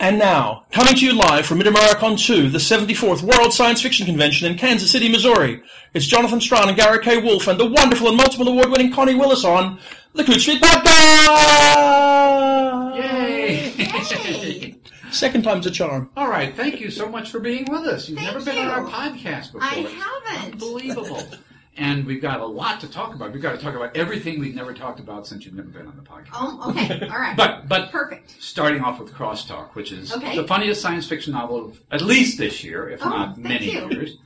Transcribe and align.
And 0.00 0.16
now, 0.18 0.64
coming 0.70 0.94
to 0.94 1.04
you 1.04 1.12
live 1.12 1.44
from 1.44 1.58
Mid-Americon 1.58 2.24
2, 2.24 2.50
the 2.50 2.58
74th 2.58 3.22
World 3.22 3.52
Science 3.52 3.82
Fiction 3.82 4.06
Convention 4.06 4.48
in 4.50 4.56
Kansas 4.56 4.92
City, 4.92 5.08
Missouri, 5.08 5.60
it's 5.92 6.06
Jonathan 6.06 6.40
Strahan 6.40 6.68
and 6.68 6.76
Gary 6.76 7.00
K. 7.02 7.18
Wolfe 7.20 7.48
and 7.48 7.58
the 7.58 7.66
wonderful 7.66 8.06
and 8.06 8.16
multiple 8.16 8.46
award-winning 8.46 8.92
Connie 8.92 9.16
Willis 9.16 9.44
on 9.44 9.80
the 10.14 10.22
Coode 10.22 10.40
Street 10.40 10.62
Podcast! 10.62 11.36
Yay! 12.96 14.74
Second 15.10 15.42
time's 15.42 15.66
a 15.66 15.70
charm. 15.70 16.10
All 16.16 16.28
right, 16.28 16.54
thank 16.54 16.80
you 16.80 16.90
so 16.92 17.08
much 17.08 17.30
for 17.30 17.40
being 17.40 17.64
with 17.68 17.84
us. 17.86 18.08
You've 18.08 18.18
Thank 18.20 18.32
never 18.34 18.44
been 18.44 18.54
you. 18.56 18.62
on 18.62 18.68
our 18.68 18.84
podcast 18.84 19.52
before. 19.52 19.62
I 19.64 20.22
haven't. 20.28 20.52
Unbelievable. 20.52 21.26
And 21.78 22.04
we've 22.04 22.20
got 22.20 22.40
a 22.40 22.46
lot 22.46 22.80
to 22.80 22.88
talk 22.90 23.14
about. 23.14 23.32
We've 23.32 23.40
got 23.40 23.52
to 23.52 23.58
talk 23.58 23.74
about 23.76 23.96
everything 23.96 24.40
we've 24.40 24.54
never 24.54 24.74
talked 24.74 24.98
about 24.98 25.26
since 25.28 25.44
you've 25.44 25.54
never 25.54 25.68
been 25.68 25.86
on 25.86 25.94
the 25.96 26.02
podcast. 26.02 26.30
Oh, 26.34 26.70
okay. 26.70 27.06
All 27.08 27.18
right. 27.20 27.36
But 27.36 27.68
but 27.68 27.92
Perfect. 27.92 28.34
starting 28.42 28.82
off 28.82 28.98
with 28.98 29.12
Crosstalk, 29.12 29.74
which 29.76 29.92
is 29.92 30.12
Okay. 30.12 30.34
the 30.36 30.46
funniest 30.46 30.82
science 30.82 31.06
fiction 31.06 31.32
novel 31.34 31.66
of 31.66 31.80
at 31.92 32.02
least 32.02 32.36
this 32.36 32.64
year, 32.64 32.88
if 32.88 33.00
Oh, 33.04 33.08
not 33.08 33.38
many 33.38 33.70
you. 33.72 33.88
years. 33.90 34.16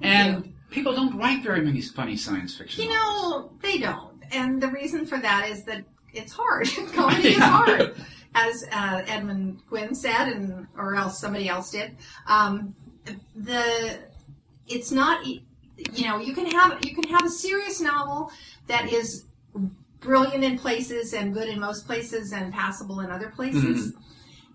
And 0.00 0.54
people 0.70 0.94
don't 0.94 1.16
write 1.18 1.42
very 1.42 1.60
many 1.62 1.80
funny 1.82 2.16
science 2.16 2.56
fiction 2.56 2.84
You 2.84 2.90
novels. 2.90 3.32
know, 3.32 3.50
they 3.62 3.78
don't. 3.78 4.22
And 4.30 4.62
the 4.62 4.68
reason 4.68 5.04
for 5.04 5.18
that 5.18 5.48
is 5.50 5.64
that 5.64 5.84
it's 6.12 6.32
hard. 6.32 6.68
Comedy 6.94 7.30
is 7.30 7.38
hard. 7.38 7.94
As 8.34 8.64
uh, 8.72 9.02
Edmund 9.08 9.60
Gwenn 9.68 9.94
said, 9.94 10.28
and 10.28 10.66
or 10.76 10.94
else 10.94 11.18
somebody 11.18 11.48
else 11.48 11.70
did. 11.72 11.96
Um, 12.28 12.74
the 13.34 13.98
it's 14.68 14.90
not 14.92 15.26
e- 15.26 15.44
you 15.92 16.06
know 16.06 16.18
you 16.18 16.34
can 16.34 16.46
have 16.46 16.84
you 16.84 16.94
can 16.94 17.04
have 17.04 17.24
a 17.24 17.30
serious 17.30 17.80
novel 17.80 18.30
that 18.66 18.92
is 18.92 19.24
brilliant 20.00 20.44
in 20.44 20.58
places 20.58 21.14
and 21.14 21.32
good 21.32 21.48
in 21.48 21.60
most 21.60 21.86
places 21.86 22.32
and 22.32 22.52
passable 22.52 23.00
in 23.00 23.10
other 23.10 23.30
places 23.30 23.92
mm-hmm. 23.92 24.00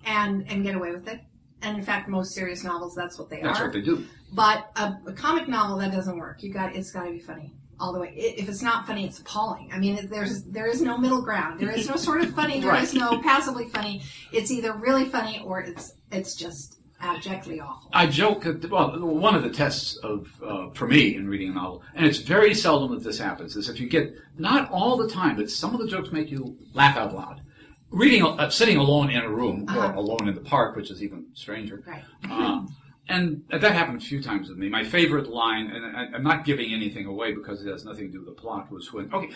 and 0.06 0.50
and 0.50 0.64
get 0.64 0.76
away 0.76 0.92
with 0.92 1.08
it 1.08 1.22
and 1.62 1.78
in 1.78 1.84
fact 1.84 2.08
most 2.08 2.34
serious 2.34 2.64
novels 2.64 2.94
that's 2.96 3.18
what 3.18 3.30
they 3.30 3.42
That's 3.42 3.60
are 3.60 3.66
what 3.66 3.74
they 3.74 3.82
do. 3.82 4.06
But 4.34 4.70
a, 4.76 4.98
a 5.08 5.14
comic 5.14 5.48
novel 5.48 5.78
that 5.78 5.92
doesn't 5.92 6.18
work. 6.18 6.44
You 6.44 6.52
got 6.52 6.76
it's 6.76 6.92
got 6.92 7.06
to 7.06 7.12
be 7.12 7.20
funny 7.20 7.54
all 7.80 7.94
the 7.94 8.00
way. 8.00 8.14
If 8.16 8.50
it's 8.50 8.62
not 8.62 8.88
funny, 8.88 9.06
it's 9.06 9.20
appalling. 9.20 9.70
I 9.72 9.80
mean, 9.80 10.08
there's 10.10 10.44
there 10.44 10.68
is 10.68 10.82
no 10.82 10.98
middle 10.98 11.22
ground. 11.22 11.60
There 11.60 11.72
is 11.72 11.88
no 11.88 11.96
sort 11.96 12.22
of 12.22 12.34
funny. 12.34 12.60
There 12.60 12.76
is 12.82 12.94
Right. 12.94 13.00
no 13.00 13.22
passively 13.22 13.70
funny. 13.70 14.02
It's 14.34 14.52
either 14.52 14.74
really 14.74 15.06
funny 15.06 15.42
or 15.44 15.62
it's 15.62 15.94
it's 16.12 16.36
just 16.36 16.77
abjectly 17.00 17.60
awful. 17.60 17.90
I 17.94 18.08
joke 18.08 18.44
that 18.44 18.70
well, 18.70 18.98
one 19.00 19.36
of 19.36 19.44
the 19.44 19.50
tests 19.50 19.96
of 19.98 20.28
uh, 20.44 20.70
for 20.72 20.88
me 20.88 21.16
in 21.16 21.28
reading 21.28 21.52
a 21.52 21.54
novel, 21.54 21.84
and 21.96 22.06
it's 22.06 22.20
very 22.20 22.54
seldom 22.54 22.92
that 22.94 23.04
this 23.04 23.20
happens, 23.20 23.56
is 23.56 23.70
if 23.70 23.80
you 23.80 23.88
get 23.88 24.14
not 24.38 24.70
all 24.72 24.98
the 24.98 25.10
time, 25.10 25.36
but 25.36 25.50
some 25.50 25.74
of 25.74 25.80
the 25.80 25.88
jokes 25.88 26.12
make 26.12 26.30
you 26.32 26.58
laugh 26.74 26.98
out 26.98 27.14
loud. 27.16 27.42
Reading, 27.90 28.24
uh, 28.26 28.50
sitting 28.50 28.76
alone 28.78 29.10
in 29.10 29.22
a 29.24 29.30
room, 29.30 29.66
or 29.70 29.86
Uh-huh. 29.86 30.00
alone 30.00 30.28
in 30.28 30.36
the 30.36 30.42
park, 30.42 30.76
which 30.76 30.92
is 30.92 31.02
even 31.02 31.28
stranger. 31.34 31.84
Right. 31.86 32.04
Um, 32.32 32.76
and 33.10 33.44
that 33.50 33.72
happened 33.72 34.02
a 34.02 34.06
few 34.06 34.22
times 34.22 34.50
with 34.50 34.58
me. 34.58 34.68
My 34.68 34.84
favorite 34.84 35.30
line, 35.30 35.68
and 35.68 35.96
I, 35.96 36.08
I'm 36.14 36.24
not 36.24 36.44
giving 36.44 36.74
anything 36.74 37.06
away 37.06 37.34
because 37.34 37.66
it 37.66 37.72
has 37.72 37.86
nothing 37.86 38.08
to 38.08 38.12
do 38.12 38.20
with 38.26 38.36
the 38.36 38.42
plot, 38.42 38.70
was 38.70 38.92
when 38.92 39.14
okay. 39.14 39.30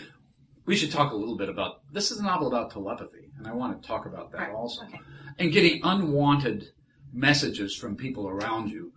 We 0.66 0.76
should 0.76 0.92
talk 0.92 1.10
a 1.12 1.16
little 1.16 1.36
bit 1.38 1.48
about 1.48 1.76
this 1.90 2.10
is 2.12 2.20
a 2.20 2.22
novel 2.22 2.46
about 2.48 2.70
telepathy, 2.70 3.30
and 3.38 3.46
I 3.46 3.52
want 3.54 3.80
to 3.80 3.88
talk 3.88 4.04
about 4.04 4.30
that 4.32 4.40
Right. 4.42 4.50
also 4.52 4.82
Okay. 4.84 5.00
and 5.38 5.50
getting 5.50 5.80
unwanted 5.82 6.66
messages 7.12 7.74
from 7.74 7.96
people 7.96 8.28
around 8.28 8.70
you, 8.70 8.92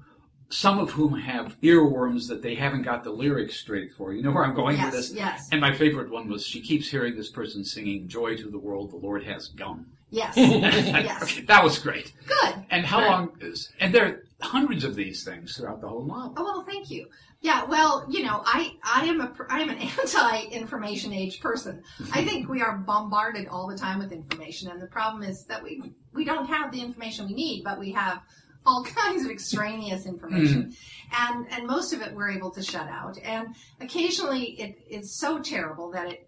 some 0.49 0.80
of 0.80 0.91
whom 0.91 1.17
have 1.19 1.59
earworms 1.61 2.27
that 2.27 2.41
they 2.41 2.55
haven't 2.55 2.83
got 2.83 3.03
the 3.03 3.09
lyrics 3.11 3.55
straight 3.57 3.91
for. 3.91 4.13
You 4.13 4.22
know 4.23 4.31
where 4.31 4.45
I'm 4.45 4.55
going 4.55 4.77
Yes, 4.77 4.85
with 4.85 4.94
this? 4.94 5.13
yes. 5.13 5.49
And 5.52 5.59
my 5.59 5.73
favorite 5.75 6.09
one 6.11 6.30
was 6.30 6.45
she 6.45 6.61
keeps 6.61 6.89
hearing 6.89 7.16
this 7.16 7.30
person 7.30 7.63
singing 7.66 8.07
"Joy 8.07 8.38
to 8.38 8.49
the 8.49 8.59
world, 8.59 8.91
the 8.91 8.97
Lord 8.97 9.23
has 9.23 9.47
gum." 9.49 9.88
Yes. 10.11 10.33
yes. 10.38 11.23
Okay, 11.23 11.41
that 11.41 11.63
was 11.63 11.80
great. 11.80 12.13
Good. 12.27 12.55
And 12.69 12.85
how 12.85 13.02
long 13.02 13.31
is? 13.41 13.72
And 13.80 13.94
there 13.94 14.05
are 14.05 14.23
hundreds 14.39 14.83
of 14.83 14.95
these 14.95 15.23
things 15.23 15.57
throughout 15.57 15.81
the 15.81 15.88
whole 15.89 16.05
novel. 16.05 16.33
Oh 16.38 16.44
well, 16.44 16.63
thank 16.63 16.89
you. 16.91 17.07
Yeah, 17.45 17.63
well, 17.65 18.07
you 18.09 18.23
know, 18.23 18.41
I 18.43 18.73
I 18.83 19.05
am 19.05 19.21
a 19.21 19.31
I 19.51 19.59
am 19.59 19.69
an 19.69 19.77
anti-information 20.00 21.13
age 21.13 21.39
person. 21.39 21.83
I 22.11 22.25
think 22.25 22.50
we 22.50 22.63
are 22.63 22.75
bombarded 22.75 23.47
all 23.47 23.67
the 23.67 23.78
time 23.78 24.00
with 24.00 24.11
information, 24.11 24.72
and 24.72 24.81
the 24.81 24.88
problem 24.88 25.22
is 25.22 25.45
that 25.45 25.61
we 25.61 25.94
we 26.11 26.25
don't 26.25 26.47
have 26.47 26.72
the 26.72 26.81
information 26.81 27.28
we 27.28 27.35
need, 27.35 27.63
but 27.63 27.78
we 27.78 27.91
have 27.91 28.23
all 28.66 28.84
kinds 29.03 29.25
of 29.25 29.29
extraneous 29.29 30.07
information, 30.07 30.73
mm-hmm. 30.73 31.34
and 31.35 31.45
and 31.51 31.67
most 31.67 31.94
of 31.94 32.01
it 32.01 32.16
we're 32.16 32.31
able 32.31 32.50
to 32.50 32.63
shut 32.63 32.88
out, 32.88 33.19
and 33.19 33.50
occasionally 33.79 34.59
it 34.59 34.79
is 34.89 35.16
so 35.16 35.39
terrible 35.39 35.91
that 35.91 36.07
it 36.07 36.28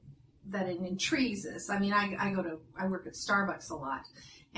that 0.50 0.69
it 0.69 0.77
intrigues 0.77 1.47
us. 1.47 1.67
I 1.72 1.79
mean, 1.79 1.94
I 1.94 2.16
I 2.19 2.31
go 2.31 2.44
to 2.44 2.59
I 2.79 2.85
work 2.85 3.07
at 3.07 3.13
Starbucks 3.13 3.72
a 3.72 3.75
lot, 3.75 4.03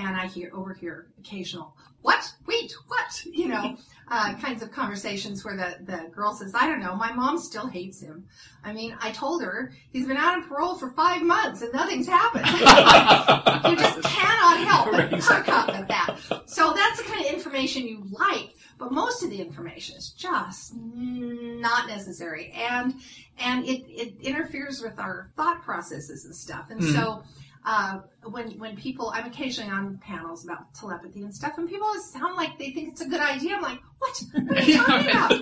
and 0.06 0.16
I 0.16 0.26
hear 0.26 0.50
overhear 0.54 1.08
occasional 1.18 1.76
what 2.02 2.32
wait 2.46 2.72
what 2.88 3.24
you 3.32 3.48
know 3.48 3.76
uh, 4.10 4.34
kinds 4.38 4.60
of 4.60 4.72
conversations 4.72 5.44
where 5.44 5.56
the, 5.56 5.76
the 5.84 6.08
girl 6.10 6.34
says, 6.34 6.52
I 6.52 6.66
don't 6.66 6.80
know, 6.80 6.96
my 6.96 7.12
mom 7.12 7.38
still 7.38 7.68
hates 7.68 8.00
him. 8.00 8.24
I 8.64 8.72
mean, 8.72 8.96
I 9.00 9.12
told 9.12 9.40
her 9.42 9.72
he's 9.92 10.06
been 10.06 10.16
out 10.16 10.34
on 10.34 10.48
parole 10.48 10.74
for 10.74 10.90
five 10.90 11.22
months 11.22 11.62
and 11.62 11.72
nothing's 11.72 12.08
happened. 12.08 12.46
you 13.70 13.76
just 13.76 14.02
cannot 14.02 14.66
help 14.66 14.90
but 14.90 15.20
perk 15.20 15.48
up 15.48 15.68
at 15.68 15.86
that. 15.86 16.16
So 16.46 16.72
that's 16.72 17.00
the 17.00 17.04
kind 17.08 17.24
of 17.24 17.32
information 17.32 17.86
you 17.86 18.04
like, 18.10 18.56
but 18.78 18.90
most 18.90 19.22
of 19.22 19.30
the 19.30 19.40
information 19.40 19.96
is 19.96 20.10
just 20.10 20.74
not 20.74 21.86
necessary. 21.86 22.52
And, 22.52 22.94
and 23.38 23.64
it, 23.64 23.84
it 23.88 24.14
interferes 24.20 24.82
with 24.82 24.98
our 24.98 25.30
thought 25.36 25.62
processes 25.62 26.24
and 26.24 26.34
stuff. 26.34 26.70
And 26.70 26.82
so, 26.82 27.22
uh, 27.64 28.00
when 28.24 28.58
when 28.58 28.76
people 28.76 29.10
I'm 29.14 29.26
occasionally 29.26 29.70
on 29.70 29.98
panels 29.98 30.44
about 30.44 30.72
telepathy 30.74 31.22
and 31.22 31.34
stuff, 31.34 31.58
and 31.58 31.68
people 31.68 31.88
sound 32.00 32.36
like 32.36 32.58
they 32.58 32.70
think 32.70 32.90
it's 32.92 33.00
a 33.02 33.08
good 33.08 33.20
idea. 33.20 33.56
I'm 33.56 33.62
like, 33.62 33.78
what? 33.98 34.22
What 34.46 34.58
are 34.58 34.62
you 34.62 34.76
talking 34.84 35.10
about? 35.10 35.32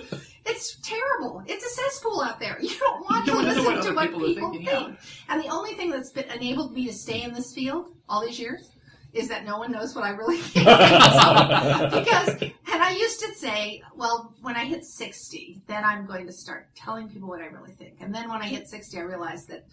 It's 0.47 0.77
terrible. 0.83 1.43
It's 1.47 1.65
a 1.65 1.69
cesspool 1.69 2.23
out 2.23 2.41
there. 2.41 2.59
You 2.61 2.77
don't 2.79 3.03
want 3.03 3.27
You 3.27 3.33
to 3.33 3.39
don't 3.39 3.45
know 3.57 3.63
listen 3.73 3.91
to 3.91 3.95
what 3.95 4.11
people 4.11 4.27
people 4.27 4.53
think. 4.53 4.65
yeah. 4.67 4.93
And 5.29 5.43
the 5.43 5.49
only 5.49 5.75
thing 5.75 5.91
that's 5.91 6.11
been 6.11 6.29
enabled 6.31 6.73
me 6.73 6.87
to 6.87 6.93
stay 6.93 7.23
in 7.23 7.33
this 7.35 7.53
field 7.55 7.89
all 8.09 8.25
these 8.27 8.39
years 8.41 8.71
is 9.13 9.29
that 9.29 9.45
no 9.45 9.59
one 9.59 9.73
knows 9.73 9.95
what 9.95 10.05
I 10.05 10.11
really 10.11 10.37
think. 10.39 10.67
So, 10.69 12.01
because, 12.01 12.43
and 12.73 12.83
I 12.83 12.91
used 12.91 13.21
to 13.21 13.35
say, 13.35 13.83
well, 13.97 14.35
when 14.43 14.55
I 14.57 14.65
hit 14.65 14.85
60, 14.85 15.63
then 15.67 15.83
I'm 15.85 16.07
going 16.07 16.27
to 16.27 16.33
start 16.33 16.69
telling 16.75 17.09
people 17.09 17.29
what 17.29 17.41
I 17.41 17.47
really 17.47 17.73
think. 17.73 17.97
And 18.01 18.15
then 18.15 18.29
when 18.29 18.43
I 18.43 18.47
hit 18.47 18.69
60, 18.69 18.99
I 18.99 19.03
realized 19.03 19.49
that 19.49 19.65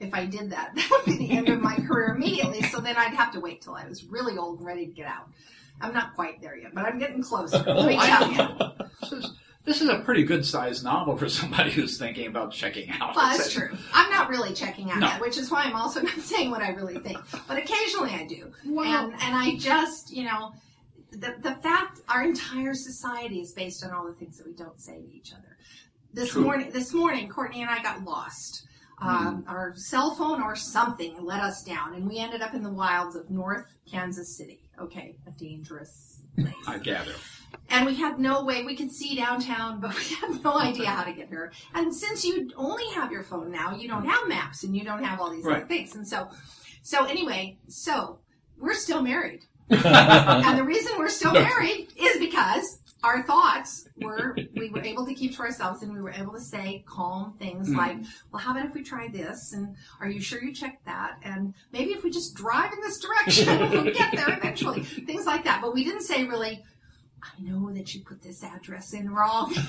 if 0.00 0.12
I 0.12 0.26
did 0.26 0.50
that, 0.50 0.72
that 0.74 0.88
would 0.90 1.04
be 1.04 1.16
the 1.26 1.30
end 1.32 1.48
of 1.48 1.60
my 1.60 1.76
career 1.76 2.14
immediately. 2.14 2.62
So 2.62 2.80
then 2.80 2.96
I'd 2.96 3.14
have 3.14 3.32
to 3.32 3.40
wait 3.40 3.62
till 3.62 3.74
I 3.74 3.86
was 3.88 4.04
really 4.04 4.36
old 4.36 4.58
and 4.58 4.66
ready 4.66 4.86
to 4.86 4.92
get 4.92 5.06
out. 5.06 5.28
I'm 5.80 5.92
not 5.92 6.14
quite 6.14 6.40
there 6.40 6.56
yet, 6.56 6.74
but 6.74 6.84
I'm 6.84 6.98
getting 6.98 7.22
closer. 7.22 7.58
Let 7.66 7.86
me 7.86 7.96
tell 7.98 8.30
you. 8.30 8.48
This 9.00 9.12
is, 9.12 9.30
this 9.64 9.82
is 9.82 9.88
a 9.88 9.98
pretty 10.00 10.22
good 10.22 10.46
sized 10.46 10.84
novel 10.84 11.16
for 11.16 11.28
somebody 11.28 11.70
who's 11.72 11.98
thinking 11.98 12.26
about 12.28 12.52
checking 12.52 12.90
out. 12.90 13.16
Well, 13.16 13.36
that's 13.36 13.52
true. 13.52 13.70
I'm 13.92 14.10
not 14.10 14.28
really 14.28 14.52
checking 14.54 14.90
out 14.90 14.98
No. 15.00 15.06
yet, 15.08 15.20
which 15.20 15.36
is 15.36 15.50
why 15.50 15.64
I'm 15.64 15.74
also 15.74 16.00
not 16.02 16.18
saying 16.20 16.50
what 16.50 16.62
I 16.62 16.70
really 16.70 16.98
think. 16.98 17.18
But 17.48 17.58
occasionally 17.58 18.10
I 18.10 18.24
do. 18.26 18.52
Well- 18.66 19.04
and 19.06 19.12
and 19.14 19.34
I 19.34 19.56
just, 19.56 20.12
you 20.12 20.24
know, 20.24 20.52
the 21.10 21.34
the 21.40 21.54
fact 21.56 22.00
our 22.08 22.22
entire 22.24 22.74
society 22.74 23.40
is 23.40 23.52
based 23.52 23.84
on 23.84 23.90
all 23.92 24.06
the 24.06 24.12
things 24.14 24.36
that 24.38 24.46
we 24.46 24.52
don't 24.52 24.80
say 24.80 25.00
to 25.00 25.12
each 25.14 25.32
other. 25.32 25.56
This 26.12 26.30
True. 26.30 26.42
morning, 26.42 26.70
this 26.70 26.92
morning, 26.94 27.28
Courtney 27.28 27.62
and 27.62 27.70
I 27.70 27.82
got 27.82 28.04
lost. 28.04 28.66
Um. 29.00 29.44
Our 29.46 29.74
cell 29.76 30.14
phone 30.14 30.42
or 30.42 30.54
something 30.56 31.24
let 31.24 31.40
us 31.40 31.62
down, 31.62 31.94
and 31.94 32.08
we 32.08 32.18
ended 32.18 32.42
up 32.42 32.54
in 32.54 32.62
the 32.62 32.70
wilds 32.70 33.16
of 33.16 33.30
North 33.30 33.76
Kansas 33.90 34.36
City. 34.36 34.60
Okay, 34.80 35.16
a 35.26 35.30
dangerous 35.30 36.20
place. 36.36 36.54
I 36.66 36.78
gather. 36.78 37.12
And 37.70 37.86
we 37.86 37.94
had 37.94 38.18
no 38.18 38.44
way, 38.44 38.64
we 38.64 38.76
could 38.76 38.90
see 38.90 39.14
downtown, 39.14 39.80
but 39.80 39.96
we 39.96 40.04
had 40.16 40.42
no 40.42 40.58
idea 40.58 40.86
how 40.86 41.04
to 41.04 41.12
get 41.12 41.30
there. 41.30 41.52
And 41.74 41.94
since 41.94 42.24
you 42.24 42.50
only 42.56 42.84
have 42.94 43.12
your 43.12 43.22
phone 43.22 43.50
now, 43.50 43.76
you 43.76 43.88
don't 43.88 44.04
have 44.04 44.28
maps 44.28 44.64
and 44.64 44.76
you 44.76 44.84
don't 44.84 45.02
have 45.02 45.20
all 45.20 45.30
these 45.30 45.46
other 45.46 45.66
things. 45.66 45.94
And 45.94 46.06
so, 46.06 46.28
so 46.82 47.04
anyway, 47.04 47.58
so 47.68 48.18
we're 48.58 48.74
still 48.74 49.02
married. 49.02 49.42
and 49.70 50.58
the 50.58 50.64
reason 50.64 50.92
we're 50.98 51.08
still 51.08 51.32
married 51.32 51.88
is 51.96 52.18
because 52.18 52.80
our 53.04 53.22
thoughts 53.22 53.86
were, 54.00 54.34
we 54.56 54.70
were 54.70 54.82
able 54.82 55.04
to 55.04 55.14
keep 55.14 55.36
to 55.36 55.42
ourselves 55.42 55.82
and 55.82 55.92
we 55.92 56.00
were 56.00 56.10
able 56.10 56.32
to 56.32 56.40
say 56.40 56.82
calm 56.86 57.34
things 57.38 57.68
Mm. 57.68 57.76
like, 57.76 57.96
well, 58.32 58.40
how 58.42 58.52
about 58.52 58.64
if 58.64 58.74
we 58.74 58.82
try 58.82 59.08
this? 59.08 59.52
And 59.52 59.76
are 60.00 60.08
you 60.08 60.20
sure 60.20 60.42
you 60.42 60.54
checked 60.54 60.84
that? 60.86 61.18
And 61.22 61.52
maybe 61.70 61.90
if 61.92 62.02
we 62.02 62.10
just 62.10 62.34
drive 62.34 62.72
in 62.72 62.80
this 62.80 62.98
direction, 62.98 63.58
we'll 63.70 63.92
get 63.92 64.16
there 64.16 64.30
eventually. 64.36 64.82
Things 64.82 65.26
like 65.26 65.44
that. 65.44 65.60
But 65.60 65.74
we 65.74 65.84
didn't 65.84 66.02
say 66.02 66.24
really, 66.24 66.64
I 67.24 67.42
know 67.42 67.72
that 67.72 67.94
you 67.94 68.02
put 68.02 68.22
this 68.22 68.44
address 68.44 68.92
in 68.92 69.08
wrong. 69.10 69.52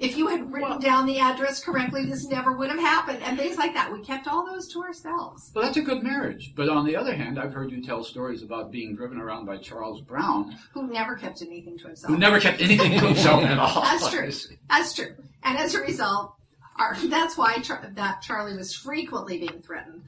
if 0.00 0.16
you 0.16 0.26
had 0.28 0.52
written 0.52 0.70
Well- 0.70 0.78
down 0.80 1.06
the 1.06 1.18
address 1.20 1.62
correctly, 1.62 2.04
this 2.04 2.26
never 2.26 2.52
would 2.52 2.68
have 2.70 2.80
happened. 2.80 3.20
And 3.22 3.38
things 3.38 3.56
like 3.56 3.74
that. 3.74 3.92
We 3.92 4.00
kept 4.02 4.26
all 4.26 4.44
those 4.44 4.66
to 4.72 4.80
ourselves. 4.82 5.50
Well, 5.54 5.64
that's 5.64 5.76
a 5.76 5.82
good 5.82 6.02
marriage. 6.02 6.52
But 6.56 6.68
on 6.68 6.84
the 6.84 6.96
other 6.96 7.14
hand, 7.14 7.38
I've 7.38 7.52
heard 7.52 7.70
you 7.70 7.82
tell 7.82 8.02
stories 8.02 8.42
about 8.42 8.70
being 8.72 8.96
driven 8.96 9.18
around 9.18 9.46
by 9.46 9.58
Charles 9.58 10.00
Brown, 10.00 10.56
Who 10.74 10.88
never 10.88 11.14
kept 11.16 11.42
anything 11.42 11.78
to 11.78 11.86
himself. 11.88 12.12
who 12.12 12.18
never 12.18 12.40
kept 12.40 12.60
anything 12.60 12.92
to 12.98 13.06
himself 13.06 13.44
at 13.44 13.58
all. 13.58 13.82
That's 13.82 14.10
true. 14.10 14.30
That's 14.68 14.94
true. 14.94 15.14
And 15.44 15.56
as 15.58 15.74
a 15.74 15.80
result, 15.80 16.34
our, 16.76 16.96
that's 17.06 17.36
why 17.38 17.58
Char- 17.58 17.90
that 17.94 18.22
Charlie 18.22 18.56
was 18.56 18.74
frequently 18.74 19.38
being 19.38 19.62
threatened. 19.62 20.02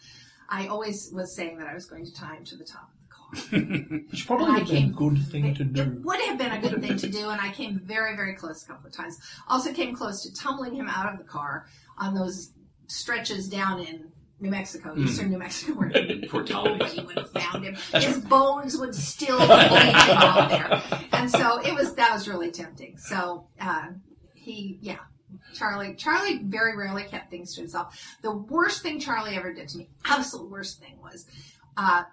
I 0.48 0.66
always 0.68 1.10
was 1.12 1.34
saying 1.34 1.58
that 1.58 1.66
I 1.68 1.74
was 1.74 1.86
going 1.86 2.04
to 2.06 2.12
tie 2.14 2.34
him 2.34 2.44
to 2.46 2.56
the 2.56 2.64
top 2.64 2.90
of 2.92 2.99
the 2.99 2.99
car. 2.99 2.99
Which 4.10 4.26
probably 4.26 4.46
And 4.46 4.56
I 4.56 4.58
would 4.58 4.70
a 4.72 4.86
good 4.88 5.26
thing 5.26 5.54
to 5.54 5.64
do. 5.64 5.82
It 5.82 6.04
would 6.04 6.20
have 6.22 6.38
been 6.38 6.52
a 6.52 6.60
good 6.60 6.80
thing 6.80 6.96
to 6.96 7.08
do, 7.08 7.28
and 7.28 7.40
I 7.40 7.50
came 7.52 7.78
very, 7.78 8.16
very 8.16 8.34
close 8.34 8.62
a 8.64 8.66
couple 8.66 8.88
of 8.88 8.92
times. 8.92 9.18
Also 9.48 9.72
came 9.72 9.94
close 9.94 10.22
to 10.22 10.34
tumbling 10.34 10.74
him 10.74 10.88
out 10.88 11.12
of 11.12 11.18
the 11.18 11.24
car 11.24 11.66
on 11.98 12.14
those 12.14 12.52
stretches 12.88 13.48
down 13.48 13.80
in 13.80 14.10
New 14.40 14.50
Mexico, 14.50 14.94
Hmm. 14.94 15.04
eastern 15.04 15.30
New 15.30 15.38
Mexico, 15.38 15.74
where 15.74 15.88
nobody 16.48 17.02
would 17.04 17.16
have 17.18 17.30
found 17.30 17.64
him. 17.64 17.76
His 17.92 18.18
bones 18.18 18.76
would 18.78 18.94
still 18.94 19.38
be 19.38 19.52
out 19.52 20.48
there, 20.48 20.82
and 21.12 21.30
so 21.30 21.60
it 21.60 21.74
was. 21.74 21.94
That 21.94 22.12
was 22.12 22.26
really 22.28 22.50
tempting. 22.50 22.96
So 22.98 23.46
uh, 23.60 23.88
he, 24.34 24.78
yeah. 24.80 24.98
Charlie, 25.54 25.94
Charlie 25.94 26.40
very 26.42 26.76
rarely 26.76 27.04
kept 27.04 27.30
things 27.30 27.54
to 27.54 27.60
himself. 27.60 28.16
The 28.22 28.32
worst 28.32 28.82
thing 28.82 28.98
Charlie 28.98 29.36
ever 29.36 29.52
did 29.52 29.68
to 29.68 29.78
me, 29.78 29.88
absolute 30.04 30.50
worst 30.50 30.80
thing 30.80 30.98
was, 31.00 31.24
uh, 31.76 32.04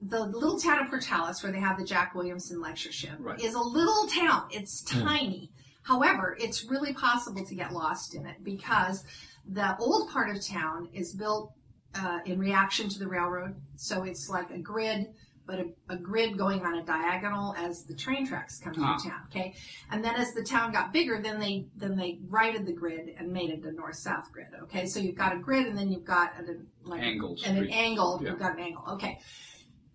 the 0.00 0.20
little 0.24 0.58
town 0.58 0.80
of 0.80 0.88
Portales, 0.88 1.42
where 1.42 1.52
they 1.52 1.60
have 1.60 1.78
the 1.78 1.84
Jack 1.84 2.14
Williamson 2.14 2.60
lectureship, 2.60 3.16
Right. 3.18 3.40
is 3.40 3.54
a 3.54 3.60
little 3.60 4.06
town. 4.08 4.48
It's 4.50 4.82
tiny. 4.82 5.50
However, 5.82 6.36
it's 6.40 6.64
really 6.64 6.92
possible 6.92 7.44
to 7.44 7.54
get 7.54 7.72
lost 7.72 8.14
in 8.14 8.26
it 8.26 8.42
because 8.44 9.04
the 9.48 9.76
old 9.78 10.10
part 10.10 10.34
of 10.34 10.44
town 10.44 10.88
is 10.92 11.12
built 11.14 11.52
uh, 11.94 12.20
in 12.24 12.38
reaction 12.38 12.88
to 12.88 12.98
the 12.98 13.06
railroad. 13.08 13.56
So 13.76 14.04
it's 14.04 14.28
like 14.28 14.50
a 14.50 14.58
grid, 14.58 15.08
but 15.46 15.58
a, 15.58 15.66
a 15.88 15.96
grid 15.96 16.38
going 16.38 16.64
on 16.64 16.74
a 16.76 16.84
diagonal 16.84 17.54
as 17.56 17.84
the 17.84 17.94
train 17.94 18.26
tracks 18.26 18.58
come 18.58 18.74
through 18.74 18.84
Ah. 18.84 18.98
town. 19.02 19.20
Okay, 19.30 19.54
and 19.90 20.04
then 20.04 20.14
as 20.14 20.32
the 20.34 20.42
town 20.44 20.72
got 20.72 20.92
bigger, 20.92 21.20
then 21.22 21.40
they 21.40 21.66
then 21.76 21.96
they 21.96 22.18
righted 22.28 22.66
the 22.66 22.72
grid 22.72 23.14
and 23.18 23.32
made 23.32 23.50
it 23.50 23.64
a 23.64 23.72
north-south 23.72 24.30
grid. 24.32 24.48
Okay, 24.64 24.86
so 24.86 25.00
you've 25.00 25.16
got 25.16 25.34
a 25.34 25.38
grid, 25.38 25.66
and 25.66 25.76
then 25.76 25.90
you've 25.90 26.04
got 26.04 26.38
an 26.38 26.66
like 26.84 27.02
Angled 27.02 27.40
and 27.44 27.58
an 27.58 27.68
angle. 27.70 28.20
Yeah. 28.22 28.30
You've 28.30 28.38
got 28.38 28.52
an 28.58 28.60
angle. 28.64 28.84
Okay. 28.92 29.18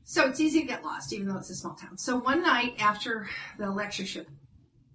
So 0.04 0.26
it's 0.30 0.40
easy 0.40 0.62
to 0.62 0.66
get 0.68 0.86
lost, 0.86 1.12
even 1.12 1.28
though 1.28 1.38
it's 1.38 1.50
a 1.50 1.56
small 1.56 1.76
town. 1.76 1.98
So 1.98 2.18
one 2.18 2.42
night 2.42 2.76
after 2.80 3.28
the 3.58 3.70
lectureship 3.70 4.30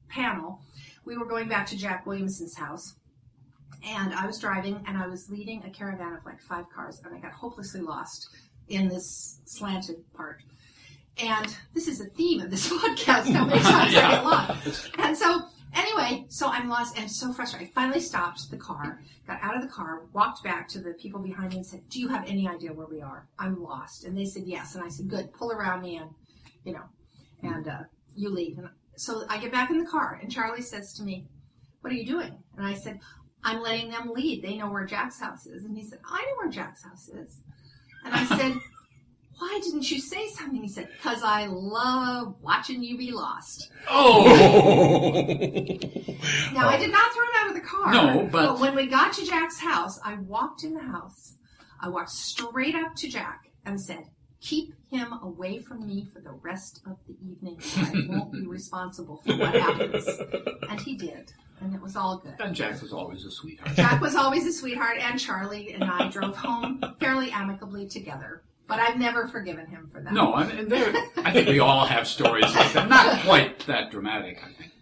panel, 0.08 0.62
we 1.04 1.18
were 1.18 1.26
going 1.26 1.48
back 1.48 1.66
to 1.66 1.76
Jack 1.76 2.06
Williamson's 2.06 2.56
house, 2.56 2.94
and 3.84 4.14
I 4.14 4.26
was 4.26 4.38
driving, 4.38 4.82
and 4.86 4.96
I 4.96 5.06
was 5.08 5.28
leading 5.28 5.64
a 5.64 5.70
caravan 5.70 6.14
of 6.14 6.24
like 6.24 6.40
five 6.40 6.64
cars, 6.74 7.00
and 7.04 7.14
I 7.14 7.18
got 7.18 7.32
hopelessly 7.32 7.82
lost 7.82 8.28
in 8.72 8.88
this 8.88 9.40
slanted 9.44 9.96
part. 10.14 10.42
And 11.18 11.54
this 11.74 11.88
is 11.88 12.00
a 12.00 12.06
theme 12.06 12.40
of 12.40 12.50
this 12.50 12.68
podcast. 12.72 13.32
How 13.32 13.44
many 13.44 13.60
times 13.60 13.94
I 13.94 14.10
get 14.10 14.24
lost? 14.24 14.90
And 14.98 15.16
so, 15.16 15.42
anyway, 15.74 16.24
so 16.28 16.48
I'm 16.48 16.68
lost 16.68 16.98
and 16.98 17.10
so 17.10 17.32
frustrated. 17.32 17.68
I 17.68 17.72
finally 17.72 18.00
stopped 18.00 18.50
the 18.50 18.56
car, 18.56 19.00
got 19.26 19.38
out 19.42 19.54
of 19.54 19.62
the 19.62 19.68
car, 19.68 20.06
walked 20.14 20.42
back 20.42 20.68
to 20.68 20.80
the 20.80 20.94
people 20.94 21.20
behind 21.20 21.50
me 21.50 21.58
and 21.58 21.66
said, 21.66 21.82
Do 21.90 22.00
you 22.00 22.08
have 22.08 22.26
any 22.26 22.48
idea 22.48 22.72
where 22.72 22.86
we 22.86 23.02
are? 23.02 23.28
I'm 23.38 23.62
lost. 23.62 24.04
And 24.04 24.16
they 24.16 24.24
said, 24.24 24.44
Yes. 24.46 24.74
And 24.74 24.82
I 24.82 24.88
said, 24.88 25.08
Good, 25.08 25.32
pull 25.34 25.52
around 25.52 25.82
me 25.82 25.96
and, 25.96 26.10
you 26.64 26.72
know, 26.72 26.84
and 27.42 27.68
uh, 27.68 27.82
you 28.16 28.30
leave. 28.30 28.58
And 28.58 28.68
so 28.96 29.24
I 29.28 29.38
get 29.38 29.52
back 29.52 29.70
in 29.70 29.78
the 29.78 29.90
car, 29.90 30.18
and 30.22 30.32
Charlie 30.32 30.62
says 30.62 30.94
to 30.94 31.02
me, 31.02 31.26
What 31.82 31.92
are 31.92 31.96
you 31.96 32.06
doing? 32.06 32.38
And 32.56 32.66
I 32.66 32.74
said, 32.74 33.00
I'm 33.44 33.60
letting 33.60 33.90
them 33.90 34.10
lead. 34.14 34.42
They 34.42 34.56
know 34.56 34.70
where 34.70 34.86
Jack's 34.86 35.20
house 35.20 35.46
is. 35.46 35.64
And 35.64 35.76
he 35.76 35.84
said, 35.84 35.98
I 36.04 36.22
know 36.22 36.36
where 36.38 36.50
Jack's 36.50 36.84
house 36.84 37.08
is. 37.08 37.40
And 38.04 38.14
I 38.14 38.24
said, 38.24 38.54
Why 39.38 39.60
didn't 39.62 39.90
you 39.90 40.00
say 40.00 40.28
something? 40.28 40.62
He 40.62 40.68
said, 40.68 40.88
Because 40.96 41.22
I 41.22 41.46
love 41.46 42.36
watching 42.40 42.82
you 42.82 42.96
be 42.98 43.10
lost. 43.12 43.70
Oh, 43.88 44.24
Now, 46.52 46.68
I 46.68 46.76
did 46.78 46.90
not 46.90 47.12
throw 47.12 47.22
him 47.22 47.30
out 47.38 47.48
of 47.48 47.54
the 47.54 47.60
car. 47.60 47.92
No, 47.92 48.28
but- 48.30 48.58
when 48.60 48.74
we 48.74 48.86
got 48.86 49.12
to 49.14 49.24
Jack's 49.26 49.58
house, 49.60 49.98
I 50.04 50.14
walked 50.14 50.64
in 50.64 50.74
the 50.74 50.82
house. 50.82 51.34
I 51.80 51.88
walked 51.88 52.10
straight 52.10 52.74
up 52.76 52.94
to 52.96 53.08
Jack 53.08 53.40
and 53.66 53.80
said, 53.80 54.04
Keep 54.42 54.74
him 54.90 55.12
away 55.22 55.60
from 55.60 55.86
me 55.86 56.04
for 56.12 56.20
the 56.20 56.32
rest 56.42 56.80
of 56.84 56.96
the 57.06 57.14
evening. 57.24 57.58
I 57.76 58.06
won't 58.08 58.32
be 58.32 58.44
responsible 58.46 59.22
for 59.24 59.36
what 59.36 59.54
happens. 59.54 60.06
And 60.68 60.80
he 60.80 60.96
did. 60.96 61.32
And 61.60 61.72
it 61.74 61.80
was 61.80 61.94
all 61.94 62.18
good. 62.18 62.34
and 62.40 62.54
Jack 62.54 62.82
was 62.82 62.92
always 62.92 63.24
a 63.24 63.30
sweetheart. 63.30 63.76
Jack 63.76 64.00
was 64.00 64.16
always 64.16 64.44
a 64.46 64.52
sweetheart, 64.52 64.98
and 64.98 65.18
Charlie 65.20 65.72
and 65.74 65.84
I 65.84 66.08
drove 66.08 66.36
home 66.36 66.82
fairly 66.98 67.30
amicably 67.30 67.86
together. 67.86 68.42
But 68.66 68.80
I've 68.80 68.98
never 68.98 69.28
forgiven 69.28 69.66
him 69.66 69.88
for 69.92 70.00
that. 70.00 70.12
No, 70.12 70.34
I 70.34 70.46
mean, 70.52 70.68
there. 70.68 70.92
I 71.18 71.30
think 71.32 71.46
we 71.48 71.60
all 71.60 71.86
have 71.86 72.08
stories 72.08 72.52
like 72.54 72.72
that. 72.72 72.88
Not 72.88 73.20
quite 73.24 73.60
that 73.66 73.90
dramatic, 73.92 74.42
I 74.44 74.50
think. 74.52 74.72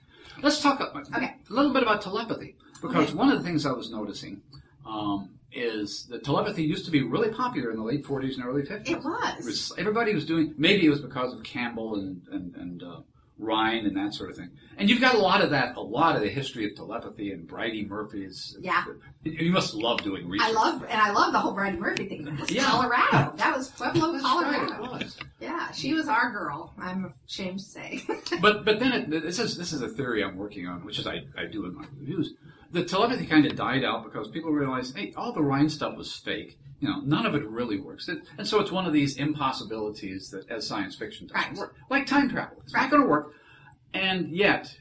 Let's 0.42 0.62
talk 0.62 0.80
a, 0.80 0.84
Okay. 1.14 1.34
a 1.50 1.52
little 1.52 1.72
bit 1.72 1.82
about 1.82 2.00
telepathy, 2.00 2.56
because 2.80 3.08
Okay. 3.08 3.14
one 3.14 3.30
of 3.30 3.36
the 3.38 3.44
things 3.44 3.66
I 3.66 3.72
was 3.72 3.90
noticing 3.90 4.40
um, 4.86 5.30
is 5.52 6.06
that 6.10 6.24
telepathy 6.24 6.62
used 6.62 6.84
to 6.84 6.90
be 6.90 7.02
really 7.02 7.30
popular 7.30 7.70
in 7.70 7.76
the 7.76 7.82
late 7.84 8.04
40s 8.04 8.34
and 8.34 8.44
early 8.44 8.62
50s. 8.62 8.88
It 8.90 9.02
was. 9.02 9.38
It 9.38 9.44
was 9.44 9.72
everybody 9.78 10.14
was 10.14 10.24
doing. 10.24 10.54
Maybe 10.56 10.86
it 10.86 10.90
was 10.90 11.00
because 11.00 11.32
of 11.32 11.42
Campbell 11.42 11.96
and 11.96 12.22
and 12.30 12.54
and 12.56 12.82
uh, 12.82 13.00
Rhine 13.38 13.86
and 13.86 13.96
that 13.96 14.12
sort 14.14 14.30
of 14.30 14.36
thing. 14.36 14.50
And 14.76 14.88
you've 14.88 15.00
got 15.00 15.14
a 15.14 15.18
lot 15.18 15.42
of 15.42 15.50
that. 15.50 15.76
A 15.76 15.80
lot 15.80 16.14
of 16.16 16.22
the 16.22 16.28
history 16.28 16.64
of 16.66 16.74
telepathy 16.76 17.32
and 17.32 17.48
Bridey 17.48 17.86
Murphy's. 17.88 18.56
Yeah. 18.60 18.84
You 19.24 19.50
must 19.50 19.74
love 19.74 20.02
doing 20.02 20.26
research. 20.28 20.48
I 20.48 20.52
love, 20.52 20.82
and 20.88 21.00
I 21.00 21.10
love 21.12 21.32
the 21.32 21.38
whole 21.38 21.54
Bridey 21.54 21.78
Murphy 21.78 22.06
thing. 22.06 22.24
That 22.24 22.40
was 22.40 22.50
Yeah. 22.50 22.64
Colorado. 22.64 23.36
That 23.36 23.56
was 23.56 23.68
Pueblo, 23.68 24.18
Colorado. 24.20 24.72
right, 24.72 24.80
was. 24.80 25.18
Yeah, 25.40 25.70
she 25.72 25.92
was 25.94 26.08
our 26.08 26.30
girl. 26.30 26.72
I'm 26.78 27.12
ashamed 27.28 27.58
to 27.58 27.64
say. 27.64 28.02
But 28.40 28.64
but 28.64 28.78
then 28.78 28.92
it, 28.92 29.10
this 29.10 29.38
is 29.38 29.56
this 29.58 29.72
is 29.72 29.82
a 29.82 29.88
theory 29.88 30.22
I'm 30.24 30.36
working 30.36 30.66
on, 30.66 30.84
which 30.84 30.98
is 30.98 31.06
I, 31.06 31.24
I 31.36 31.44
do 31.46 31.64
in 31.66 31.74
my 31.74 31.84
reviews. 31.98 32.32
The 32.72 32.84
telepathy 32.84 33.26
kind 33.26 33.46
of 33.46 33.56
died 33.56 33.84
out 33.84 34.04
because 34.04 34.28
people 34.28 34.52
realized, 34.52 34.96
hey, 34.96 35.12
all 35.16 35.32
the 35.32 35.42
Rhine 35.42 35.68
stuff 35.68 35.96
was 35.96 36.14
fake. 36.14 36.56
You 36.78 36.88
know, 36.88 37.00
none 37.00 37.26
of 37.26 37.34
it 37.34 37.44
really 37.46 37.78
works, 37.78 38.08
it, 38.08 38.22
and 38.38 38.46
so 38.46 38.58
it's 38.60 38.70
one 38.72 38.86
of 38.86 38.92
these 38.94 39.16
impossibilities 39.18 40.30
that 40.30 40.48
as 40.50 40.66
science 40.66 40.94
fiction 40.96 41.26
doesn't 41.26 41.50
Right. 41.50 41.58
work, 41.58 41.74
like 41.90 42.06
time 42.06 42.30
travel. 42.30 42.56
It's 42.64 42.72
Right. 42.72 42.82
not 42.82 42.90
going 42.90 43.02
to 43.02 43.08
work. 43.08 43.34
And 43.92 44.30
yet, 44.30 44.74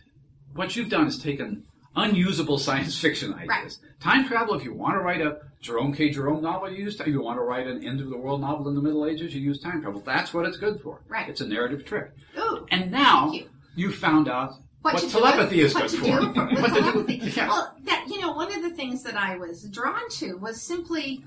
what 0.53 0.75
you've 0.75 0.87
done 0.89 1.07
is 1.07 1.17
taken 1.21 1.63
unusable 1.97 2.57
science 2.67 2.97
fiction 2.97 3.33
ideas. 3.33 3.79
Time 3.99 4.25
travel, 4.25 4.53
if 4.55 4.63
you 4.63 4.73
want 4.73 4.93
to 4.95 4.99
write 5.01 5.19
a 5.19 5.39
Jerome 5.61 5.93
K. 5.93 6.09
Jerome 6.09 6.41
novel, 6.41 6.69
you 6.71 6.85
use 6.85 6.95
time. 6.95 7.07
If 7.07 7.13
you 7.13 7.21
want 7.21 7.37
to 7.37 7.43
write 7.43 7.67
an 7.67 7.83
end 7.83 7.99
of 7.99 8.09
the 8.09 8.17
world 8.17 8.39
novel 8.39 8.69
in 8.69 8.75
the 8.75 8.81
Middle 8.81 9.05
Ages, 9.05 9.35
you 9.35 9.41
use 9.41 9.59
time 9.59 9.81
travel. 9.81 9.99
That's 9.99 10.33
what 10.33 10.45
it's 10.45 10.57
good 10.57 10.79
for. 10.79 11.01
Right. 11.09 11.27
It's 11.27 11.41
a 11.41 11.47
narrative 11.47 11.83
trick. 11.83 12.11
Ooh. 12.37 12.65
And 12.71 12.91
now 12.91 13.33
you. 13.33 13.49
you 13.75 13.91
found 13.91 14.29
out 14.29 14.53
what, 14.81 14.97
to 14.97 15.09
telepathy 15.09 15.57
with- 15.57 15.65
is 15.67 15.73
what 15.75 15.89
good 15.89 15.99
for. 15.99 16.05
do 16.05 16.33
for- 16.33 16.61
what 16.61 16.73
to 16.73 16.81
do 16.81 16.81
telepathy. 16.81 17.15
yeah. 17.35 17.47
Well, 17.47 17.75
that 17.83 18.05
you 18.07 18.19
know, 18.21 18.31
one 18.31 18.53
of 18.55 18.61
the 18.61 18.69
things 18.71 19.03
that 19.03 19.15
I 19.15 19.37
was 19.37 19.63
drawn 19.63 20.09
to 20.11 20.35
was 20.37 20.61
simply 20.61 21.23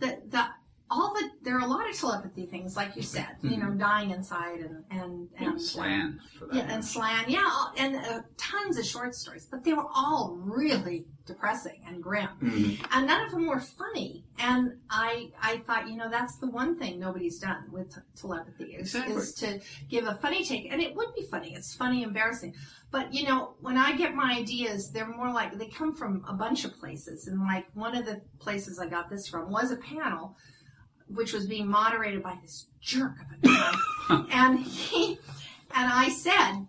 that 0.00 0.30
the 0.30 0.46
all 0.90 1.14
the 1.14 1.30
there 1.42 1.56
are 1.56 1.60
a 1.60 1.66
lot 1.66 1.88
of 1.88 1.96
telepathy 1.96 2.46
things, 2.46 2.76
like 2.76 2.96
you 2.96 3.02
said, 3.02 3.28
you 3.42 3.56
know, 3.56 3.70
dying 3.70 4.10
inside 4.10 4.60
and 4.60 4.84
and 4.90 5.28
Mm-hmm. 5.30 5.42
Yeah, 5.44 5.50
and 5.50 5.60
slan 5.60 6.20
for 6.38 6.46
that. 6.46 6.54
Yeah, 6.56 6.74
and 6.74 6.84
slan, 6.84 7.24
yeah, 7.28 7.64
and 7.76 7.96
uh, 7.96 8.20
tons 8.36 8.76
of 8.78 8.84
short 8.84 9.14
stories, 9.14 9.46
but 9.50 9.64
they 9.64 9.72
were 9.72 9.86
all 9.94 10.36
really 10.40 11.06
depressing 11.26 11.80
and 11.86 12.02
grim, 12.02 12.28
Mm-hmm. 12.42 12.84
and 12.92 13.06
none 13.06 13.24
of 13.24 13.30
them 13.30 13.46
were 13.46 13.60
funny. 13.60 14.24
And 14.38 14.78
I, 14.88 15.30
I 15.40 15.58
thought, 15.58 15.88
you 15.88 15.96
know, 15.96 16.08
that's 16.10 16.38
the 16.38 16.48
one 16.48 16.78
thing 16.78 16.98
nobody's 16.98 17.38
done 17.38 17.64
with 17.70 17.94
t- 17.94 18.00
telepathy 18.16 18.72
is, 18.76 18.94
Exactly. 18.94 19.14
is 19.16 19.34
to 19.34 19.60
give 19.88 20.06
a 20.06 20.14
funny 20.14 20.44
take, 20.44 20.72
and 20.72 20.80
it 20.80 20.94
would 20.96 21.14
be 21.14 21.22
funny. 21.30 21.54
It's 21.54 21.74
funny, 21.74 22.02
embarrassing, 22.02 22.54
but 22.90 23.12
you 23.14 23.24
know, 23.28 23.54
when 23.60 23.76
I 23.76 23.96
get 23.96 24.14
my 24.14 24.34
ideas, 24.38 24.90
they're 24.90 25.06
more 25.06 25.30
like 25.32 25.56
they 25.58 25.66
come 25.66 25.94
from 25.94 26.24
a 26.28 26.32
bunch 26.32 26.64
of 26.64 26.72
places, 26.80 27.28
and 27.28 27.38
like 27.40 27.66
one 27.74 27.94
of 27.96 28.04
the 28.06 28.20
places 28.40 28.78
I 28.78 28.86
got 28.86 29.08
this 29.10 29.28
from 29.28 29.50
was 29.50 29.70
a 29.70 29.76
panel 29.76 30.36
which 31.14 31.32
was 31.32 31.46
being 31.46 31.66
moderated 31.68 32.22
by 32.22 32.36
this 32.42 32.66
jerk 32.80 33.12
of 33.20 33.26
a 33.42 33.46
guy. 33.46 34.24
and 34.32 34.58
he 34.60 35.18
and 35.74 35.92
I 35.92 36.08
said 36.08 36.66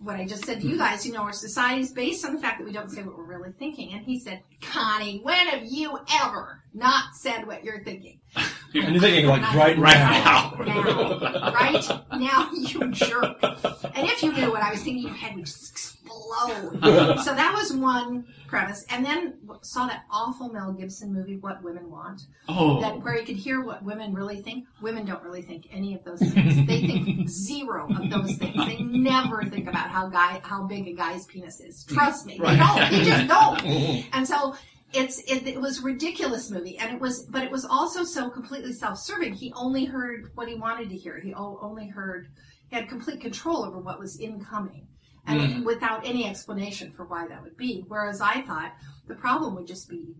what 0.00 0.16
I 0.16 0.26
just 0.26 0.44
said 0.44 0.60
to 0.60 0.66
you 0.66 0.76
guys, 0.76 1.06
you 1.06 1.12
know, 1.12 1.22
our 1.22 1.32
society 1.32 1.80
is 1.80 1.90
based 1.90 2.24
on 2.24 2.34
the 2.34 2.40
fact 2.40 2.58
that 2.58 2.64
we 2.64 2.72
don't 2.72 2.90
say 2.90 3.02
what 3.02 3.16
we're 3.16 3.24
really 3.24 3.52
thinking. 3.58 3.92
And 3.92 4.04
he 4.04 4.20
said, 4.20 4.42
Connie, 4.60 5.20
when 5.22 5.48
have 5.48 5.64
you 5.64 5.98
ever 6.22 6.62
not 6.74 7.14
said 7.14 7.46
what 7.46 7.64
you're 7.64 7.82
thinking? 7.82 8.20
And 8.36 8.46
you're 8.72 9.00
thinking, 9.00 9.26
like, 9.26 9.42
right, 9.54 9.76
Right 9.78 9.94
now. 9.96 10.54
now. 10.58 11.28
Now, 11.32 11.52
right 11.52 11.90
now, 12.12 12.50
you 12.52 12.90
jerk. 12.92 13.38
And 13.42 14.06
if 14.08 14.22
you 14.22 14.32
knew 14.32 14.50
what 14.50 14.62
I 14.62 14.70
was 14.70 14.82
thinking, 14.82 15.04
your 15.04 15.14
head 15.14 15.34
would 15.34 15.46
just 15.46 15.95
explode. 16.06 17.20
so 17.24 17.34
that 17.34 17.54
was 17.54 17.72
one 17.72 18.26
premise. 18.46 18.84
And 18.90 19.04
then 19.04 19.34
saw 19.62 19.86
that 19.86 20.04
awful 20.10 20.48
Mel 20.48 20.72
Gibson 20.72 21.12
movie, 21.12 21.36
What 21.36 21.62
Women 21.62 21.90
Want 21.90 22.22
Oh, 22.48 22.80
that 22.80 23.02
where 23.02 23.18
you 23.18 23.26
could 23.26 23.36
hear 23.36 23.62
what 23.62 23.82
women 23.82 24.14
really 24.14 24.40
think. 24.40 24.66
Women 24.80 25.04
don't 25.04 25.22
really 25.22 25.42
think 25.42 25.66
any 25.72 25.94
of 25.94 26.04
those 26.04 26.20
things. 26.20 26.66
They 26.66 26.86
think 26.86 27.28
zero 27.28 27.88
of 27.88 28.10
those 28.10 28.36
things. 28.36 28.66
They 28.66 28.78
never 28.78 29.44
think 29.44 29.68
about 29.68 29.90
how 29.90 30.08
guy 30.08 30.40
how 30.44 30.64
big 30.64 30.86
a 30.88 30.92
guy's 30.92 31.26
penis 31.26 31.60
is. 31.60 31.84
Trust 31.84 32.26
me, 32.26 32.38
they 32.38 32.56
don't. 32.56 32.90
They 32.90 33.04
just 33.04 33.28
don't. 33.28 33.64
And 34.12 34.26
so 34.26 34.54
it's 34.92 35.18
it, 35.30 35.46
it 35.46 35.60
was 35.60 35.80
a 35.80 35.82
ridiculous 35.82 36.50
movie, 36.50 36.78
and 36.78 36.94
it 36.94 37.00
was, 37.00 37.22
but 37.22 37.42
it 37.42 37.50
was 37.50 37.64
also 37.64 38.04
so 38.04 38.30
completely 38.30 38.72
self-serving. 38.72 39.34
He 39.34 39.52
only 39.54 39.84
heard 39.84 40.30
what 40.34 40.48
he 40.48 40.54
wanted 40.54 40.90
to 40.90 40.96
hear. 40.96 41.18
He 41.18 41.34
only 41.34 41.88
heard 41.88 42.28
he 42.68 42.76
had 42.76 42.88
complete 42.88 43.20
control 43.20 43.64
over 43.64 43.78
what 43.78 43.98
was 43.98 44.18
incoming. 44.18 44.88
And 45.26 45.64
without 45.66 46.06
any 46.06 46.26
explanation 46.26 46.92
for 46.92 47.04
why 47.04 47.26
that 47.26 47.42
would 47.42 47.56
be. 47.56 47.84
Whereas 47.88 48.20
I 48.20 48.42
thought 48.42 48.72
the 49.06 49.14
problem 49.14 49.54
would 49.56 49.66
just 49.66 49.88
be 49.88 50.14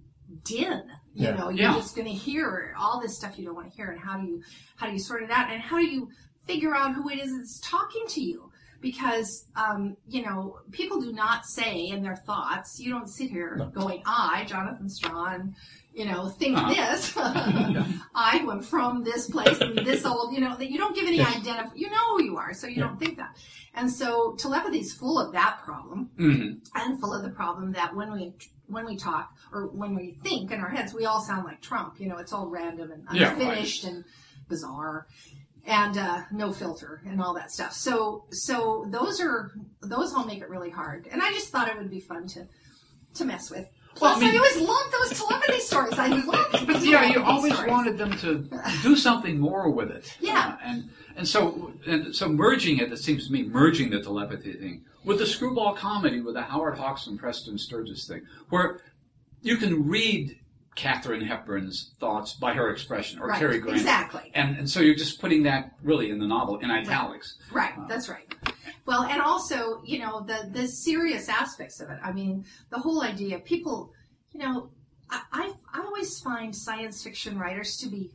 din. 0.45 0.83
You 1.15 1.29
Yeah. 1.29 1.37
know, 1.37 1.49
you're 1.49 1.71
Yeah. 1.71 1.75
just 1.75 1.95
going 1.95 2.09
to 2.09 2.13
hear 2.15 2.75
all 2.79 3.01
this 3.01 3.17
stuff 3.17 3.39
you 3.39 3.45
don't 3.47 3.55
want 3.55 3.71
to 3.71 3.77
hear, 3.77 3.91
and 3.91 4.01
how 4.01 4.19
do 4.19 4.27
you 4.27 4.43
how 4.77 4.87
do 4.87 4.93
you 4.93 4.99
sort 4.99 5.23
it 5.23 5.31
out, 5.31 5.51
and 5.51 5.63
how 5.63 5.79
do 5.79 5.87
you 5.87 6.11
figure 6.47 6.75
out 6.75 6.95
who 6.95 7.09
it 7.09 7.19
is 7.19 7.37
that's 7.37 7.61
talking 7.61 8.05
to 8.09 8.21
you 8.21 8.51
because 8.81 9.47
um, 9.57 9.97
you 10.09 10.23
know 10.23 10.59
people 10.71 11.01
do 11.01 11.13
not 11.13 11.45
say 11.47 11.87
in 11.89 12.03
their 12.03 12.15
thoughts 12.15 12.79
you 12.79 12.91
don't 12.91 13.09
sit 13.09 13.31
here 13.31 13.71
going 13.75 14.03
i 14.07 14.45
jonathan 14.47 14.89
strahan 14.89 15.55
you 15.97 16.05
know 16.05 16.29
think 16.29 16.57
Uh-huh. 16.57 16.75
this 16.75 17.13
i 18.15 18.37
am 18.39 18.61
from 18.61 19.03
this 19.03 19.29
place 19.31 19.59
and 19.61 19.79
this 19.79 20.05
old 20.05 20.33
you 20.35 20.41
know 20.41 20.55
that 20.57 20.71
you 20.71 20.79
don't 20.79 20.95
give 20.95 21.07
any 21.07 21.17
Yes. 21.17 21.37
identif 21.37 21.71
you 21.75 21.89
know 21.91 22.07
who 22.17 22.23
you 22.23 22.37
are 22.37 22.53
so 22.53 22.67
you 22.67 22.81
don't 22.85 22.99
think 22.99 23.17
that 23.17 23.35
and 23.75 23.91
so 23.91 24.35
telepathy 24.39 24.81
is 24.81 24.93
full 24.93 25.19
of 25.19 25.33
that 25.33 25.55
problem 25.65 26.11
hmm 26.19 26.53
and 26.75 27.01
full 27.01 27.15
of 27.15 27.23
the 27.23 27.31
problem 27.31 27.73
that 27.73 27.97
when 27.97 28.13
we 28.13 28.35
when 28.69 28.85
we 28.85 28.97
talk 28.97 29.33
or 29.53 29.69
when 29.69 29.95
we 29.95 30.07
think 30.25 30.51
in 30.51 30.61
our 30.61 30.69
heads, 30.69 30.93
we 30.93 31.07
all 31.07 31.21
sound 31.21 31.45
like 31.45 31.61
Trump. 31.63 32.01
You 32.01 32.09
know, 32.09 32.17
it's 32.19 32.33
all 32.33 32.49
random 32.49 32.91
and 32.91 33.05
Yeah, 33.13 33.27
right. 33.29 33.33
unfinished 33.39 33.85
and 33.85 34.05
bizarre, 34.49 35.07
and 35.65 35.97
uh, 35.97 36.23
no 36.33 36.53
filter 36.53 37.01
and 37.07 37.23
all 37.23 37.33
that 37.35 37.53
stuff. 37.53 37.73
So 37.75 38.25
so 38.33 38.85
those 38.89 39.21
are 39.21 39.53
those 39.83 40.13
all 40.13 40.27
make 40.27 40.41
it 40.43 40.51
really 40.51 40.71
hard. 40.71 41.07
And 41.13 41.23
I 41.23 41.31
just 41.33 41.49
thought 41.51 41.69
it 41.69 41.77
would 41.79 41.91
be 41.91 42.01
fun 42.01 42.27
to 42.35 42.49
to 43.15 43.25
mess 43.25 43.51
with. 43.53 43.69
Well, 44.01 44.15
I 44.17 44.19
Plus, 44.19 44.33
I, 44.33 44.37
always 44.37 44.57
loved 44.69 44.93
those 44.93 45.19
telepathy 45.19 45.61
stories. 45.61 45.99
I 45.99 46.09
love. 46.09 46.65
But 46.67 46.83
yeah, 46.85 47.05
you 47.05 47.23
always 47.23 47.53
stories. 47.55 47.71
wanted 47.71 47.99
them 47.99 48.17
to 48.19 48.49
do 48.83 48.97
something 48.97 49.39
more 49.39 49.71
with 49.71 49.91
it. 49.91 50.17
Yeah. 50.21 50.57
Uh, 50.61 50.65
and 50.65 50.91
and 51.17 51.29
so 51.29 51.73
and 51.87 52.15
so 52.15 52.29
merging 52.29 52.79
it, 52.79 52.93
it 52.93 52.99
seems 52.99 53.27
to 53.27 53.33
me, 53.33 53.45
merging 53.45 53.91
the 53.91 54.01
telepathy 54.03 54.53
thing 54.53 54.85
with 55.05 55.19
the 55.19 55.27
screwball 55.27 55.75
comedy 55.75 56.21
with 56.21 56.35
the 56.35 56.43
Howard 56.43 56.77
Hawks 56.79 57.07
and 57.07 57.19
Preston 57.19 57.59
Sturges 57.59 58.07
thing, 58.07 58.23
where 58.51 58.81
you 59.43 59.57
can 59.57 59.89
read 59.89 60.39
Katharine 60.75 61.23
Hepburn's 61.23 61.93
thoughts 61.99 62.35
by 62.35 62.53
her 62.53 62.71
expression 62.71 63.19
or 63.21 63.29
Right, 63.29 63.39
Cary 63.39 63.59
Grant. 63.59 63.79
exactly. 63.79 64.31
And 64.35 64.59
and 64.59 64.69
so 64.69 64.81
you're 64.81 64.95
just 64.95 65.21
putting 65.21 65.45
that 65.45 65.73
really 65.83 66.11
in 66.11 66.19
the 66.19 66.27
novel 66.27 66.59
in 66.59 66.71
italics. 66.71 67.39
Right, 67.51 67.73
that's 67.89 68.09
right. 68.11 68.27
Well, 68.87 69.03
and 69.03 69.21
also, 69.21 69.83
you 69.85 69.99
know, 69.99 70.21
the 70.21 70.49
the 70.51 70.67
serious 70.69 71.29
aspects 71.29 71.81
of 71.81 71.91
it. 71.91 71.99
I 72.03 72.13
mean, 72.13 72.45
the 72.71 72.79
whole 72.79 73.03
idea. 73.03 73.39
People, 73.41 73.93
you 74.33 74.41
know, 74.41 74.71
I 75.11 75.23
I, 75.33 75.53
I 75.75 75.81
always 75.85 76.21
find 76.21 76.55
science 76.55 77.03
fiction 77.03 77.39
writers 77.39 77.77
to 77.79 77.89
be 77.89 78.11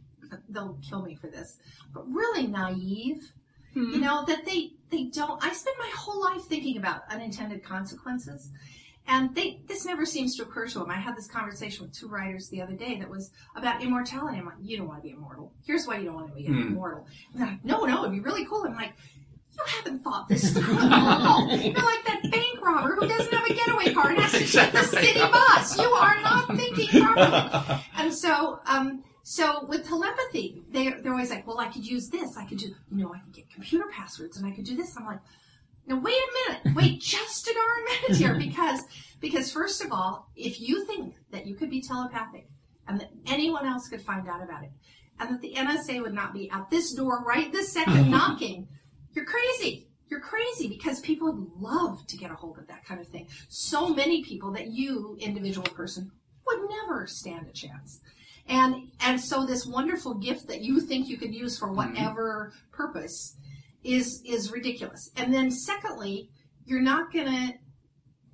they'll 0.50 0.78
kill 0.88 1.02
me 1.02 1.16
for 1.16 1.28
this, 1.28 1.58
but 1.94 2.10
really 2.10 2.48
naive. 2.48 3.34
You 3.74 4.00
know 4.02 4.26
that 4.26 4.46
they 4.46 4.74
they 4.90 5.06
don't. 5.06 5.42
I 5.42 5.54
spend 5.54 5.78
my 5.80 5.90
whole 5.96 6.22
life 6.22 6.44
thinking 6.44 6.76
about 6.78 7.04
unintended 7.10 7.64
consequences. 7.64 8.50
And 9.08 9.34
they, 9.34 9.62
this 9.66 9.84
never 9.86 10.06
seems 10.06 10.36
to 10.36 10.44
occur 10.44 10.68
to 10.68 10.80
them. 10.80 10.92
I 10.92 10.96
had 11.00 11.16
this 11.18 11.28
conversation 11.28 11.86
with 11.86 11.94
two 11.98 12.08
writers 12.08 12.50
the 12.50 12.62
other 12.62 12.74
day 12.76 13.00
that 13.00 13.10
was 13.10 13.32
about 13.56 13.82
immortality. 13.82 14.38
I'm 14.38 14.46
like, 14.46 14.56
you 14.62 14.78
don't 14.78 14.88
want 14.88 15.00
to 15.02 15.08
be 15.08 15.14
immortal. 15.14 15.52
Here's 15.66 15.88
why 15.88 15.98
you 15.98 16.06
don't 16.06 16.16
want 16.16 16.28
to 16.30 16.36
be 16.36 16.46
Hmm. 16.46 16.68
immortal. 16.68 17.08
And 17.34 17.42
they're 17.42 17.48
like, 17.50 17.66
no, 17.66 17.86
no, 17.86 18.02
it'd 18.04 18.12
be 18.12 18.20
really 18.20 18.46
cool. 18.46 18.64
I'm 18.64 18.76
like, 18.76 18.94
you 19.58 19.64
haven't 19.68 20.04
thought 20.04 20.28
this 20.28 20.54
through 20.54 20.78
at 20.78 20.92
all. 20.92 21.48
You're 21.50 21.74
like 21.74 22.06
that 22.06 22.22
bank 22.32 22.62
robber 22.62 22.96
who 22.96 23.08
doesn't 23.08 23.34
have 23.34 23.46
a 23.46 23.54
getaway 23.54 23.94
car 23.94 24.10
and 24.10 24.20
has 24.20 24.32
to 24.32 24.40
take 24.40 24.72
the 24.72 24.84
city 24.84 25.20
bus. 25.20 25.78
You 25.78 25.90
are 25.90 26.22
not 26.22 26.56
thinking 26.56 27.02
properly. 27.02 27.82
And 27.98 28.14
so, 28.14 28.60
um, 28.66 29.04
so 29.24 29.66
with 29.66 29.88
telepathy, 29.88 30.64
they 30.72 30.90
they're 30.90 31.12
always 31.12 31.30
like, 31.30 31.46
well, 31.46 31.60
I 31.60 31.68
could 31.68 31.86
use 31.86 32.10
this. 32.10 32.38
I 32.38 32.46
could 32.46 32.58
do, 32.58 32.68
you 32.92 33.04
know, 33.04 33.14
I 33.14 33.20
could 33.20 33.34
get 33.34 33.52
computer 33.52 33.86
passwords 33.92 34.38
and 34.38 34.46
I 34.46 34.52
could 34.52 34.66
do 34.66 34.76
this. 34.76 34.96
I'm 34.98 35.06
like, 35.06 35.20
now 35.88 36.00
wait 36.00 36.16
a 36.16 36.50
minute, 36.50 36.76
wait 36.76 37.02
just 37.02 37.48
a 37.48 37.54
darn 37.54 37.86
minute 37.86 38.18
here, 38.18 38.36
because 38.36 38.82
because 39.20 39.52
first 39.52 39.84
of 39.84 39.92
all, 39.92 40.30
if 40.36 40.60
you 40.60 40.86
think 40.86 41.16
that 41.32 41.46
you 41.46 41.56
could 41.56 41.70
be 41.70 41.82
telepathic 41.82 42.48
and 42.88 43.00
that 43.00 43.12
anyone 43.28 43.66
else 43.66 43.88
could 43.88 44.02
find 44.02 44.28
out 44.28 44.42
about 44.44 44.64
it, 44.64 44.72
and 45.20 45.36
that 45.36 45.42
the 45.42 45.54
NSA 45.56 46.02
would 46.02 46.14
not 46.14 46.34
be 46.34 46.50
at 46.50 46.70
this 46.70 46.94
door 46.94 47.24
right 47.24 47.52
this 47.52 47.72
second 47.72 48.10
knocking, 48.12 48.68
you're 49.14 49.26
crazy. 49.26 49.88
You're 50.10 50.20
crazy 50.20 50.68
because 50.68 51.00
people 51.00 51.32
would 51.32 51.50
love 51.58 52.06
to 52.08 52.18
get 52.18 52.32
a 52.32 52.36
hold 52.36 52.58
of 52.58 52.68
that 52.68 52.84
kind 52.84 53.00
of 53.00 53.08
thing. 53.08 53.28
So 53.48 53.94
many 53.94 54.24
people 54.24 54.52
that 54.52 54.68
you, 54.68 55.18
individual 55.20 55.68
person, 55.74 56.12
would 56.46 56.70
never 56.70 57.08
stand 57.08 57.48
a 57.48 57.54
chance. 57.54 58.02
And 58.48 58.92
and 59.00 59.22
so 59.22 59.46
this 59.46 59.66
wonderful 59.66 60.16
gift 60.16 60.48
that 60.48 60.62
you 60.62 60.82
think 60.82 61.08
you 61.08 61.18
could 61.18 61.34
use 61.34 61.58
for 61.58 61.68
mm-hmm. 61.68 61.94
whatever 61.94 62.52
purpose 62.72 63.38
is 63.84 64.22
is 64.26 64.52
ridiculous. 64.52 65.12
And 65.16 65.34
then 65.34 65.50
secondly, 65.50 66.30
you're 66.66 66.82
not 66.82 67.14
gonna 67.14 67.54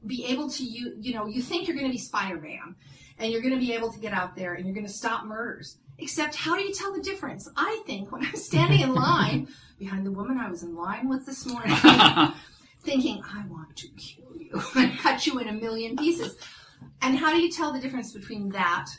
be 0.06 0.26
able 0.26 0.50
to 0.50 0.64
you 0.64 0.96
you 1.00 1.14
know 1.14 1.26
you 1.26 1.42
think 1.42 1.68
you're 1.68 1.76
going 1.76 1.88
to 1.88 1.92
be 1.92 1.98
Spider-Man 1.98 2.76
and 3.20 3.32
you're 3.32 3.42
going 3.42 3.54
to 3.54 3.60
be 3.60 3.74
able 3.74 3.92
to 3.92 4.00
get 4.00 4.14
out 4.14 4.36
there 4.36 4.54
and 4.54 4.66
you're 4.66 4.76
going 4.76 4.86
to 4.86 4.92
stop 4.92 5.26
murders. 5.26 5.80
Except 6.00 6.36
how 6.36 6.56
do 6.56 6.62
you 6.62 6.74
tell 6.74 6.94
the 6.94 7.02
difference? 7.02 7.50
I 7.56 7.82
think 7.86 8.12
when 8.12 8.24
I'm 8.24 8.36
standing 8.36 8.82
in 8.82 8.94
line 8.94 9.48
behind 9.80 10.06
the 10.06 10.12
woman 10.12 10.38
I 10.38 10.50
was 10.50 10.64
in 10.64 10.76
line 10.76 11.10
with 11.10 11.26
this 11.26 11.46
morning, 11.46 11.76
thinking 12.84 13.24
I 13.26 13.46
want 13.48 13.76
to 13.78 13.88
kill 13.90 14.36
you 14.38 14.62
and 14.76 14.98
cut 15.00 15.26
you 15.26 15.40
in 15.40 15.48
a 15.48 15.54
million 15.54 15.98
pieces. 15.98 16.38
And 17.02 17.18
how 17.18 17.32
do 17.32 17.42
you 17.42 17.52
tell 17.52 17.74
the 17.74 17.80
difference 17.80 18.14
between 18.14 18.50
that 18.50 18.90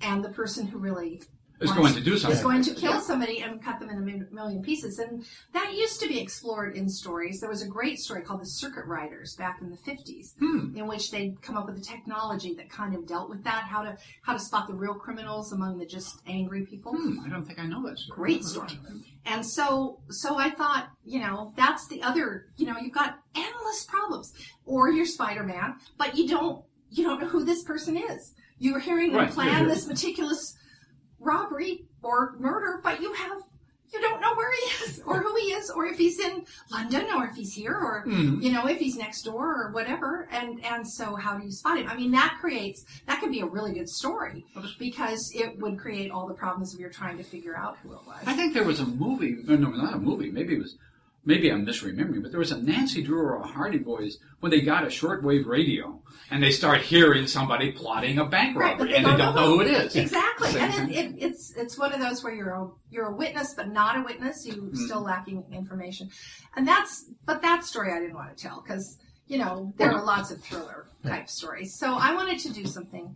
and 0.00 0.24
the 0.24 0.30
person 0.30 0.66
who 0.66 0.78
really 0.78 1.22
Is 1.60 1.72
going 1.72 1.92
to 1.94 2.00
do 2.00 2.16
something. 2.16 2.36
is 2.36 2.42
going 2.42 2.62
to 2.62 2.74
kill 2.74 3.00
somebody 3.00 3.40
and 3.40 3.60
cut 3.62 3.80
them 3.80 3.90
in 3.90 3.98
a 3.98 4.34
million 4.34 4.62
pieces. 4.62 4.98
And 5.00 5.24
that 5.54 5.72
used 5.74 6.00
to 6.00 6.08
be 6.08 6.20
explored 6.20 6.76
in 6.76 6.88
stories. 6.88 7.40
There 7.40 7.48
was 7.50 7.62
a 7.62 7.66
great 7.66 7.98
story 7.98 8.22
called 8.22 8.40
The 8.42 8.46
Circuit 8.46 8.86
Riders 8.86 9.34
back 9.34 9.58
in 9.60 9.70
the 9.70 9.76
50s, 9.76 10.34
Hmm. 10.38 10.76
in 10.76 10.86
which 10.86 11.10
they'd 11.10 11.40
come 11.42 11.56
up 11.56 11.66
with 11.66 11.76
a 11.76 11.80
technology 11.80 12.54
that 12.54 12.70
kind 12.70 12.94
of 12.94 13.06
dealt 13.08 13.28
with 13.28 13.42
that, 13.42 13.64
how 13.64 13.82
to 13.82 13.96
how 14.22 14.34
to 14.34 14.38
spot 14.38 14.68
the 14.68 14.74
real 14.74 14.94
criminals 14.94 15.52
among 15.52 15.78
the 15.78 15.86
just 15.86 16.20
angry 16.28 16.64
people. 16.64 16.94
Hmm, 16.94 17.20
I 17.24 17.28
don't 17.28 17.44
think 17.44 17.58
I 17.58 17.66
know 17.66 17.82
that 17.88 17.98
story. 17.98 18.16
Great 18.16 18.44
story. 18.44 18.78
And 19.26 19.44
so 19.44 19.98
so 20.10 20.38
I 20.38 20.50
thought, 20.50 20.90
you 21.04 21.18
know, 21.18 21.52
that's 21.56 21.88
the 21.88 22.02
other, 22.02 22.46
you 22.56 22.66
know, 22.66 22.78
you've 22.78 22.94
got 22.94 23.18
endless 23.34 23.84
problems. 23.84 24.32
Or 24.64 24.90
you're 24.90 25.06
Spider-Man, 25.06 25.74
but 25.96 26.16
you 26.16 26.28
don't 26.28 26.64
you 26.90 27.02
don't 27.04 27.20
know 27.20 27.26
who 27.28 27.44
this 27.44 27.62
person 27.64 27.96
is. 27.96 28.32
You're 28.60 28.78
hearing 28.78 29.10
them 29.12 29.22
Right, 29.22 29.30
plan 29.30 29.62
yeah. 29.66 29.74
this 29.74 29.86
meticulous 29.86 30.56
robbery 31.20 31.84
or 32.02 32.34
murder, 32.38 32.80
but 32.82 33.00
you 33.00 33.12
have 33.12 33.38
you 33.90 34.02
don't 34.02 34.20
know 34.20 34.34
where 34.34 34.52
he 34.52 34.84
is 34.84 35.02
or 35.06 35.20
who 35.22 35.34
he 35.36 35.46
is 35.46 35.70
or 35.70 35.86
if 35.86 35.96
he's 35.96 36.20
in 36.20 36.44
London 36.70 37.06
or 37.16 37.24
if 37.24 37.34
he's 37.34 37.54
here 37.54 37.72
or 37.74 38.02
Hmm. 38.02 38.38
you 38.38 38.52
know 38.52 38.66
if 38.66 38.78
he's 38.78 38.96
next 38.96 39.22
door 39.22 39.46
or 39.62 39.70
whatever 39.72 40.28
and 40.30 40.62
and 40.62 40.86
so 40.86 41.14
how 41.16 41.38
do 41.38 41.44
you 41.46 41.50
spot 41.50 41.78
him 41.78 41.88
i 41.88 41.96
mean 41.96 42.10
that 42.10 42.36
creates 42.38 42.84
that 43.06 43.18
could 43.18 43.30
be 43.30 43.40
a 43.40 43.46
really 43.46 43.72
good 43.72 43.88
story 43.88 44.44
because 44.78 45.32
it 45.34 45.58
would 45.58 45.78
create 45.78 46.10
all 46.10 46.28
the 46.28 46.34
problems 46.34 46.74
if 46.74 46.80
you're 46.80 46.90
trying 46.90 47.16
to 47.16 47.24
figure 47.24 47.56
out 47.56 47.78
who 47.82 47.92
it 47.92 48.00
was 48.06 48.18
I 48.26 48.34
think 48.34 48.52
there 48.52 48.64
was 48.64 48.80
a 48.80 48.86
movie, 48.86 49.38
no, 49.44 49.56
not 49.56 49.94
a 49.94 49.98
movie. 49.98 50.30
Maybe 50.30 50.54
it 50.56 50.58
was, 50.58 50.76
maybe 51.28 51.50
I'm 51.52 51.64
misremembering, 51.66 52.22
but 52.22 52.30
there 52.32 52.40
was 52.40 52.50
a 52.50 52.60
Nancy 52.60 53.02
Drew 53.02 53.20
or 53.20 53.36
a 53.36 53.46
Hardy 53.46 53.78
Boys 53.78 54.16
when 54.40 54.50
they 54.50 54.62
got 54.62 54.82
a 54.82 54.86
shortwave 54.88 55.46
radio 55.46 56.00
and 56.30 56.42
they 56.42 56.50
start 56.50 56.80
hearing 56.80 57.26
somebody 57.26 57.70
plotting 57.70 58.18
a 58.18 58.24
bank 58.24 58.56
Right, 58.56 58.72
robbery 58.72 58.96
and 58.96 59.04
they 59.06 59.16
don't 59.16 59.34
know 59.34 59.46
who 59.56 59.60
it 59.60 59.68
is. 59.68 59.94
Exactly, 59.94 60.48
Same 60.48 60.62
and 60.62 60.90
it, 60.90 60.96
it, 60.96 61.14
it's 61.18 61.52
it's 61.56 61.78
one 61.78 61.92
of 61.92 62.00
those 62.00 62.24
where 62.24 62.34
you're 62.34 62.54
a 62.54 62.68
you're 62.90 63.06
a 63.06 63.14
witness 63.14 63.54
but 63.54 63.68
not 63.68 63.98
a 63.98 64.02
witness. 64.02 64.44
You 64.46 64.54
Mm-hmm. 64.54 64.76
still 64.86 65.02
lacking 65.02 65.44
information, 65.52 66.10
and 66.56 66.66
that's 66.66 67.04
but 67.26 67.42
that 67.42 67.64
story 67.64 67.92
I 67.92 68.00
didn't 68.00 68.14
want 68.16 68.36
to 68.36 68.42
tell 68.42 68.62
because 68.62 68.98
you 69.26 69.38
know 69.38 69.72
there 69.76 69.92
are 69.92 70.02
lots 70.04 70.30
of 70.30 70.40
thriller 70.42 70.86
type 71.06 71.28
stories. 71.28 71.74
So 71.78 71.94
I 71.94 72.14
wanted 72.14 72.38
to 72.40 72.50
do 72.52 72.64
something 72.66 73.14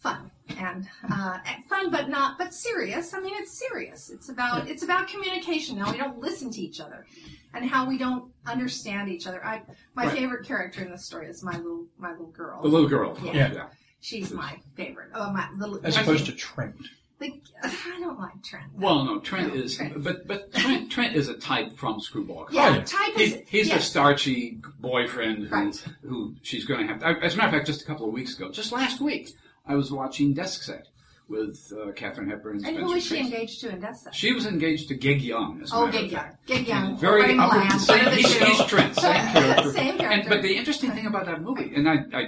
fun 0.00 0.30
and 0.58 0.88
uh, 1.10 1.38
fun 1.68 1.90
but 1.90 2.08
not 2.08 2.38
but 2.38 2.52
serious. 2.54 3.14
I 3.14 3.20
mean 3.20 3.34
it's 3.36 3.52
serious. 3.58 4.10
It's 4.10 4.28
about 4.28 4.68
it's 4.68 4.82
about 4.82 5.08
communication. 5.08 5.78
Now 5.78 5.92
we 5.92 5.98
don't 5.98 6.18
listen 6.18 6.50
to 6.50 6.60
each 6.60 6.80
other. 6.80 7.06
And 7.52 7.68
how 7.68 7.88
we 7.88 7.98
don't 7.98 8.30
understand 8.46 9.08
each 9.08 9.26
other. 9.26 9.44
I 9.44 9.62
my 9.94 10.06
Right. 10.06 10.16
favorite 10.16 10.46
character 10.46 10.82
in 10.82 10.90
this 10.90 11.04
story 11.04 11.26
is 11.28 11.42
my 11.42 11.56
little 11.56 11.86
my 11.98 12.10
little 12.12 12.26
girl. 12.30 12.62
The 12.62 12.68
little 12.68 12.88
girl. 12.88 13.18
Yeah. 13.22 13.52
Yeah. 13.52 13.66
She's 14.02 14.32
my 14.32 14.58
favorite. 14.76 15.10
Oh, 15.14 15.30
my 15.30 15.46
little. 15.58 15.78
As 15.84 15.96
opposed 15.98 16.24
to 16.26 16.32
Trent. 16.32 16.74
Like, 17.20 17.34
I 17.62 17.98
don't 18.00 18.18
like 18.18 18.42
Trent. 18.42 18.72
Well, 18.74 19.04
no, 19.04 19.20
Trent 19.20 19.54
No, 19.54 19.60
is, 19.60 19.76
Trent. 19.76 20.02
but 20.02 20.26
but 20.26 20.50
Trent, 20.54 20.90
Trent 20.90 21.14
is 21.14 21.28
a 21.28 21.34
type 21.34 21.76
from 21.76 22.00
Screwball. 22.00 22.48
yeah, 22.50 22.66
Oh, 22.68 22.74
yeah. 22.76 22.82
type 22.84 23.12
He's, 23.14 23.32
is. 23.34 23.42
he's 23.46 23.70
the 23.70 23.78
starchy 23.80 24.58
boyfriend 24.78 25.48
who, 25.48 25.54
Right. 25.54 25.84
who 26.02 26.34
she's 26.40 26.64
going 26.64 26.80
to 26.80 26.94
have. 26.94 27.02
As 27.02 27.34
a 27.34 27.36
matter 27.36 27.48
of 27.48 27.54
fact, 27.56 27.66
just 27.66 27.82
a 27.82 27.84
couple 27.84 28.06
of 28.06 28.14
weeks 28.14 28.34
ago, 28.38 28.50
just 28.50 28.72
last 28.72 29.02
week, 29.02 29.28
I 29.70 29.76
was 29.76 29.92
watching 29.92 30.34
Desk 30.34 30.62
Set 30.62 30.88
with 31.28 31.72
uh, 31.80 31.92
Katharine 31.92 32.28
Hepburn 32.28 32.56
and 32.56 32.66
And 32.66 32.76
who 32.78 32.92
is 32.94 33.04
she 33.04 33.10
Tracy. 33.18 33.24
engaged 33.26 33.60
to 33.60 33.68
in 33.70 33.80
Desk 33.80 34.02
Set? 34.04 34.14
She 34.14 34.32
was 34.32 34.46
engaged 34.46 34.88
to 34.88 34.94
Gig 34.94 35.22
Young. 35.22 35.60
As 35.62 35.70
Oh, 35.72 35.86
Gig 35.88 36.10
Young. 36.10 36.30
Gig 36.46 36.66
Young. 36.66 36.96
Very 36.98 37.38
upper, 37.38 37.54
bland. 37.60 37.80
same, 37.80 38.10
he's, 38.12 38.34
two. 38.36 38.64
Trent, 38.66 38.96
same 38.96 39.12
character. 39.32 39.72
Same 39.72 39.88
And, 39.90 39.98
character. 40.00 40.28
but 40.28 40.42
the 40.42 40.56
interesting 40.56 40.90
thing 40.90 41.06
about 41.06 41.26
that 41.26 41.40
movie, 41.40 41.72
and 41.74 41.88
I, 41.88 41.98
I, 42.12 42.22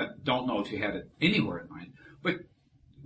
I 0.00 0.06
don't 0.22 0.46
know 0.46 0.60
if 0.60 0.70
you 0.70 0.78
had 0.78 0.94
it 0.94 1.10
anywhere 1.20 1.58
in 1.58 1.68
mind, 1.68 1.92
but 2.22 2.36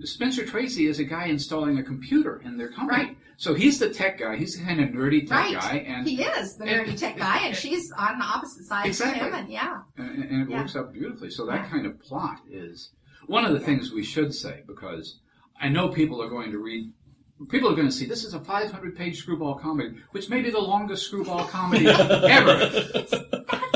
Spencer 0.02 0.44
Tracy 0.44 0.86
is 0.86 0.98
a 0.98 1.04
guy 1.04 1.26
installing 1.26 1.78
a 1.78 1.82
computer 1.82 2.42
in 2.44 2.58
their 2.58 2.68
company. 2.70 3.04
Right. 3.04 3.16
So 3.38 3.54
he's 3.54 3.78
the 3.78 3.88
tech 3.88 4.18
guy. 4.18 4.36
He's 4.36 4.58
the 4.58 4.64
kind 4.66 4.80
of 4.80 4.90
nerdy 4.90 5.20
tech 5.26 5.30
Right. 5.30 5.54
guy, 5.54 5.76
and 5.88 6.06
he 6.06 6.22
is 6.22 6.56
the 6.56 6.64
and- 6.64 6.86
nerdy 6.86 6.98
tech 6.98 7.16
guy, 7.16 7.46
and 7.46 7.56
she's 7.56 7.90
on 7.96 8.18
the 8.18 8.24
opposite 8.26 8.66
side 8.66 8.84
Exactly. 8.88 9.20
of 9.22 9.28
him. 9.28 9.34
And 9.40 9.48
yeah, 9.50 9.80
and, 9.96 10.24
and 10.24 10.42
it 10.42 10.50
Yeah. 10.50 10.60
works 10.60 10.76
out 10.76 10.92
beautifully. 10.92 11.30
So 11.30 11.46
that 11.46 11.54
Yeah. 11.64 11.68
kind 11.70 11.86
of 11.86 11.98
plot 11.98 12.40
is 12.50 12.90
one 13.30 13.44
of 13.44 13.52
the 13.52 13.60
things 13.60 13.92
we 13.92 14.02
should 14.04 14.34
say 14.34 14.62
because 14.66 15.18
I 15.60 15.68
know 15.68 15.88
people 15.88 16.20
are 16.22 16.28
going 16.28 16.50
to 16.52 16.58
read 16.58 16.92
people 17.48 17.70
are 17.70 17.74
going 17.74 17.86
to 17.86 17.92
see 17.92 18.04
this 18.06 18.24
is 18.24 18.34
a 18.34 18.40
500 18.40 18.96
page 18.96 19.16
screwball 19.18 19.54
comedy, 19.54 19.94
which 20.10 20.28
may 20.28 20.42
be 20.42 20.50
the 20.50 20.58
longest 20.60 21.06
screwball 21.06 21.44
comedy 21.46 21.86
ever. 22.38 22.68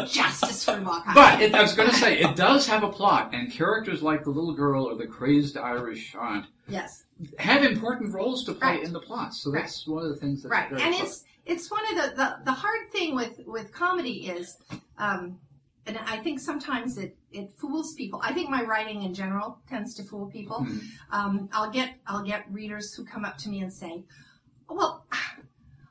Just 0.07 0.43
a 0.45 0.53
screwball 0.53 1.01
comedy. 1.01 1.15
But 1.15 1.41
it, 1.43 1.55
I 1.55 1.63
was 1.63 1.73
going 1.75 1.89
to 1.89 1.95
say, 1.97 2.19
it 2.19 2.37
does 2.37 2.67
have 2.67 2.83
a 2.83 2.91
plot, 2.91 3.31
and 3.33 3.51
characters 3.51 4.03
like 4.03 4.25
the 4.25 4.31
little 4.31 4.53
girl 4.55 4.85
or 4.85 4.97
the 4.97 5.07
crazed 5.07 5.57
Irish 5.57 6.15
aunt 6.15 6.47
yes, 6.69 7.05
have 7.39 7.65
important 7.65 8.13
roles 8.13 8.45
to 8.45 8.53
play 8.53 8.69
Right. 8.77 8.83
in 8.85 8.93
the 8.93 9.01
plot. 9.01 9.33
So 9.35 9.51
Right. 9.51 9.63
that's 9.63 9.87
one 9.87 10.03
of 10.05 10.11
the 10.11 10.17
things 10.17 10.43
that's 10.43 10.51
right. 10.53 10.69
very 10.69 10.83
And 10.83 10.95
fun. 10.95 11.05
it's 11.07 11.25
it's 11.47 11.71
one 11.71 11.83
of 11.91 11.95
the, 12.03 12.17
the 12.17 12.29
the 12.45 12.53
hard 12.53 12.91
thing 12.93 13.15
with 13.15 13.41
with 13.47 13.73
comedy 13.73 14.27
is, 14.29 14.59
um, 14.99 15.39
and 15.87 15.99
I 15.99 16.19
think 16.19 16.41
sometimes 16.41 16.99
it 16.99 17.17
it 17.31 17.53
fools 17.53 17.95
people. 17.95 18.21
I 18.23 18.33
think 18.33 18.49
my 18.51 18.63
writing 18.63 19.03
in 19.03 19.15
general 19.15 19.59
tends 19.69 19.95
to 19.97 20.03
fool 20.05 20.27
people. 20.27 20.61
Mhm. 20.61 20.81
Um, 21.11 21.49
I'll 21.53 21.71
get 21.71 22.01
I'll 22.07 22.23
get 22.25 22.51
readers 22.51 22.95
who 22.95 23.05
come 23.05 23.25
up 23.25 23.37
to 23.39 23.49
me 23.49 23.61
and 23.61 23.73
say, 23.73 24.05
"Well, 24.69 25.07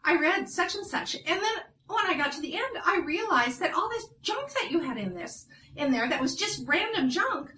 I 0.04 0.16
read 0.18 0.50
such 0.50 0.76
and 0.76 0.86
such," 0.86 1.16
and 1.16 1.42
then 1.42 1.56
when 1.88 2.06
I 2.08 2.16
got 2.18 2.32
to 2.34 2.42
the 2.42 2.56
end, 2.56 2.78
I 2.86 3.00
realized 3.00 3.60
that 3.60 3.74
all 3.74 3.90
this 3.90 4.08
junk 4.22 4.52
that 4.54 4.72
you 4.72 4.80
had 4.80 4.98
in 4.98 5.14
this 5.14 5.48
in 5.76 5.92
there 5.92 6.08
that 6.10 6.22
was 6.22 6.36
just 6.36 6.68
random 6.68 7.10
junk 7.10 7.54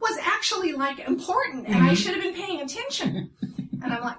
was 0.00 0.16
actually 0.18 0.72
like 0.72 0.98
important, 1.00 1.66
and 1.66 1.82
I 1.84 1.94
should 1.94 2.14
have 2.14 2.22
been 2.22 2.34
paying 2.34 2.60
attention. 2.60 3.30
and 3.82 3.92
I'm 3.92 4.02
like, 4.02 4.18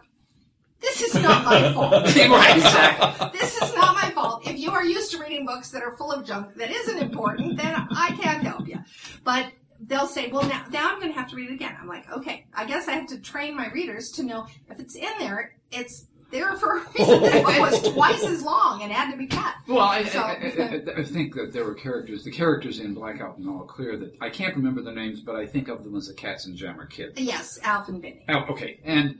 this 0.82 1.02
is 1.02 1.16
not 1.16 1.46
my 1.46 1.74
fault. 1.74 1.94
Right, 1.94 2.56
exactly. 2.58 3.30
This 3.40 3.62
is 3.62 3.74
not 3.76 3.96
my 3.96 4.10
fault. 4.12 4.48
If 4.48 4.58
you 4.60 4.72
are 4.72 4.86
used 4.86 5.12
to 5.12 5.20
reading 5.20 5.46
books 5.46 5.72
that 5.72 5.84
are 5.84 5.96
full 5.98 6.12
of 6.12 6.26
junk 6.26 6.56
that 6.56 6.72
isn't 6.72 6.98
important, 6.98 7.58
then 7.58 7.76
I 7.92 8.16
can't 8.22 8.44
help 8.44 8.68
you. 8.68 8.80
But 9.24 9.52
they'll 9.80 10.08
say, 10.08 10.30
well, 10.32 10.44
now, 10.48 10.66
now 10.72 10.92
I'm 10.92 11.00
going 11.00 11.12
to 11.14 11.20
have 11.20 11.30
to 11.30 11.36
read 11.36 11.50
it 11.50 11.54
again. 11.54 11.76
I'm 11.80 11.88
like, 11.88 12.12
okay, 12.12 12.46
I 12.54 12.66
guess 12.66 12.88
I 12.88 12.94
have 12.94 13.08
to 13.08 13.20
train 13.20 13.56
my 13.56 13.70
readers 13.70 14.12
to 14.14 14.24
know 14.24 14.48
if 14.70 14.80
it's 14.80 14.96
in 14.96 15.12
there, 15.20 15.56
it's 15.72 16.08
there 16.32 16.56
for 16.56 16.78
a 16.78 16.80
reason. 16.80 17.22
This 17.22 17.44
book 17.44 17.60
was 17.60 17.94
twice 17.94 18.24
as 18.26 18.44
long 18.44 18.84
and 18.84 18.92
had 18.92 19.12
to 19.12 19.18
be 19.18 19.28
cut. 19.28 19.56
Well, 19.68 19.80
I, 19.80 20.04
So- 20.06 20.20
I, 20.22 20.32
I, 20.34 21.00
I, 21.00 21.04
think 21.04 21.36
that 21.36 21.54
there 21.54 21.64
were 21.64 21.74
characters, 21.74 22.24
the 22.24 22.32
characters 22.32 22.80
in 22.80 22.94
Blackout 22.94 23.38
and 23.38 23.48
All 23.50 23.64
Clear 23.64 23.98
that 23.98 24.16
I 24.20 24.30
can't 24.30 24.56
remember 24.56 24.82
their 24.82 24.96
names, 24.96 25.22
but 25.22 25.36
I 25.36 25.46
think 25.46 25.68
of 25.70 25.84
them 25.84 25.96
as 25.96 26.08
the 26.08 26.14
Katzenjammer 26.14 26.90
kids. 26.90 27.20
Yes, 27.20 27.60
Alf 27.64 27.88
and 27.88 28.02
Binnie. 28.02 28.26
Oh, 28.30 28.46
okay, 28.50 28.80
and 28.84 29.18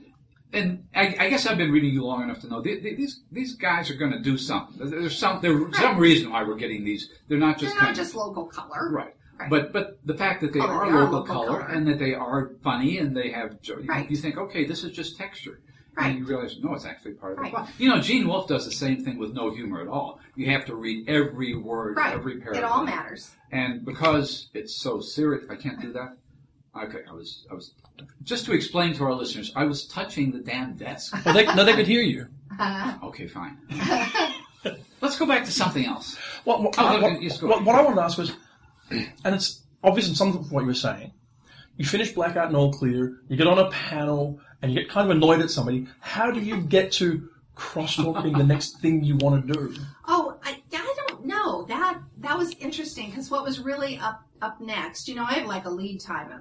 and 0.52 0.84
I, 0.94 1.14
I 1.18 1.28
guess 1.30 1.46
I've 1.46 1.58
been 1.58 1.70
reading 1.72 1.92
you 1.92 2.04
long 2.04 2.22
enough 2.22 2.40
to 2.40 2.48
know 2.48 2.62
th- 2.62 2.82
th- 2.82 2.96
these 2.96 3.20
these 3.30 3.54
guys 3.54 3.90
are 3.90 3.94
going 3.96 4.12
to 4.12 4.20
do 4.20 4.38
something. 4.38 4.90
There's 4.90 5.16
some 5.18 5.40
there's 5.42 5.76
some 5.78 5.98
reason 5.98 6.30
why 6.30 6.42
we're 6.44 6.56
getting 6.56 6.84
these. 6.84 7.10
They're 7.28 7.38
not 7.38 7.58
just 7.58 7.74
They're 7.74 7.84
not 7.84 7.94
just 7.96 8.14
local 8.14 8.46
color. 8.46 8.90
right. 8.90 9.14
Right. 9.38 9.50
But 9.50 9.72
but 9.72 9.98
the 10.04 10.14
fact 10.14 10.40
that 10.40 10.52
they 10.52 10.58
Oh, 10.60 10.66
are 10.66 10.86
they 10.86 10.92
are 10.96 11.00
local, 11.04 11.18
local 11.20 11.34
color, 11.34 11.60
color. 11.60 11.68
and 11.68 11.86
that 11.86 11.98
they 12.00 12.12
are 12.14 12.52
funny 12.64 12.98
and 12.98 13.16
they 13.16 13.30
have 13.30 13.56
Right. 13.86 14.10
you 14.10 14.16
think 14.16 14.36
okay 14.36 14.64
this 14.64 14.82
is 14.84 14.92
just 14.92 15.16
texture. 15.16 15.60
Right. 15.96 16.10
And 16.10 16.18
you 16.20 16.26
realize, 16.26 16.56
no, 16.62 16.74
it's 16.74 16.84
actually 16.84 17.14
part 17.14 17.32
of 17.32 17.38
Right. 17.40 17.50
the 17.50 17.56
plot. 17.56 17.70
You 17.76 17.88
know, 17.88 18.00
Gene 18.00 18.26
Wolfe 18.28 18.46
does 18.48 18.64
the 18.64 18.70
same 18.70 19.04
thing 19.04 19.18
with 19.18 19.32
no 19.32 19.50
humor 19.50 19.80
at 19.80 19.88
all. 19.88 20.20
You 20.36 20.46
have 20.52 20.64
to 20.66 20.76
read 20.76 21.08
every 21.08 21.56
word, 21.56 21.96
Right. 21.96 22.14
every 22.14 22.40
It 22.40 22.62
all 22.62 22.84
matters. 22.84 23.32
And 23.50 23.84
because 23.84 24.48
it's 24.54 24.76
so 24.76 25.00
serious, 25.00 25.44
I 25.50 25.56
can't 25.56 25.80
do 25.80 25.92
that. 25.94 26.16
Okay, 26.84 27.00
I 27.08 27.12
was, 27.12 27.46
I 27.50 27.54
was, 27.54 27.72
just 28.22 28.44
to 28.46 28.52
explain 28.52 28.94
to 28.94 29.04
our 29.04 29.14
listeners, 29.14 29.52
I 29.56 29.64
was 29.64 29.86
touching 29.86 30.30
the 30.32 30.38
damn 30.38 30.74
desk. 30.74 31.14
Well, 31.24 31.34
they, 31.34 31.44
no, 31.46 31.64
they 31.64 31.74
could 31.74 31.86
hear 31.86 32.02
you. 32.02 32.26
Uh-huh. 32.58 33.06
Okay, 33.08 33.26
fine. 33.26 33.58
Let's 35.00 35.18
go 35.18 35.26
back 35.26 35.44
to 35.44 35.52
something 35.52 35.84
else. 35.84 36.16
What, 36.44 36.62
what, 36.62 36.74
Oh, 36.78 37.00
what, 37.00 37.22
yes, 37.22 37.38
go 37.38 37.48
what, 37.48 37.56
ahead. 37.56 37.66
what 37.66 37.76
I 37.76 37.82
wanted 37.82 37.96
to 37.96 38.02
ask 38.02 38.18
was, 38.18 38.32
and 38.90 39.34
it's 39.34 39.62
obvious 39.82 40.08
in 40.08 40.14
some 40.14 40.28
of 40.36 40.50
what 40.50 40.60
you 40.60 40.66
were 40.66 40.74
saying, 40.74 41.12
you 41.76 41.84
finish 41.84 42.12
Blackout 42.12 42.48
and 42.48 42.56
All 42.56 42.72
Clear, 42.72 43.20
you 43.28 43.36
get 43.36 43.46
on 43.46 43.58
a 43.58 43.70
panel, 43.70 44.40
and 44.60 44.72
you 44.72 44.80
get 44.80 44.90
kind 44.90 45.08
of 45.08 45.16
annoyed 45.16 45.40
at 45.40 45.50
somebody. 45.50 45.86
How 46.00 46.30
do 46.32 46.40
you 46.40 46.60
get 46.60 46.90
to 46.92 47.28
crosstalk 47.56 48.22
being 48.22 48.36
the 48.38 48.44
next 48.44 48.80
thing 48.80 49.04
you 49.04 49.16
want 49.16 49.46
to 49.46 49.52
do? 49.52 49.74
Oh, 50.06 50.38
I, 50.42 50.60
I 50.72 50.94
don't 51.08 51.24
know. 51.26 51.64
That 51.66 52.00
that 52.18 52.36
was 52.36 52.50
interesting 52.58 53.10
because 53.10 53.30
what 53.30 53.44
was 53.44 53.60
really 53.60 53.98
up 53.98 54.22
up 54.42 54.60
next, 54.60 55.06
you 55.08 55.14
know, 55.14 55.24
I 55.24 55.34
have 55.34 55.46
like 55.46 55.64
a 55.64 55.70
lead 55.70 56.00
time 56.00 56.32
of 56.32 56.40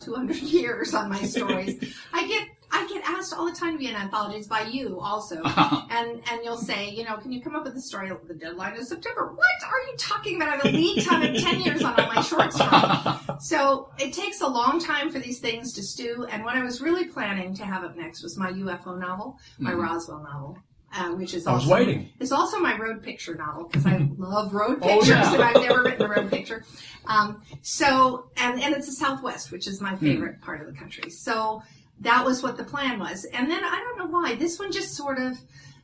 200 0.00 0.36
years 0.42 0.94
on 0.94 1.08
my 1.08 1.22
stories. 1.22 1.94
I 2.12 2.26
get 2.26 2.48
I 2.70 2.86
get 2.88 3.08
asked 3.08 3.32
all 3.32 3.46
the 3.46 3.56
time 3.56 3.72
to 3.72 3.78
be 3.78 3.88
in 3.88 3.94
anthologies 3.94 4.48
by 4.48 4.62
you 4.62 4.98
also, 5.00 5.40
uh-huh. 5.44 5.86
and 5.90 6.20
and 6.30 6.44
you'll 6.44 6.56
say, 6.56 6.90
you 6.90 7.04
know, 7.04 7.16
can 7.16 7.32
you 7.32 7.40
come 7.40 7.54
up 7.54 7.64
with 7.64 7.76
a 7.76 7.80
story? 7.80 8.10
The 8.26 8.34
deadline 8.34 8.74
is 8.74 8.88
September. 8.88 9.32
What 9.32 9.46
are 9.64 9.80
you 9.90 9.96
talking 9.98 10.36
about? 10.36 10.48
I 10.48 10.56
have 10.56 10.64
a 10.66 10.68
lead 10.68 11.04
time 11.04 11.22
of 11.22 11.40
10 11.40 11.60
years 11.60 11.82
on 11.82 11.98
all 11.98 12.12
my 12.12 12.22
short 12.22 12.52
stories. 12.52 13.20
So 13.38 13.90
it 13.98 14.14
takes 14.14 14.40
a 14.40 14.48
long 14.48 14.80
time 14.80 15.10
for 15.10 15.18
these 15.18 15.40
things 15.40 15.74
to 15.74 15.82
stew. 15.82 16.26
And 16.30 16.42
what 16.42 16.56
I 16.56 16.62
was 16.62 16.80
really 16.80 17.04
planning 17.04 17.54
to 17.56 17.66
have 17.66 17.84
up 17.84 17.94
next 17.94 18.22
was 18.22 18.38
my 18.38 18.50
UFO 18.50 18.98
novel, 18.98 19.38
my 19.58 19.72
mm-hmm. 19.72 19.80
Roswell 19.80 20.22
novel. 20.22 20.58
Uh, 20.94 21.10
which 21.14 21.34
is 21.34 21.46
I 21.46 21.52
was 21.52 21.62
also 21.64 21.74
waiting. 21.74 22.08
it's 22.20 22.32
also 22.32 22.58
my 22.58 22.76
road 22.78 23.02
picture 23.02 23.34
novel 23.34 23.64
because 23.64 23.84
I 23.86 24.08
love 24.16 24.54
road 24.54 24.78
Oh, 24.82 24.86
pictures 24.88 25.08
yeah. 25.08 25.34
and 25.34 25.42
I've 25.42 25.54
never 25.56 25.82
written 25.82 26.06
a 26.06 26.08
road 26.08 26.30
picture. 26.30 26.64
Um, 27.06 27.42
so 27.62 28.30
and 28.36 28.60
and 28.62 28.74
it's 28.74 28.86
the 28.86 28.92
Southwest, 28.92 29.50
which 29.52 29.66
is 29.66 29.80
my 29.80 29.96
favorite 29.96 30.40
part 30.40 30.60
of 30.60 30.66
the 30.68 30.72
country. 30.78 31.10
So 31.10 31.62
that 32.00 32.24
was 32.24 32.42
what 32.42 32.56
the 32.56 32.64
plan 32.64 32.98
was. 32.98 33.24
And 33.32 33.50
then 33.50 33.62
I 33.64 33.76
don't 33.80 33.98
know 33.98 34.06
why 34.06 34.36
this 34.36 34.58
one 34.58 34.70
just 34.72 34.94
sort 34.94 35.18
of 35.18 35.36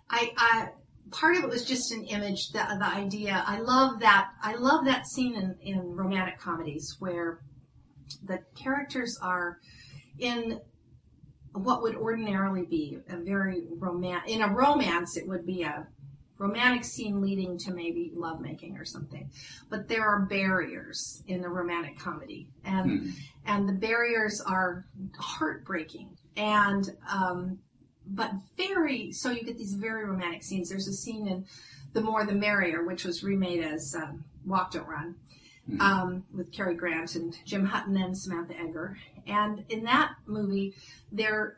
I 0.08 0.32
I 0.36 0.68
part 1.10 1.36
of 1.36 1.42
it 1.44 1.50
was 1.50 1.64
just 1.66 1.92
an 1.92 2.04
image 2.04 2.50
the 2.52 2.60
the 2.78 2.86
idea. 2.86 3.42
I 3.46 3.58
love 3.58 3.98
that 4.00 4.28
I 4.42 4.54
love 4.54 4.84
that 4.86 5.06
scene 5.06 5.34
in 5.34 5.56
in 5.62 5.94
romantic 5.96 6.38
comedies 6.38 6.96
where 7.00 7.40
the 8.24 8.38
characters 8.54 9.18
are 9.20 9.58
in 10.18 10.60
what 11.52 11.82
would 11.82 11.96
ordinarily 11.96 12.64
be 12.64 12.98
a 13.08 13.16
very 13.16 13.64
romantic 13.78 14.30
in 14.30 14.42
a 14.42 14.48
romance 14.48 15.16
it 15.16 15.28
would 15.28 15.44
be 15.44 15.62
a 15.62 15.86
romantic 16.42 16.84
scene 16.84 17.20
leading 17.20 17.56
to 17.56 17.72
maybe 17.72 18.10
lovemaking 18.14 18.76
or 18.76 18.84
something. 18.84 19.30
But 19.70 19.88
there 19.88 20.04
are 20.04 20.26
barriers 20.26 21.22
in 21.28 21.44
a 21.44 21.48
romantic 21.48 21.98
comedy. 21.98 22.48
And 22.64 23.12
and 23.46 23.68
the 23.68 23.72
barriers 23.72 24.40
are 24.40 24.84
heartbreaking. 25.16 26.16
And 26.36 26.90
um 27.10 27.58
but 28.04 28.32
very 28.56 29.12
so 29.12 29.30
you 29.30 29.44
get 29.44 29.56
these 29.56 29.74
very 29.74 30.04
romantic 30.04 30.42
scenes. 30.42 30.68
There's 30.68 30.88
a 30.88 30.92
scene 30.92 31.28
in 31.28 31.46
the 31.92 32.00
more 32.00 32.26
the 32.26 32.34
merrier 32.34 32.84
which 32.84 33.04
was 33.04 33.22
remade 33.22 33.62
as 33.62 33.94
um, 33.94 34.24
walk 34.44 34.72
don't 34.72 34.88
run 34.88 35.14
um, 35.81 36.25
with 36.33 36.53
Cary 36.53 36.75
Grant 36.75 37.14
and 37.14 37.37
Jim 37.44 37.64
Hutton 37.66 37.96
and 37.96 38.16
Samantha 38.16 38.55
Eggar. 38.55 38.96
And 39.27 39.64
in 39.68 39.85
that 39.85 40.12
movie, 40.27 40.75
there 41.11 41.57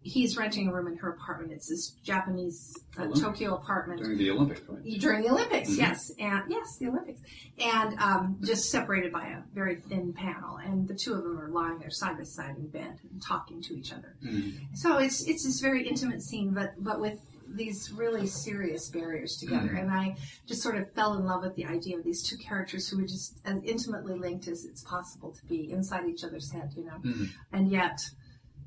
he's 0.00 0.36
renting 0.38 0.68
a 0.68 0.72
room 0.72 0.86
in 0.86 0.96
her 0.96 1.10
apartment. 1.10 1.52
It's 1.52 1.68
this 1.68 1.90
Japanese 2.02 2.72
uh, 2.96 3.08
Tokyo 3.08 3.56
apartment 3.56 4.00
During 4.00 4.16
the 4.16 4.30
Olympics, 4.30 4.62
right? 4.68 5.00
during 5.00 5.22
the 5.22 5.28
Olympics. 5.30 5.70
Mhm. 5.70 5.78
Yes, 5.78 6.12
and 6.18 6.44
yes, 6.48 6.78
the 6.78 6.86
Olympics, 6.86 7.20
and 7.58 7.98
um, 7.98 8.38
just 8.42 8.70
separated 8.70 9.12
by 9.12 9.26
a 9.26 9.40
very 9.52 9.76
thin 9.76 10.12
panel, 10.12 10.56
and 10.58 10.86
the 10.88 10.94
two 10.94 11.14
of 11.14 11.24
them 11.24 11.38
are 11.38 11.48
lying 11.50 11.78
there 11.80 11.90
side 11.90 12.16
by 12.16 12.22
side 12.22 12.56
in 12.56 12.68
bed 12.68 13.00
and 13.10 13.20
talking 13.20 13.60
to 13.62 13.74
each 13.76 13.92
other. 13.92 14.16
Mhm. 14.24 14.54
So 14.74 14.98
it's 14.98 15.26
it's 15.26 15.44
this 15.44 15.60
very 15.60 15.86
intimate 15.86 16.22
scene, 16.22 16.54
but 16.54 16.74
but 16.82 17.00
with 17.00 17.18
these 17.54 17.90
really 17.92 18.26
serious 18.26 18.88
barriers 18.90 19.36
together, 19.36 19.74
and 19.74 19.90
I 19.90 20.16
just 20.46 20.62
sort 20.62 20.76
of 20.76 20.90
fell 20.92 21.14
in 21.14 21.24
love 21.24 21.42
with 21.42 21.54
the 21.56 21.64
idea 21.66 21.96
of 21.98 22.04
these 22.04 22.22
two 22.22 22.36
characters 22.36 22.88
who 22.88 22.98
were 22.98 23.06
just 23.06 23.38
as 23.44 23.60
intimately 23.64 24.14
linked 24.18 24.48
as 24.48 24.64
it's 24.64 24.82
possible 24.82 25.32
to 25.32 25.46
be 25.46 25.70
inside 25.70 26.06
each 26.08 26.24
other's 26.24 26.50
head, 26.52 26.72
you 26.76 26.84
know, 26.84 26.98
Mhm. 27.04 27.28
and 27.52 27.70
yet 27.70 28.00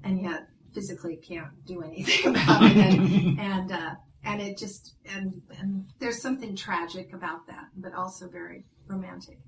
and 0.04 0.22
yet 0.22 0.48
physically 0.74 1.18
can't 1.18 1.64
do 1.66 1.82
anything 1.84 2.28
about 2.36 2.64
it, 2.64 2.78
and 2.78 3.40
and, 3.40 3.72
uh, 3.72 3.96
and 4.24 4.42
it 4.42 4.58
just 4.58 4.96
and 5.06 5.42
and 5.60 5.86
there's 6.00 6.22
something 6.22 6.56
tragic 6.56 7.14
about 7.14 7.46
that, 7.48 7.66
but 7.76 7.94
also 7.94 8.28
very 8.30 8.66
romantic. 8.88 9.40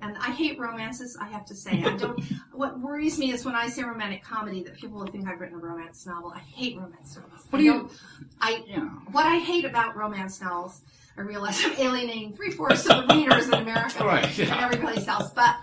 And 0.00 0.16
I 0.18 0.30
hate 0.30 0.58
romances. 0.58 1.16
I 1.20 1.26
have 1.28 1.44
to 1.46 1.54
say, 1.54 1.82
I 1.82 1.96
don't. 1.96 2.20
what 2.52 2.78
worries 2.80 3.18
me 3.18 3.32
is 3.32 3.44
when 3.44 3.54
I 3.54 3.68
say 3.68 3.82
romantic 3.82 4.22
comedy 4.22 4.62
that 4.64 4.76
people 4.76 4.98
will 5.00 5.06
think 5.06 5.26
I've 5.28 5.40
written 5.40 5.56
a 5.56 5.60
romance 5.60 6.06
novel. 6.06 6.32
I 6.34 6.38
hate 6.40 6.76
romance 6.76 7.16
novels. 7.16 7.46
What 7.50 7.58
I 7.58 7.62
do 7.62 7.64
you- 7.64 7.90
I 8.40 8.64
Yeah. 8.66 8.80
what 9.10 9.26
I 9.26 9.38
hate 9.38 9.64
about 9.64 9.96
romance 9.96 10.40
novels. 10.40 10.82
I 11.16 11.22
realize 11.22 11.60
I'm 11.64 11.72
alienating 11.78 12.32
three 12.32 12.52
fourths 12.52 12.86
of 12.88 13.08
the 13.08 13.14
readers 13.14 13.48
in 13.48 13.54
America 13.54 14.04
Right, 14.04 14.38
yeah. 14.38 14.54
and 14.54 14.64
every 14.64 14.76
place 14.76 15.08
else. 15.08 15.30
But 15.32 15.56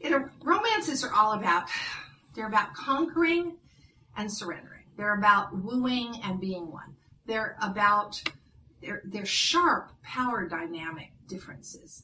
you 0.00 0.10
know, 0.10 0.28
romances 0.42 1.02
are 1.02 1.12
all 1.14 1.32
about 1.32 1.68
they're 2.34 2.46
about 2.48 2.74
conquering 2.74 3.56
and 4.16 4.30
surrendering. 4.30 4.82
They're 4.98 5.14
about 5.16 5.56
wooing 5.56 6.20
and 6.22 6.38
being 6.40 6.70
one. 6.70 6.96
They're 7.24 7.56
about 7.62 8.22
they're 8.82 9.00
they're 9.04 9.24
sharp 9.24 9.92
power 10.02 10.46
dynamic 10.46 11.12
differences. 11.26 12.02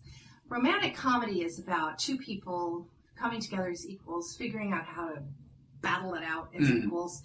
Romantic 0.49 0.95
comedy 0.95 1.43
is 1.43 1.59
about 1.59 1.99
two 1.99 2.17
people 2.17 2.89
coming 3.17 3.41
together 3.41 3.69
as 3.69 3.87
equals, 3.87 4.35
figuring 4.39 4.73
out 4.73 4.85
how 4.87 5.09
to 5.09 5.23
battle 5.83 6.15
it 6.15 6.23
out 6.23 6.49
as 6.55 6.67
Mhm. 6.69 6.85
equals, 6.85 7.23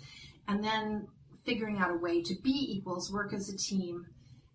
and 0.47 0.63
then 0.63 1.07
figuring 1.45 1.77
out 1.77 1.91
a 1.91 1.97
way 1.97 2.21
to 2.21 2.36
be 2.41 2.51
equals, 2.77 3.12
work 3.12 3.33
as 3.33 3.49
a 3.49 3.57
team, 3.57 4.05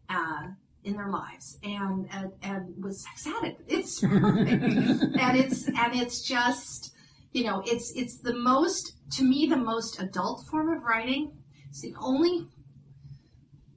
uh, 0.08 0.48
in 0.84 0.94
their 0.94 1.10
lives, 1.10 1.58
and 1.62 2.08
and, 2.12 2.32
and 2.42 2.82
with 2.82 2.96
sex 2.96 3.26
added. 3.26 3.56
It's 3.66 4.00
perfect, 4.00 4.62
and 4.62 5.36
it's 5.36 5.66
and 5.68 5.94
it's 5.94 6.22
just 6.22 6.92
you 7.32 7.44
know 7.44 7.62
it's 7.66 7.92
it's 7.96 8.18
the 8.18 8.34
most 8.34 8.94
to 9.12 9.24
me 9.24 9.46
the 9.46 9.56
most 9.56 10.00
adult 10.00 10.46
form 10.50 10.68
of 10.70 10.82
writing 10.82 11.32
It's 11.68 11.80
the 11.82 11.94
only 12.00 12.46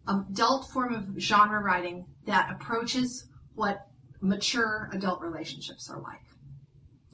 adult 0.08 0.70
form 0.72 0.94
of 0.94 1.20
genre 1.20 1.62
writing 1.62 2.06
that 2.26 2.50
approaches 2.52 3.28
what 3.56 3.88
mature 4.22 4.90
adult 4.94 5.22
relationships 5.22 5.90
are 5.90 6.00
like. 6.00 6.22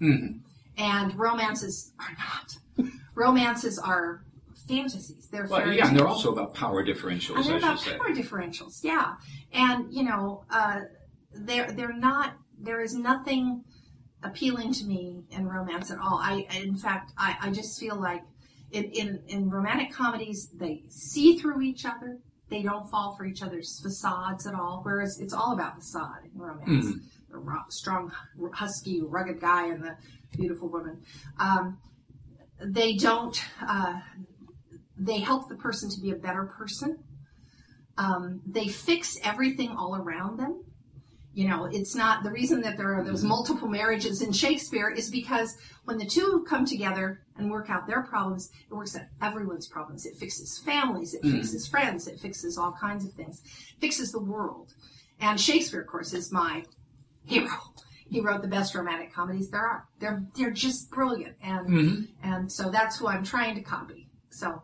Mhm. 0.02 0.42
And 0.78 1.16
romances 1.18 1.94
are 2.00 2.16
not. 2.18 2.92
romances 3.16 3.80
are 3.80 4.24
fantasies. 4.68 5.28
They're 5.32 5.48
Well, 5.48 5.72
yeah, 5.72 5.88
and 5.88 5.98
they're 5.98 6.08
also 6.08 6.32
about 6.32 6.54
power 6.54 6.86
differentials, 6.86 7.38
And 7.38 7.46
they're 7.46 7.56
I 7.56 7.58
about 7.58 7.80
should 7.80 7.94
say. 7.94 7.98
power 7.98 8.14
differentials, 8.14 8.84
yeah. 8.84 9.16
And 9.54 9.92
you 9.92 10.04
know, 10.04 10.44
uh, 10.52 10.82
they're 11.34 11.72
they're 11.72 11.94
not. 11.98 12.34
There 12.60 12.82
is 12.82 12.94
nothing 12.94 13.64
appealing 14.24 14.74
to 14.74 14.86
me 14.86 15.24
in 15.30 15.48
romance 15.48 15.92
at 15.92 16.00
all. 16.00 16.20
I, 16.22 16.48
in 16.62 16.76
fact, 16.76 17.14
I, 17.18 17.38
I 17.40 17.50
just 17.52 17.80
feel 17.80 17.96
like 17.96 18.24
in, 18.72 18.86
in 18.86 19.24
in 19.28 19.50
romantic 19.50 19.92
comedies 19.92 20.50
they 20.50 20.84
see 20.90 21.38
through 21.38 21.62
each 21.62 21.86
other. 21.86 22.20
They 22.50 22.62
don't 22.64 22.90
fall 22.90 23.16
for 23.18 23.26
each 23.26 23.42
other's 23.44 23.80
facades 23.82 24.48
at 24.48 24.54
all. 24.56 24.82
Whereas 24.84 25.20
it's 25.20 25.34
all 25.34 25.54
about 25.54 25.76
facade 25.76 26.26
in 26.34 26.40
romance. 26.40 26.86
Mhm. 26.86 27.00
The 27.30 27.38
ro- 27.38 27.64
strong, 27.70 28.12
husky, 28.54 29.02
rugged 29.02 29.42
guy 29.42 29.68
and 29.68 29.84
the 29.84 29.98
beautiful 30.32 30.70
woman. 30.70 31.02
Um, 31.40 31.78
they 32.64 32.96
don't. 32.96 33.38
Uh, 33.62 34.00
they 34.98 35.20
help 35.20 35.48
the 35.50 35.56
person 35.56 35.90
to 35.92 36.02
be 36.02 36.10
a 36.12 36.16
better 36.16 36.46
person. 36.46 37.04
Um, 37.98 38.42
they 38.46 38.68
fix 38.68 39.18
everything 39.24 39.72
all 39.72 39.96
around 39.96 40.38
them. 40.40 40.64
You 41.38 41.48
know, 41.48 41.66
it's 41.66 41.94
not 41.94 42.24
the 42.24 42.32
reason 42.32 42.62
that 42.62 42.78
there 42.78 42.96
are 42.96 43.04
those 43.04 43.24
multiple 43.24 43.68
marriages 43.68 44.24
in 44.24 44.32
Shakespeare 44.32 44.90
is 44.90 45.12
because 45.12 45.56
when 45.86 46.00
the 46.00 46.06
two 46.08 46.44
come 46.50 46.66
together 46.66 47.22
and 47.38 47.52
work 47.52 47.70
out 47.70 47.86
their 47.86 48.02
problems, 48.02 48.50
it 48.68 48.74
works 48.74 48.96
out 48.96 49.04
everyone's 49.22 49.68
problems. 49.68 50.08
It 50.08 50.16
fixes 50.16 50.58
families, 50.58 51.14
it 51.14 51.22
fixes 51.22 51.68
friends, 51.68 52.08
it 52.08 52.20
fixes 52.20 52.58
all 52.58 52.72
kinds 52.72 53.06
of 53.06 53.14
things, 53.14 53.44
fixes 53.80 54.12
the 54.12 54.20
world. 54.20 54.74
And 55.20 55.40
Shakespeare, 55.40 55.82
of 55.82 55.86
course, 55.86 56.12
is 56.12 56.32
my 56.32 56.64
hero. 57.24 57.52
He 58.10 58.20
wrote 58.20 58.42
the 58.42 58.48
best 58.48 58.74
romantic 58.74 59.14
comedies 59.14 59.52
there 59.52 59.62
are. 59.62 59.86
They're 60.00 60.24
they're 60.36 60.50
just 60.50 60.90
brilliant, 60.90 61.36
and 61.44 61.70
Mhm. 61.70 62.08
and 62.24 62.52
so 62.52 62.72
that's 62.72 62.98
who 62.98 63.08
I'm 63.10 63.24
trying 63.24 63.54
to 63.54 63.62
copy. 63.62 64.10
So 64.32 64.64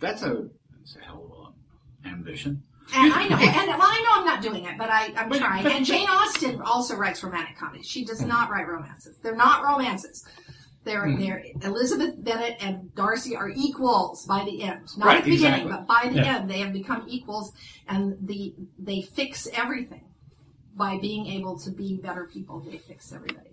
That's 0.00 0.22
a, 0.22 0.48
that's 0.78 0.96
a 0.96 1.00
hell 1.04 1.30
of 1.48 1.54
an 2.06 2.10
ambition. 2.12 2.62
And 2.94 3.12
I 3.12 3.26
know, 3.28 3.36
and 3.36 3.68
well, 3.68 3.78
I 3.82 4.02
know 4.04 4.20
I'm 4.20 4.24
not 4.26 4.42
doing 4.42 4.64
it, 4.64 4.78
but 4.78 4.90
I, 4.90 5.12
I'm 5.16 5.28
But- 5.28 5.38
trying. 5.38 5.62
but- 5.64 5.72
and 5.72 5.84
Jane 5.84 6.08
Austen 6.08 6.60
also 6.60 6.96
writes 6.96 7.22
romantic 7.24 7.58
comedies. 7.58 7.86
She 7.86 8.04
does 8.04 8.22
not 8.22 8.48
write 8.50 8.68
romances. 8.68 9.18
They're 9.22 9.34
not 9.36 9.64
romances. 9.64 10.24
They're, 10.84 11.04
Hmm. 11.10 11.20
they're 11.20 11.42
Elizabeth 11.62 12.14
Bennet 12.22 12.58
and 12.60 12.94
Darcy 12.94 13.34
are 13.34 13.48
equals 13.50 14.24
by 14.24 14.44
the 14.44 14.62
end. 14.62 14.86
Not 14.96 15.06
Right, 15.06 15.18
at 15.18 15.24
the 15.24 15.30
beginning, 15.32 15.66
exactly. 15.66 15.84
but 15.84 15.86
by 15.88 16.08
the 16.10 16.16
Yeah. 16.20 16.36
end, 16.36 16.48
they 16.50 16.60
have 16.60 16.72
become 16.72 17.02
equals, 17.08 17.52
and 17.88 18.16
the 18.24 18.54
they 18.78 19.02
fix 19.02 19.48
everything 19.52 20.04
by 20.76 20.98
being 20.98 21.26
able 21.26 21.58
to 21.58 21.70
be 21.72 21.98
better 22.00 22.28
people. 22.32 22.60
They 22.60 22.78
fix 22.78 23.10
everybody. 23.12 23.50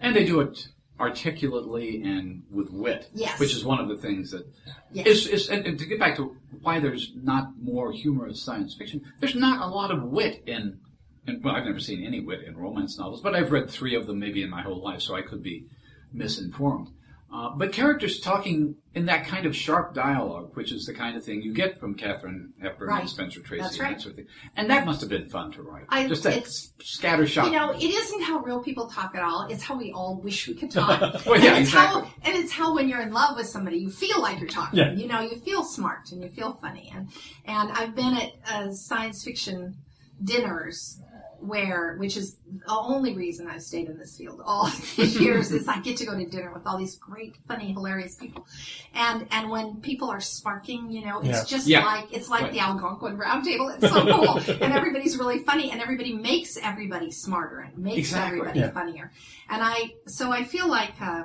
And 0.00 0.16
they 0.16 0.24
do 0.24 0.40
it 0.40 0.68
articulately 1.00 2.02
and 2.02 2.42
with 2.50 2.70
wit. 2.70 3.08
Yes. 3.14 3.40
Which 3.40 3.54
is 3.54 3.64
one 3.64 3.80
of 3.80 3.88
the 3.88 3.96
things 3.96 4.30
that 4.32 4.46
Yes. 4.92 5.06
is 5.06 5.26
is 5.26 5.48
and, 5.48 5.64
and 5.66 5.78
to 5.78 5.86
get 5.86 5.98
back 5.98 6.16
to 6.16 6.36
why 6.60 6.78
there's 6.80 7.12
not 7.14 7.52
more 7.60 7.90
humorous 7.92 8.42
science 8.42 8.74
fiction, 8.74 9.00
there's 9.20 9.34
not 9.34 9.60
a 9.62 9.66
lot 9.72 9.90
of 9.90 10.02
wit 10.02 10.42
in 10.46 10.78
and 11.26 11.42
well, 11.44 11.54
I've 11.54 11.64
never 11.64 11.80
seen 11.80 12.04
any 12.04 12.20
wit 12.20 12.42
in 12.46 12.56
romance 12.56 12.98
novels, 12.98 13.20
but 13.20 13.34
I've 13.34 13.52
read 13.52 13.70
three 13.70 13.94
of 13.94 14.06
them 14.06 14.18
maybe 14.18 14.42
in 14.42 14.50
my 14.50 14.62
whole 14.62 14.82
life, 14.82 15.00
so 15.02 15.14
I 15.14 15.22
could 15.22 15.42
be 15.42 15.66
misinformed. 16.12 16.88
Uh, 17.32 17.48
but 17.50 17.72
characters 17.72 18.18
talking 18.18 18.74
in 18.92 19.06
that 19.06 19.24
kind 19.24 19.46
of 19.46 19.54
sharp 19.54 19.94
dialogue, 19.94 20.50
which 20.54 20.72
is 20.72 20.84
the 20.84 20.92
kind 20.92 21.16
of 21.16 21.24
thing 21.24 21.40
you 21.42 21.54
get 21.54 21.78
from 21.78 21.94
Katharine 21.94 22.52
Hepburn 22.60 22.88
Right. 22.88 23.00
and 23.02 23.08
Spencer 23.08 23.38
Tracy 23.40 23.62
That's 23.62 23.78
and 23.78 23.86
that 23.94 24.00
sort 24.00 24.10
of 24.12 24.16
thing. 24.16 24.26
And 24.56 24.68
that 24.68 24.84
must 24.84 25.00
have 25.00 25.08
been 25.10 25.28
fun 25.28 25.52
to 25.52 25.62
write. 25.62 25.84
I- 25.90 26.08
Just 26.08 26.24
that 26.24 26.32
it's- 26.38 26.70
scattershot. 26.80 27.44
You 27.46 27.52
know, 27.52 27.70
it 27.70 27.84
isn't 27.84 28.22
how 28.22 28.40
real 28.40 28.60
people 28.60 28.88
talk 28.88 29.14
at 29.14 29.22
all. 29.22 29.46
It's 29.48 29.62
how 29.62 29.76
we 29.78 29.92
all 29.92 30.20
wish 30.20 30.48
we 30.48 30.54
could 30.54 30.72
talk. 30.72 31.00
Well, 31.24 31.40
yeah, 31.40 31.50
and 31.54 31.58
it's 31.58 31.68
exactly. 31.68 32.02
how 32.02 32.08
and 32.24 32.34
it's 32.36 32.50
how 32.52 32.74
when 32.74 32.88
you're 32.88 33.00
in 33.02 33.12
love 33.12 33.36
with 33.36 33.46
somebody, 33.46 33.78
you 33.78 33.90
feel 33.90 34.20
like 34.20 34.40
you're 34.40 34.48
talking. 34.48 34.80
Yeah. 34.80 34.92
You 34.94 35.06
know, 35.06 35.20
you 35.20 35.36
feel 35.36 35.62
smart 35.62 36.10
and 36.10 36.22
you 36.24 36.28
feel 36.30 36.54
funny. 36.54 36.90
And 36.92 37.08
and 37.44 37.70
I've 37.70 37.94
been 37.94 38.14
at 38.16 38.30
uh, 38.52 38.72
science 38.72 39.22
fiction 39.22 39.76
dinners 40.22 41.00
where, 41.40 41.96
which 41.96 42.16
is 42.16 42.36
the 42.66 42.70
only 42.70 43.14
reason 43.14 43.48
I've 43.48 43.62
stayed 43.62 43.88
in 43.88 43.98
this 43.98 44.16
field 44.16 44.40
all 44.44 44.66
these 44.96 45.18
years, 45.20 45.50
is 45.52 45.66
I 45.68 45.80
get 45.80 45.96
to 45.98 46.06
go 46.06 46.16
to 46.16 46.24
dinner 46.26 46.52
with 46.52 46.66
all 46.66 46.76
these 46.78 46.96
great, 46.96 47.36
funny, 47.48 47.72
hilarious 47.72 48.14
people. 48.16 48.46
And 48.94 49.26
and 49.30 49.50
when 49.50 49.80
people 49.80 50.10
are 50.10 50.20
sparking, 50.20 50.90
you 50.90 51.04
know, 51.04 51.18
it's 51.20 51.28
Yeah. 51.28 51.44
just 51.44 51.66
Yeah. 51.66 51.84
like 51.84 52.12
it's 52.12 52.28
like 52.28 52.42
Right. 52.42 52.52
the 52.52 52.60
Algonquin 52.60 53.16
Round 53.16 53.44
Table. 53.44 53.68
It's 53.70 53.88
so 53.92 54.02
cool, 54.04 54.36
and 54.62 54.72
everybody's 54.72 55.16
really 55.16 55.38
funny, 55.40 55.70
and 55.70 55.80
everybody 55.80 56.12
makes 56.12 56.56
everybody 56.56 57.10
smarter 57.10 57.60
and 57.60 57.78
makes 57.78 57.98
Exactly. 58.10 58.38
everybody 58.40 58.60
Yeah. 58.60 58.70
funnier. 58.72 59.12
And 59.48 59.62
I, 59.62 59.94
so 60.06 60.30
I 60.30 60.44
feel 60.44 60.68
like, 60.68 60.92
uh, 61.00 61.24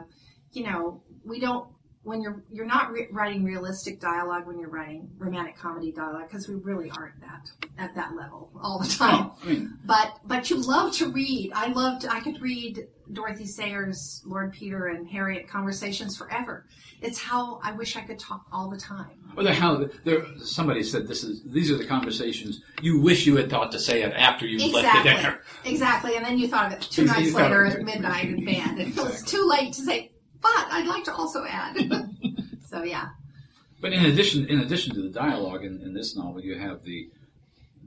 you 0.53 0.63
know, 0.63 1.03
we 1.25 1.39
don't 1.39 1.67
when 2.05 2.21
you're 2.21 2.43
you're 2.51 2.65
not 2.65 2.91
re- 2.91 3.07
writing 3.11 3.43
realistic 3.43 3.99
dialogue 3.99 4.45
when 4.45 4.59
you're 4.59 4.69
writing 4.69 5.09
romantic 5.17 5.57
comedy 5.57 5.91
dialogue 5.91 6.27
because 6.29 6.47
we 6.47 6.55
really 6.55 6.89
aren't 6.91 7.19
that 7.19 7.49
at 7.77 7.95
that 7.95 8.15
level 8.15 8.51
all 8.61 8.79
the 8.79 8.87
time. 8.87 9.11
No, 9.25 9.35
I 9.43 9.45
mean, 9.47 9.77
But 9.85 10.19
but 10.25 10.49
you 10.49 10.57
love 10.61 10.93
to 10.93 11.09
read. 11.09 11.51
I 11.53 11.67
loved. 11.69 12.05
I 12.07 12.19
could 12.19 12.41
read 12.41 12.87
Dorothy 13.11 13.45
Sayers, 13.47 14.21
Lord 14.25 14.53
Peter, 14.53 14.87
and 14.87 15.07
Harriet 15.09 15.47
conversations 15.47 16.15
forever. 16.15 16.65
It's 17.01 17.19
how 17.19 17.59
I 17.63 17.71
wish 17.73 17.95
I 17.95 18.01
could 18.01 18.19
talk 18.19 18.45
all 18.51 18.69
the 18.69 18.79
time. 18.79 19.33
Well, 19.35 19.45
the 19.45 19.53
hell, 19.53 19.89
there, 20.05 20.25
somebody 20.37 20.81
said 20.83 21.07
this 21.07 21.23
is 21.23 21.41
these 21.43 21.69
are 21.71 21.75
the 21.77 21.85
conversations 21.85 22.61
you 22.81 22.99
wish 22.99 23.25
you 23.25 23.35
had 23.35 23.49
thought 23.49 23.71
to 23.73 23.79
say 23.79 24.03
it 24.03 24.13
after 24.13 24.45
you 24.45 24.71
left 24.71 25.03
the 25.03 25.09
dinner. 25.09 25.41
Exactly. 25.65 26.15
And 26.15 26.25
then 26.25 26.37
you 26.37 26.47
thought 26.47 26.67
of 26.67 26.73
it 26.73 26.81
two 26.81 27.05
nights 27.05 27.33
later 27.33 27.65
at 27.65 27.81
midnight 27.81 28.25
in 28.25 28.45
bed. 28.45 28.79
It 28.79 28.95
was 28.95 29.23
too 29.23 29.45
late 29.47 29.73
to 29.73 29.81
say, 29.81 30.11
but 30.45 30.67
I'd 30.71 30.85
like 30.87 31.03
to 31.05 31.13
also 31.13 31.43
add. 31.45 31.77
so 32.69 32.83
yeah. 32.83 33.09
But 33.81 33.93
in 33.93 34.05
addition, 34.05 34.45
in 34.47 34.59
addition 34.59 34.93
to 34.95 35.01
the 35.01 35.09
dialogue 35.09 35.63
in, 35.63 35.81
in 35.81 35.93
this 35.93 36.15
novel, 36.15 36.41
you 36.41 36.57
have 36.57 36.83
the 36.83 37.09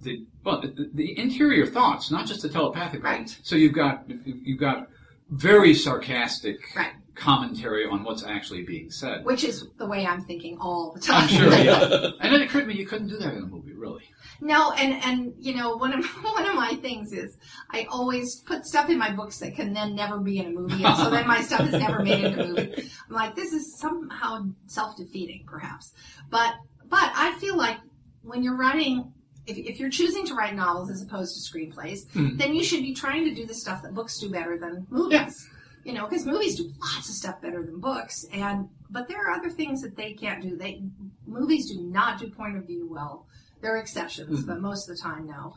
the 0.03 0.27
well 0.44 0.61
the, 0.61 0.90
the 0.92 1.18
interior 1.18 1.66
thoughts, 1.66 2.11
not 2.11 2.27
just 2.27 2.42
the 2.42 2.49
telepathic. 2.49 3.03
Right. 3.03 3.29
So 3.42 3.55
you've 3.57 3.75
got 3.75 4.05
you've 4.25 4.61
got 4.61 4.88
very 5.31 5.75
sarcastic 5.75 6.59
Right. 6.75 6.92
Commentary 7.19 7.87
on 7.87 8.05
what's 8.05 8.25
actually 8.25 8.63
being 8.63 8.91
said. 8.91 9.25
Which 9.25 9.45
is 9.45 9.67
the 9.77 9.87
way 9.87 10.07
I'm 10.07 10.23
thinking 10.23 10.59
all 10.61 10.93
the 10.95 11.01
time. 11.01 11.25
I'm 11.25 11.29
sure, 11.29 11.53
yeah. 11.53 12.11
and 12.21 12.35
it 12.35 12.43
occurred 12.43 12.63
to 12.63 12.67
me 12.67 12.75
you 12.75 12.87
couldn't 12.87 13.09
do 13.09 13.19
that 13.19 13.35
in 13.35 13.43
a 13.43 13.47
movie, 13.47 13.75
really. 13.75 14.05
No, 14.41 14.73
and 14.73 15.03
and 15.05 15.35
you 15.39 15.55
know 15.55 15.77
one 15.77 15.93
of 15.93 16.05
one 16.23 16.47
of 16.47 16.55
my 16.55 16.75
things 16.75 17.13
is 17.13 17.37
I 17.71 17.87
always 17.91 18.41
put 18.47 18.65
stuff 18.65 18.89
in 18.89 18.99
my 18.99 19.11
books 19.11 19.39
that 19.39 19.55
can 19.57 19.73
then 19.73 19.95
never 19.95 20.19
be 20.19 20.39
in 20.39 20.47
a 20.47 20.51
movie, 20.51 20.85
and 20.85 20.97
so 20.97 21.11
then 21.11 21.27
my 21.27 21.41
stuff 21.41 21.63
is 21.63 21.73
never 21.73 22.03
made 22.03 22.25
into 22.25 22.45
a 22.45 22.47
movie. 22.47 22.91
I'm 23.09 23.15
like, 23.15 23.35
this 23.35 23.53
is 23.53 23.79
somehow 23.79 24.47
self 24.67 24.97
defeating, 24.97 25.45
perhaps, 25.47 25.93
but 26.31 26.55
but 26.89 27.11
I 27.15 27.37
feel 27.39 27.57
like 27.57 27.79
when 28.23 28.43
you're 28.43 28.57
writing. 28.57 29.13
If, 29.47 29.57
if 29.57 29.81
you're 29.81 29.89
choosing 29.89 30.27
to 30.27 30.35
write 30.35 30.55
novels 30.55 30.91
as 30.91 31.01
opposed 31.01 31.35
to 31.35 31.41
screenplays, 31.41 32.01
hmm. 32.13 32.37
then 32.37 32.55
you 32.55 32.63
should 32.63 32.83
be 32.83 32.93
trying 32.93 33.25
to 33.25 33.35
do 33.35 33.47
the 33.47 33.55
stuff 33.55 33.81
that 33.81 33.95
books 33.95 34.19
do 34.19 34.29
better 34.29 34.59
than 34.59 34.87
movies. 34.91 35.49
Yeah. 35.51 35.58
You 35.88 35.94
know, 35.94 36.07
because 36.07 36.27
movies 36.27 36.57
do 36.57 36.70
lots 36.83 37.09
of 37.09 37.14
stuff 37.14 37.40
better 37.40 37.62
than 37.62 37.81
books, 37.81 38.27
and 38.31 38.68
but 38.90 39.09
there 39.09 39.27
are 39.27 39.31
other 39.31 39.48
things 39.48 39.81
that 39.81 39.96
they 39.96 40.12
can't 40.12 40.42
do. 40.42 40.55
They 40.55 40.83
movies 41.27 41.70
do 41.70 41.81
not 41.81 42.20
do 42.20 42.29
point 42.29 42.59
of 42.59 42.66
view 42.66 42.87
well. 42.90 43.27
There 43.62 43.74
are 43.74 43.79
exceptions, 43.79 44.44
but 44.44 44.61
most 44.61 44.87
of 44.87 44.94
the 44.94 45.03
time, 45.03 45.27
no. 45.27 45.57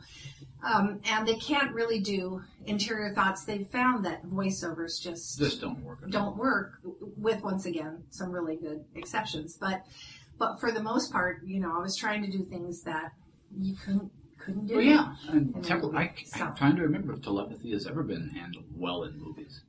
Um, 0.64 1.00
and 1.04 1.28
they 1.28 1.34
can't 1.34 1.74
really 1.74 2.00
do 2.00 2.42
interior 2.64 3.14
thoughts. 3.14 3.44
They've 3.44 3.66
found 3.66 4.06
that 4.06 4.24
voiceovers 4.24 4.98
just 4.98 5.38
This 5.38 5.56
don't 5.56 5.84
work. 5.84 6.08
don't 6.08 6.38
work, 6.38 6.78
with 6.82 7.42
once 7.42 7.66
again 7.66 8.04
some 8.08 8.32
really 8.32 8.56
good 8.56 8.86
exceptions. 8.94 9.58
But 9.60 9.84
but 10.38 10.58
for 10.60 10.72
the 10.72 10.82
most 10.82 11.12
part, 11.12 11.42
you 11.44 11.60
know, 11.60 11.76
I 11.76 11.80
was 11.80 11.94
trying 11.94 12.22
to 12.22 12.30
do 12.30 12.42
things 12.42 12.84
that 12.84 13.12
you 13.54 13.76
couldn't 13.84 14.10
couldn't 14.38 14.66
do. 14.66 14.76
Well, 14.76 14.82
yeah, 14.82 15.14
and 15.28 15.54
I, 15.94 16.14
I'm 16.36 16.56
trying 16.56 16.76
to 16.76 16.82
remember 16.82 17.12
if 17.12 17.20
telepathy 17.20 17.72
has 17.72 17.86
ever 17.86 18.02
been 18.02 18.30
handled 18.30 18.64
well 18.74 19.02
in 19.04 19.20
movies, 19.20 19.60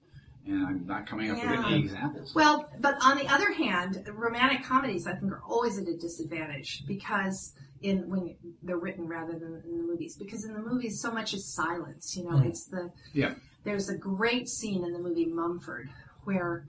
and 0.45 0.65
I'm 0.65 0.85
not 0.85 1.05
coming 1.07 1.31
up 1.31 1.37
Yeah. 1.37 1.51
with 1.57 1.65
any 1.65 1.79
examples. 1.79 2.35
Well, 2.35 2.69
but 2.79 2.97
on 3.03 3.17
the 3.17 3.27
other 3.27 3.51
hand, 3.53 4.03
romantic 4.13 4.63
comedies 4.63 5.07
I 5.07 5.13
think 5.15 5.31
are 5.31 5.41
always 5.47 5.77
at 5.77 5.87
a 5.87 5.95
disadvantage 5.97 6.83
because 6.87 7.53
in 7.81 8.09
when 8.09 8.35
they're 8.61 8.77
written 8.77 9.07
rather 9.07 9.33
than 9.37 9.61
in 9.65 9.77
the 9.77 9.83
movies. 9.83 10.15
Because 10.17 10.45
in 10.45 10.53
the 10.53 10.61
movies, 10.61 11.01
so 11.01 11.11
much 11.11 11.33
is 11.33 11.45
silence. 11.53 12.15
You 12.15 12.23
know, 12.25 12.37
Mm. 12.37 12.45
it's 12.45 12.65
the 12.65 12.91
Yeah. 13.13 13.35
There's 13.63 13.89
a 13.89 13.97
great 13.97 14.49
scene 14.49 14.83
in 14.83 14.91
the 14.93 14.99
movie 14.99 15.25
Mumford 15.25 15.89
where 16.23 16.65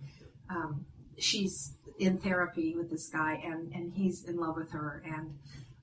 um, 0.48 0.84
she's 1.18 1.76
in 1.98 2.18
therapy 2.18 2.74
with 2.76 2.90
this 2.90 3.08
guy 3.08 3.34
and 3.44 3.72
and 3.72 3.94
he's 3.94 4.24
in 4.24 4.36
love 4.36 4.56
with 4.56 4.70
her 4.72 5.02
and 5.06 5.38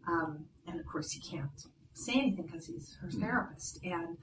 um, 0.08 0.46
and 0.68 0.80
of 0.80 0.86
course 0.86 1.12
he 1.12 1.22
can't 1.22 1.66
say 1.94 2.14
anything 2.14 2.46
because 2.46 2.68
he's 2.68 2.96
her 3.02 3.08
mm-hmm. 3.08 3.22
therapist. 3.22 3.80
And 3.84 4.18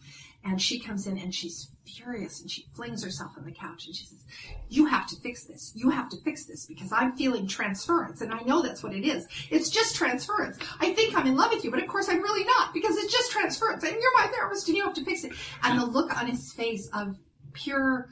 and 0.44 0.60
she 0.60 0.78
comes 0.78 1.06
in 1.06 1.18
and 1.18 1.34
she's 1.34 1.70
furious 1.84 2.40
and 2.40 2.50
she 2.50 2.66
flings 2.74 3.02
herself 3.02 3.32
on 3.36 3.44
the 3.44 3.52
couch 3.52 3.86
and 3.86 3.94
she 3.94 4.04
says, 4.04 4.24
"You 4.68 4.86
have 4.86 5.06
to 5.08 5.16
fix 5.16 5.44
this. 5.44 5.72
You 5.74 5.90
have 5.90 6.08
to 6.10 6.16
fix 6.22 6.44
this 6.44 6.66
because 6.66 6.92
I'm 6.92 7.16
feeling 7.16 7.46
transference, 7.46 8.20
and 8.20 8.32
I 8.32 8.40
know 8.40 8.62
that's 8.62 8.82
what 8.82 8.94
it 8.94 9.04
is. 9.04 9.26
It's 9.50 9.70
just 9.70 9.96
transference. 9.96 10.58
I 10.80 10.92
think 10.92 11.16
I'm 11.16 11.26
in 11.26 11.36
love 11.36 11.52
with 11.52 11.64
you, 11.64 11.70
but 11.70 11.82
of 11.82 11.88
course 11.88 12.08
I'm 12.08 12.22
really 12.22 12.44
not 12.44 12.72
because 12.72 12.96
it's 12.96 13.12
just 13.12 13.32
transference, 13.32 13.82
and 13.82 13.92
you're 13.92 14.14
my 14.16 14.28
therapist, 14.32 14.68
and 14.68 14.76
you 14.76 14.84
have 14.84 14.94
to 14.94 15.04
fix 15.04 15.24
it." 15.24 15.32
And 15.62 15.80
the 15.80 15.86
look 15.86 16.16
on 16.16 16.26
his 16.26 16.52
face 16.52 16.88
of 16.92 17.16
pure 17.52 18.08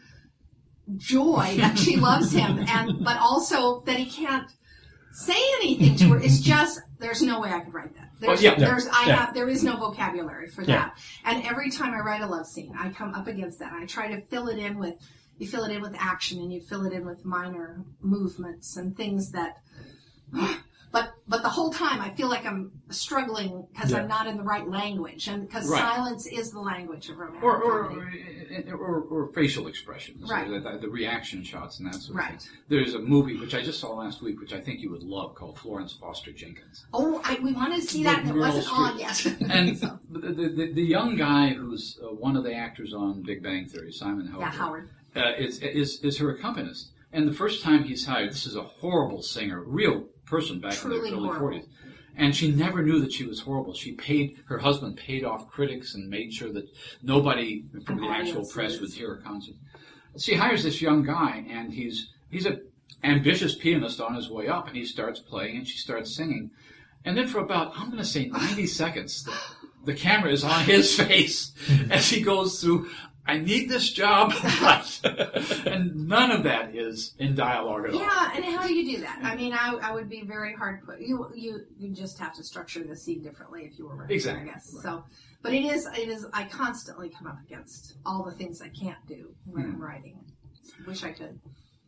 joy 0.97 1.57
that 1.59 1.79
she 1.79 1.97
loves 2.09 2.33
him, 2.33 2.65
and 2.69 3.05
but 3.05 3.17
also 3.19 3.81
that 3.83 3.99
he 3.99 4.07
can't 4.07 4.51
say 5.13 5.41
anything 5.61 5.97
to 5.97 6.11
her. 6.11 6.21
It's 6.21 6.41
just 6.41 6.81
there's 6.99 7.23
no 7.23 7.41
way 7.41 7.51
I 7.53 7.61
could 7.61 7.75
write 7.75 7.95
that. 7.97 8.11
There's, 8.21 8.43
yeah. 8.43 8.55
there's 8.55 8.87
I 8.87 9.07
Yeah. 9.07 9.17
have 9.17 9.35
there 9.35 9.49
is 9.49 9.63
no 9.63 9.77
vocabulary 9.77 10.49
for 10.49 10.63
Yeah. 10.63 10.77
that. 10.77 10.99
And 11.25 11.45
every 11.45 11.71
time 11.71 11.93
I 11.95 11.99
write 12.01 12.23
a 12.23 12.27
love 12.27 12.47
scene, 12.47 12.75
I 12.79 12.91
come 12.91 13.15
up 13.15 13.27
against 13.27 13.59
that. 13.59 13.73
I 13.73 13.85
try 13.87 14.09
to 14.09 14.21
fill 14.23 14.49
it 14.49 14.59
in 14.59 14.79
with 14.79 14.95
you 15.39 15.47
fill 15.47 15.65
it 15.65 15.71
in 15.71 15.83
with 15.83 15.95
action 15.99 16.39
and 16.41 16.51
you 16.51 16.61
fill 16.61 16.87
it 16.87 16.95
in 16.95 17.05
with 17.05 17.25
minor 17.27 17.85
movements 18.01 18.77
and 18.77 18.97
things 18.97 19.33
that 19.33 19.57
but 20.97 21.13
but 21.29 21.43
the 21.43 21.49
whole 21.51 21.71
time 21.71 22.01
I 22.01 22.11
feel 22.19 22.29
like 22.29 22.47
I'm 22.47 22.73
struggling 22.89 23.67
because 23.73 23.91
Yeah. 23.91 23.99
I'm 23.99 24.09
not 24.09 24.27
in 24.27 24.37
the 24.39 24.43
right 24.55 24.67
language 24.67 25.29
and 25.29 25.47
because 25.47 25.69
Right. 25.69 25.79
silence 25.83 26.27
is 26.27 26.53
the 26.53 26.61
language 26.61 27.11
of 27.11 27.19
romantic 27.19 27.43
or 27.43 27.57
or, 27.63 28.03
or, 28.73 28.75
or, 28.75 29.01
or 29.03 29.27
facial 29.35 29.67
expressions, 29.67 30.31
Right. 30.31 30.49
the, 30.49 30.59
the, 30.61 30.79
the 30.79 30.89
reaction 30.89 31.43
shots 31.45 31.79
and 31.79 31.87
that 31.89 31.97
sort 31.97 32.11
of 32.11 32.17
Right. 32.25 32.41
thing. 32.41 32.51
There's 32.69 32.95
a 32.95 32.99
movie 32.99 33.37
which 33.37 33.55
I 33.55 33.61
just 33.63 33.79
saw 33.79 33.91
last 33.95 34.23
week, 34.23 34.41
which 34.41 34.55
I 34.55 34.61
think 34.61 34.81
you 34.81 34.91
would 34.91 35.03
love, 35.03 35.35
called 35.35 35.59
Florence 35.59 35.93
Foster 35.93 36.33
Jenkins. 36.33 36.87
Oh, 36.95 37.21
I, 37.25 37.39
we 37.43 37.53
wanted 37.53 37.83
to 37.83 37.87
see 37.87 38.03
that 38.05 38.21
and 38.21 38.31
it 38.31 38.37
wasn't 38.37 38.65
Streep. 38.65 38.93
on 38.93 38.99
yet. 38.99 39.27
And 39.57 39.79
So, 39.79 39.99
the, 40.11 40.19
the, 40.41 40.49
the, 40.59 40.73
the 40.73 40.83
young 40.97 41.17
guy 41.17 41.49
who's 41.51 41.99
uh, 42.03 42.07
one 42.27 42.37
of 42.37 42.45
the 42.45 42.55
actors 42.55 42.95
on 42.95 43.23
Big 43.23 43.43
Bang 43.43 43.67
Theory, 43.67 43.93
Simon 43.93 44.27
Howard, 44.29 44.41
yeah, 44.47 44.51
Howard. 44.63 44.89
uh, 45.15 45.33
is, 45.37 45.59
is 45.61 46.01
is 46.03 46.17
her 46.19 46.31
accompanist. 46.31 46.93
And 47.17 47.27
the 47.27 47.33
first 47.33 47.63
time 47.63 47.85
he's 47.85 48.05
hired, 48.05 48.31
this 48.31 48.47
is 48.47 48.57
a 48.57 48.63
horrible 48.63 49.23
singer, 49.23 49.63
real 49.65 50.03
person 50.27 50.61
back 50.61 50.75
Truly 50.75 50.97
in 50.97 51.03
the 51.03 51.11
early 51.13 51.29
horrible. 51.29 51.61
40s. 51.61 51.69
And 52.15 52.37
she 52.37 52.53
never 52.53 52.83
knew 52.83 53.01
that 53.01 53.11
she 53.11 53.25
was 53.25 53.41
horrible. 53.41 53.73
She 53.73 53.93
paid, 53.93 54.37
her 54.49 54.59
husband 54.59 54.99
paid 54.99 55.25
off 55.25 55.51
critics 55.51 55.95
and 55.95 56.11
made 56.11 56.35
sure 56.35 56.53
that 56.53 56.69
nobody 57.03 57.65
from 57.87 58.01
An 58.01 58.05
the 58.05 58.11
actual 58.11 58.47
press 58.47 58.81
would 58.81 58.93
hear 58.93 59.15
her 59.15 59.23
concert. 59.23 59.55
She 60.19 60.35
hires 60.35 60.63
this 60.63 60.83
young 60.83 61.05
guy, 61.05 61.47
and 61.49 61.73
he's 61.73 62.11
he's 62.31 62.45
a 62.45 62.61
ambitious 63.03 63.55
pianist 63.55 63.99
on 63.99 64.15
his 64.15 64.29
way 64.29 64.49
up, 64.49 64.67
and 64.67 64.77
he 64.77 64.85
starts 64.85 65.19
playing, 65.19 65.57
and 65.57 65.67
she 65.67 65.79
starts 65.79 66.15
singing. 66.15 66.51
And 67.07 67.17
then 67.17 67.29
for 67.29 67.39
about, 67.39 67.73
I'm 67.79 67.87
going 67.87 67.99
to 67.99 68.05
say 68.05 68.27
90 68.27 68.67
seconds, 68.67 69.25
the, 69.25 69.33
the 69.85 69.95
camera 69.95 70.33
is 70.33 70.45
on 70.45 70.65
his 70.65 70.95
face 71.01 71.53
as 71.91 72.11
he 72.11 72.21
goes 72.21 72.61
through, 72.61 72.91
I 73.27 73.39
need 73.39 73.69
this 73.69 73.93
job. 73.93 74.33
and 75.67 76.09
none 76.09 76.31
of 76.31 76.43
that 76.45 76.75
is 76.75 77.15
in 77.19 77.35
dialogue 77.35 77.87
at 77.87 77.95
all. 77.95 78.01
Yeah, 78.01 78.33
and 78.35 78.45
how 78.45 78.67
do 78.67 78.75
you 78.75 78.97
do 78.97 79.03
that? 79.03 79.21
I 79.23 79.35
mean, 79.37 79.53
I, 79.53 79.75
I 79.83 79.93
would 79.93 80.09
be 80.09 80.23
very 80.23 80.55
hard 80.55 80.85
put. 80.85 81.01
You 81.01 81.31
you 81.35 81.61
you 81.79 81.91
just 81.91 82.19
have 82.19 82.35
to 82.37 82.45
structure 82.45 82.83
the 82.85 82.97
scene 82.97 83.23
differently 83.23 83.65
if 83.65 83.79
you 83.79 83.87
were 83.89 83.97
writing, 83.97 84.15
Exactly, 84.15 84.43
I 84.51 84.53
guess. 84.55 84.71
right. 84.75 84.83
So, 84.83 85.05
but 85.43 85.53
it 85.53 85.65
is 85.65 85.87
it 85.87 86.09
is. 86.09 86.27
I 86.33 86.45
constantly 86.45 87.09
come 87.09 87.27
up 87.27 87.39
against 87.47 87.95
all 88.05 88.23
the 88.25 88.33
things 88.33 88.63
I 88.63 88.69
can't 88.69 89.05
do 89.09 89.35
when 89.45 89.65
Hmm. 89.65 89.71
I'm 89.73 89.83
writing. 89.83 90.19
Wish 90.87 91.03
I 91.05 91.13
could. 91.13 91.39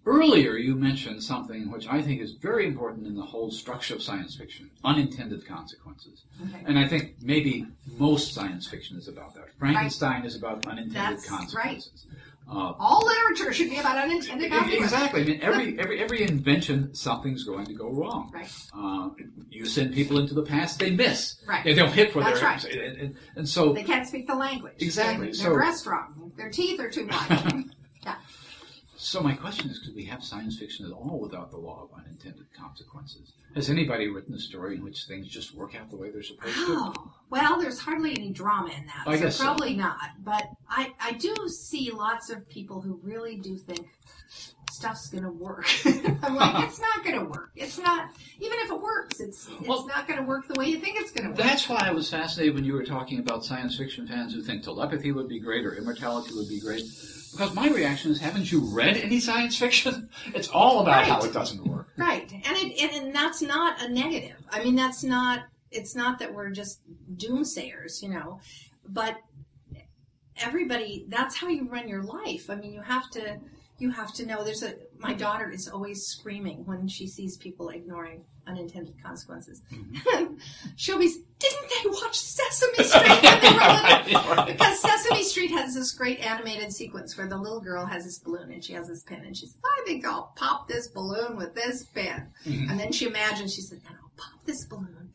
Earlier, 0.08 0.56
you 0.56 0.74
mentioned 0.74 1.22
something 1.22 1.70
which 1.70 1.86
I 1.86 2.00
think 2.00 2.22
is 2.22 2.32
very 2.32 2.66
important 2.66 3.06
in 3.06 3.14
the 3.14 3.22
whole 3.22 3.50
structure 3.50 3.94
of 3.94 4.02
science 4.02 4.34
fiction 4.34 4.70
unintended 4.82 5.46
consequences. 5.46 6.24
Okay. 6.42 6.62
And 6.66 6.78
I 6.78 6.88
think 6.88 7.16
maybe 7.20 7.66
most 7.98 8.32
science 8.32 8.66
fiction 8.66 8.96
is 8.96 9.06
about 9.06 9.34
that. 9.34 9.52
Frankenstein 9.58 10.24
is 10.24 10.34
about 10.34 10.66
unintended 10.66 10.94
That's 11.18 11.28
consequences. 11.28 12.06
Uh, 12.50 12.72
All 12.78 13.04
literature 13.04 13.52
should 13.52 13.68
be 13.68 13.76
about 13.76 13.98
unintended 13.98 14.50
consequences. 14.50 14.92
Exactly. 14.94 15.20
I 15.20 15.24
mean, 15.26 15.40
every 15.42 15.78
every 15.82 16.00
every 16.00 16.22
invention, 16.22 16.94
something's 16.94 17.44
going 17.44 17.66
to 17.66 17.74
go 17.74 17.90
wrong. 17.90 18.30
Right. 18.32 18.50
Uh, 18.74 19.10
you 19.50 19.66
send 19.66 19.92
people 19.92 20.18
into 20.18 20.32
the 20.32 20.42
past, 20.44 20.78
they 20.78 20.90
miss. 20.90 21.36
Right. 21.46 21.62
They 21.62 21.74
don't 21.74 21.92
hit 21.92 22.12
for 22.14 22.22
That's 22.22 22.40
their 22.40 22.48
right. 22.48 22.64
and, 22.64 22.98
and, 23.02 23.16
and 23.36 23.46
so 23.48 23.74
They 23.74 23.82
can't 23.84 24.08
speak 24.08 24.26
the 24.26 24.34
language. 24.34 24.76
Exactly, 24.80 25.26
They, 25.26 25.32
so- 25.34 25.42
their 25.42 25.54
breasts 25.54 25.86
wrong. 25.86 26.32
Their 26.38 26.48
teeth 26.48 26.80
are 26.80 26.88
too 26.88 27.06
wide. 27.10 27.64
So 29.08 29.22
my 29.22 29.32
question 29.32 29.70
is, 29.70 29.78
could 29.78 29.94
we 29.94 30.04
have 30.04 30.22
science 30.22 30.58
fiction 30.58 30.84
at 30.84 30.92
all 30.92 31.18
without 31.18 31.50
the 31.50 31.56
law 31.56 31.82
of 31.82 31.98
unintended 31.98 32.46
consequences? 32.52 33.32
Has 33.54 33.70
anybody 33.70 34.08
written 34.08 34.34
a 34.34 34.38
story 34.38 34.76
in 34.76 34.84
which 34.84 35.04
things 35.04 35.26
just 35.28 35.54
work 35.54 35.74
out 35.74 35.88
the 35.88 35.96
way 35.96 36.10
they're 36.10 36.22
supposed 36.22 36.54
to? 36.54 36.66
Oh, 36.68 37.12
well, 37.30 37.58
there's 37.58 37.78
hardly 37.78 38.10
any 38.10 38.30
drama 38.30 38.68
in 38.68 38.84
that. 38.86 39.04
I 39.06 39.16
so 39.16 39.22
guess 39.22 39.36
so. 39.36 39.44
probably 39.44 39.74
not. 39.74 39.96
But 40.22 40.44
I, 40.68 40.92
I 41.00 41.12
do 41.12 41.34
see 41.48 41.90
lots 41.90 42.28
of 42.28 42.46
people 42.50 42.82
who 42.82 43.00
really 43.02 43.36
do 43.36 43.56
think 43.56 43.88
stuff's 44.78 45.08
going 45.08 45.24
to 45.24 45.30
work. 45.30 45.66
I'm 46.22 46.36
like, 46.36 46.64
it's 46.68 46.80
not 46.80 47.04
going 47.04 47.18
to 47.18 47.24
work. 47.24 47.50
It's 47.56 47.78
not, 47.78 48.10
even 48.38 48.58
if 48.60 48.70
it 48.70 48.80
works, 48.80 49.18
it's, 49.20 49.48
it's 49.48 49.68
Well- 49.68 49.86
not 49.86 50.06
going 50.06 50.20
to 50.20 50.24
work 50.24 50.46
the 50.46 50.58
way 50.58 50.66
you 50.66 50.78
think 50.78 50.96
it's 51.00 51.10
going 51.10 51.24
to 51.24 51.30
work. 51.30 51.38
That's 51.38 51.68
why 51.68 51.82
I 51.84 51.90
was 51.90 52.08
fascinated 52.10 52.54
when 52.54 52.64
you 52.64 52.74
were 52.74 52.84
talking 52.84 53.18
about 53.18 53.44
science 53.44 53.76
fiction 53.76 54.06
fans 54.06 54.34
who 54.34 54.40
think 54.42 54.62
telepathy 54.62 55.10
would 55.10 55.28
be 55.28 55.40
great 55.40 55.66
or 55.66 55.74
immortality 55.74 56.32
would 56.34 56.48
be 56.48 56.60
great. 56.60 56.82
Because 57.32 57.52
my 57.54 57.68
reaction 57.68 58.12
is, 58.12 58.20
haven't 58.20 58.50
you 58.50 58.60
read 58.60 58.96
any 58.96 59.20
science 59.20 59.58
fiction? 59.58 60.08
It's 60.34 60.48
all 60.48 60.80
about 60.80 61.06
how 61.06 61.20
it 61.22 61.32
doesn't 61.32 61.66
work. 61.66 61.88
Right. 61.96 62.30
And, 62.30 62.56
it, 62.56 62.80
and, 62.80 62.90
and 63.06 63.14
that's 63.14 63.42
not 63.42 63.82
a 63.82 63.88
negative. 63.88 64.36
I 64.50 64.62
mean, 64.62 64.76
that's 64.76 65.02
not, 65.02 65.40
it's 65.70 65.94
not 65.96 66.20
that 66.20 66.32
we're 66.32 66.50
just 66.50 66.80
doomsayers, 67.16 68.02
you 68.02 68.10
know, 68.10 68.40
but 68.86 69.16
everybody, 70.36 71.04
that's 71.08 71.36
how 71.36 71.48
you 71.48 71.68
run 71.68 71.88
your 71.88 72.02
life. 72.02 72.48
I 72.48 72.54
mean, 72.54 72.72
you 72.72 72.82
have 72.82 73.10
to, 73.10 73.38
you 73.78 73.90
have 73.90 74.12
to 74.14 74.26
know 74.26 74.44
there's 74.44 74.62
a, 74.62 74.74
my 74.98 75.14
daughter 75.14 75.50
is 75.50 75.68
always 75.68 76.04
screaming 76.06 76.64
when 76.66 76.88
she 76.88 77.06
sees 77.06 77.36
people 77.36 77.68
ignoring 77.68 78.24
unintended 78.46 79.00
consequences. 79.02 79.62
Mm-hmm. 79.72 80.34
She'll 80.76 80.98
be, 80.98 81.12
didn't 81.38 81.70
they 81.84 81.90
watch 81.90 82.18
Sesame 82.18 82.84
Street 82.84 83.22
when 83.22 83.40
they 83.40 84.14
were 84.14 84.34
little? 84.34 84.44
Because 84.46 84.80
Sesame 84.80 85.22
Street 85.22 85.50
has 85.52 85.74
this 85.74 85.92
great 85.92 86.18
animated 86.20 86.72
sequence 86.72 87.16
where 87.16 87.28
the 87.28 87.36
little 87.36 87.60
girl 87.60 87.86
has 87.86 88.04
this 88.04 88.18
balloon 88.18 88.50
and 88.50 88.64
she 88.64 88.72
has 88.72 88.88
this 88.88 89.04
pin 89.04 89.24
and 89.24 89.36
she 89.36 89.46
says, 89.46 89.56
I 89.64 89.82
think 89.86 90.04
I'll 90.04 90.32
pop 90.34 90.66
this 90.66 90.88
balloon 90.88 91.36
with 91.36 91.54
this 91.54 91.84
pin. 91.84 92.26
Mm-hmm. 92.44 92.70
And 92.70 92.80
then 92.80 92.90
she 92.90 93.06
imagines, 93.06 93.54
she 93.54 93.60
said, 93.60 93.80
and 93.86 93.96
I'll 93.96 94.12
pop 94.16 94.44
this 94.44 94.64
balloon. 94.64 95.12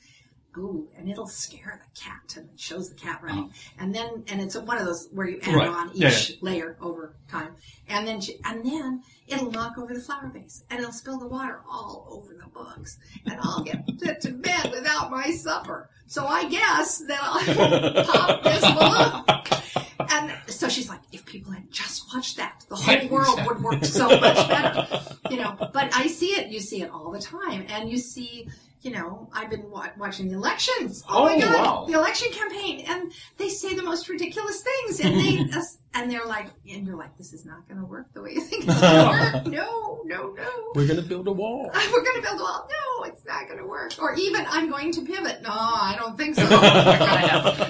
Ooh, 0.57 0.87
and 0.97 1.09
it'll 1.09 1.27
scare 1.27 1.79
the 1.83 1.99
cat, 1.99 2.35
and 2.37 2.49
it 2.49 2.59
shows 2.59 2.89
the 2.89 2.95
cat 2.95 3.21
running, 3.23 3.45
uh-huh. 3.45 3.75
and 3.79 3.95
then 3.95 4.23
and 4.27 4.39
it's 4.41 4.55
one 4.55 4.77
of 4.77 4.85
those 4.85 5.09
where 5.11 5.27
you 5.27 5.39
add 5.43 5.55
Right. 5.55 5.67
on 5.67 5.91
each 5.95 6.29
Yeah, 6.29 6.35
layer 6.41 6.77
over 6.81 7.15
time, 7.29 7.55
and 7.87 8.07
then 8.07 8.21
she, 8.21 8.37
and 8.45 8.63
then 8.65 9.01
it'll 9.27 9.51
knock 9.51 9.77
over 9.77 9.93
the 9.93 9.99
flower 9.99 10.29
vase, 10.33 10.63
and 10.69 10.79
it'll 10.79 10.91
spill 10.91 11.17
the 11.17 11.27
water 11.27 11.61
all 11.69 12.05
over 12.09 12.33
the 12.33 12.47
books, 12.49 12.97
and 13.25 13.39
I'll 13.41 13.63
get 13.63 13.85
put 13.99 14.21
to 14.21 14.31
bed 14.31 14.71
without 14.71 15.09
my 15.11 15.31
supper. 15.31 15.89
So 16.07 16.25
I 16.27 16.47
guess 16.49 16.99
that 17.07 17.19
I'll 17.21 18.03
pop 18.05 18.43
this 18.43 18.61
balloon. 18.61 19.69
And 20.11 20.33
so 20.47 20.67
she's 20.69 20.89
like, 20.89 20.99
if 21.11 21.25
people 21.25 21.51
had 21.53 21.71
just 21.71 22.13
watched 22.13 22.37
that, 22.37 22.63
the 22.69 22.75
whole 22.75 23.07
world 23.07 23.39
would 23.47 23.63
work 23.63 23.83
so 23.85 24.07
much 24.19 24.47
better. 24.47 24.87
You 25.31 25.37
know, 25.37 25.55
but 25.73 25.95
I 25.95 26.07
see 26.07 26.27
it. 26.35 26.49
You 26.49 26.59
see 26.59 26.83
it 26.83 26.91
all 26.91 27.09
the 27.09 27.19
time, 27.21 27.65
and 27.69 27.89
you 27.89 27.97
see. 27.97 28.49
You 28.83 28.91
know, 28.91 29.29
I've 29.31 29.49
been 29.49 29.69
wa- 29.71 29.87
watching 29.97 30.27
the 30.27 30.35
elections. 30.35 31.03
Oh, 31.09 31.23
oh 31.23 31.25
my 31.25 31.35
Oh, 31.35 31.39
God, 31.39 31.53
wow. 31.65 31.85
the 31.87 31.93
election 31.93 32.31
campaign, 32.33 32.83
and 32.87 33.11
they 33.37 33.47
say 33.47 33.75
the 33.75 33.81
most 33.81 34.09
ridiculous 34.09 34.61
things, 34.61 34.99
and 34.99 35.15
they 35.17 35.45
and 35.93 36.11
they're 36.11 36.25
like, 36.25 36.47
and 36.69 36.85
you're 36.85 36.97
like, 36.97 37.17
this 37.17 37.31
is 37.31 37.45
not 37.45 37.65
going 37.67 37.79
to 37.79 37.85
work 37.85 38.13
the 38.13 38.21
way 38.21 38.31
you 38.33 38.41
think 38.41 38.65
it's 38.67 38.81
going 38.81 39.31
to 39.31 39.37
work. 39.37 39.47
No, 39.47 40.01
no, 40.03 40.33
no. 40.33 40.71
We're 40.75 40.85
going 40.87 41.01
to 41.01 41.07
build 41.07 41.27
a 41.29 41.31
wall. 41.31 41.71
We're 41.93 42.03
going 42.03 42.15
to 42.17 42.21
build 42.23 42.39
a 42.41 42.43
wall. 42.43 42.67
No, 42.69 43.03
it's 43.05 43.25
not 43.25 43.47
going 43.47 43.59
to 43.59 43.65
work. 43.67 43.93
Or 43.99 44.15
even, 44.15 44.45
I'm 44.49 44.69
going 44.69 44.91
to 44.91 45.01
pivot. 45.05 45.41
No, 45.43 45.49
I 45.51 45.95
don't 45.97 46.17
think 46.17 46.35
so. 46.35 46.45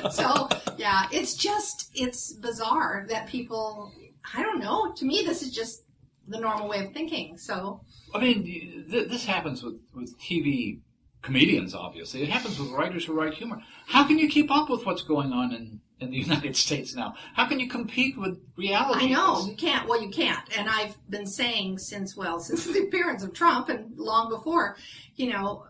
So, 0.10 0.50
yeah, 0.78 1.06
it's 1.12 1.36
just, 1.36 1.92
it's 1.94 2.34
bizarre 2.34 3.06
that 3.10 3.28
people, 3.28 3.92
I 4.36 4.42
don't 4.42 4.60
know. 4.60 4.94
To 4.94 5.06
me, 5.06 5.24
this 5.26 5.42
is 5.42 5.52
just 5.52 5.84
the 6.28 6.40
normal 6.40 6.68
way 6.70 6.86
of 6.86 6.92
thinking. 6.94 7.38
So, 7.38 7.82
I 8.16 8.20
mean, 8.20 8.44
th- 8.90 9.10
this 9.10 9.26
happens 9.26 9.64
with, 9.64 9.80
with 9.94 10.18
TV 10.20 10.80
comedians, 11.28 11.74
obviously. 11.74 12.22
It 12.22 12.30
happens 12.30 12.60
with 12.60 12.70
writers 12.70 13.06
who 13.06 13.14
write 13.14 13.34
humor. 13.34 13.60
How 13.88 14.04
can 14.06 14.20
you 14.20 14.30
keep 14.30 14.52
up 14.52 14.70
with 14.70 14.86
what's 14.86 15.02
going 15.04 15.34
on 15.34 15.52
in, 15.54 15.82
in 16.00 16.12
the 16.12 16.18
United 16.28 16.56
States 16.56 16.94
now? 16.96 17.16
How 17.34 17.48
can 17.48 17.60
you 17.60 17.68
compete 17.68 18.18
with 18.18 18.40
reality? 18.56 19.06
I 19.06 19.10
know 19.10 19.46
you 19.48 19.56
can't. 19.56 19.88
Well, 19.90 20.02
you 20.02 20.10
can't. 20.10 20.46
And 20.58 20.70
I've 20.70 20.96
been 21.10 21.26
saying 21.26 21.80
since 21.80 22.16
well, 22.16 22.40
since 22.48 22.66
the 22.66 22.84
appearance 22.84 23.24
of 23.24 23.34
Trump 23.34 23.70
and 23.70 23.98
long 23.98 24.30
before, 24.30 24.78
you 25.16 25.32
know, 25.32 25.66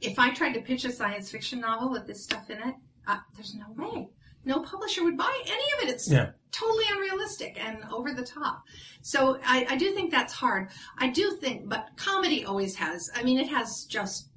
if 0.00 0.18
I 0.18 0.30
tried 0.30 0.52
to 0.52 0.60
pitch 0.60 0.84
a 0.84 0.92
science 0.92 1.30
fiction 1.30 1.60
novel 1.60 1.90
with 1.90 2.06
this 2.06 2.22
stuff 2.22 2.48
in 2.50 2.58
it, 2.58 2.74
uh, 3.08 3.18
there's 3.34 3.54
no 3.56 3.64
way. 3.74 4.08
No 4.44 4.60
publisher 4.60 5.02
would 5.02 5.16
buy 5.16 5.42
any 5.46 5.64
of 5.76 5.88
it. 5.88 5.92
It's 5.92 6.08
Yeah. 6.10 6.30
totally 6.52 6.84
unrealistic 6.92 7.58
and 7.62 7.78
over 7.90 8.12
the 8.12 8.22
top. 8.24 8.62
So 9.02 9.38
I, 9.44 9.66
I 9.70 9.76
do 9.76 9.92
think 9.92 10.10
that's 10.10 10.32
hard. 10.34 10.68
I 10.98 11.08
do 11.08 11.36
think, 11.40 11.68
but 11.68 11.88
comedy 11.96 12.44
always 12.44 12.76
has. 12.76 13.10
I 13.14 13.22
mean, 13.24 13.38
it 13.38 13.48
has 13.48 13.84
just 13.86 14.28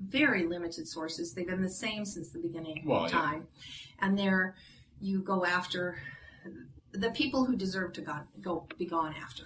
very 0.00 0.46
limited 0.46 0.88
sources. 0.88 1.32
They've 1.34 1.46
been 1.46 1.62
the 1.62 1.70
same 1.70 2.04
since 2.04 2.30
the 2.30 2.38
beginning 2.38 2.82
Well, 2.86 3.04
of 3.04 3.12
yeah. 3.12 3.20
time, 3.20 3.46
and 4.00 4.18
they're 4.18 4.54
you 5.00 5.20
go 5.20 5.44
after 5.44 5.98
the 6.92 7.10
people 7.10 7.44
who 7.44 7.56
deserve 7.56 7.92
to 7.94 8.02
go, 8.02 8.14
go 8.40 8.66
be 8.78 8.86
gone 8.86 9.14
after. 9.20 9.44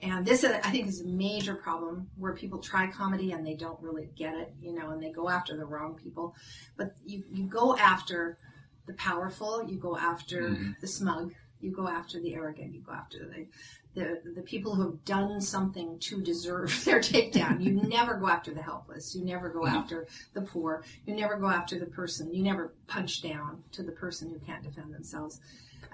And 0.00 0.24
this, 0.24 0.44
uh, 0.44 0.60
I 0.62 0.70
think, 0.70 0.86
is 0.86 1.00
a 1.00 1.06
major 1.06 1.54
problem 1.54 2.08
where 2.16 2.34
people 2.34 2.58
try 2.58 2.86
comedy 2.86 3.32
and 3.32 3.44
they 3.46 3.54
don't 3.54 3.80
really 3.82 4.10
get 4.16 4.34
it, 4.34 4.52
you 4.60 4.72
know, 4.74 4.90
and 4.90 5.02
they 5.02 5.10
go 5.10 5.28
after 5.28 5.56
the 5.56 5.64
wrong 5.64 5.94
people. 5.94 6.36
But 6.76 6.94
you, 7.04 7.24
you 7.32 7.44
go 7.44 7.76
after 7.76 8.38
the 8.86 8.92
powerful, 8.94 9.64
you 9.64 9.76
go 9.76 9.96
after 9.96 10.56
the 10.80 10.86
smug, 10.86 11.32
you 11.60 11.72
go 11.72 11.88
after 11.88 12.20
the 12.20 12.34
arrogant, 12.34 12.74
you 12.74 12.80
go 12.80 12.92
after 12.92 13.18
the, 13.18 13.46
the 13.94 14.20
the 14.34 14.42
people 14.42 14.74
who 14.74 14.82
have 14.82 15.04
done 15.04 15.40
something 15.40 15.98
to 16.00 16.20
deserve 16.20 16.68
their 16.84 17.00
takedown. 17.00 17.62
You 17.62 17.72
never 17.72 18.14
go 18.16 18.28
after 18.28 18.52
the 18.52 18.62
helpless. 18.62 19.14
You 19.14 19.24
never 19.24 19.48
go 19.48 19.66
after 19.66 20.06
the 20.32 20.42
poor. 20.42 20.84
You 21.06 21.14
never 21.14 21.36
go 21.36 21.48
after 21.48 21.78
the 21.78 21.86
person. 21.86 22.32
You 22.32 22.42
never 22.42 22.74
punch 22.86 23.22
down 23.22 23.62
to 23.72 23.82
the 23.82 23.92
person 23.92 24.30
who 24.30 24.38
can't 24.38 24.62
defend 24.62 24.92
themselves. 24.94 25.40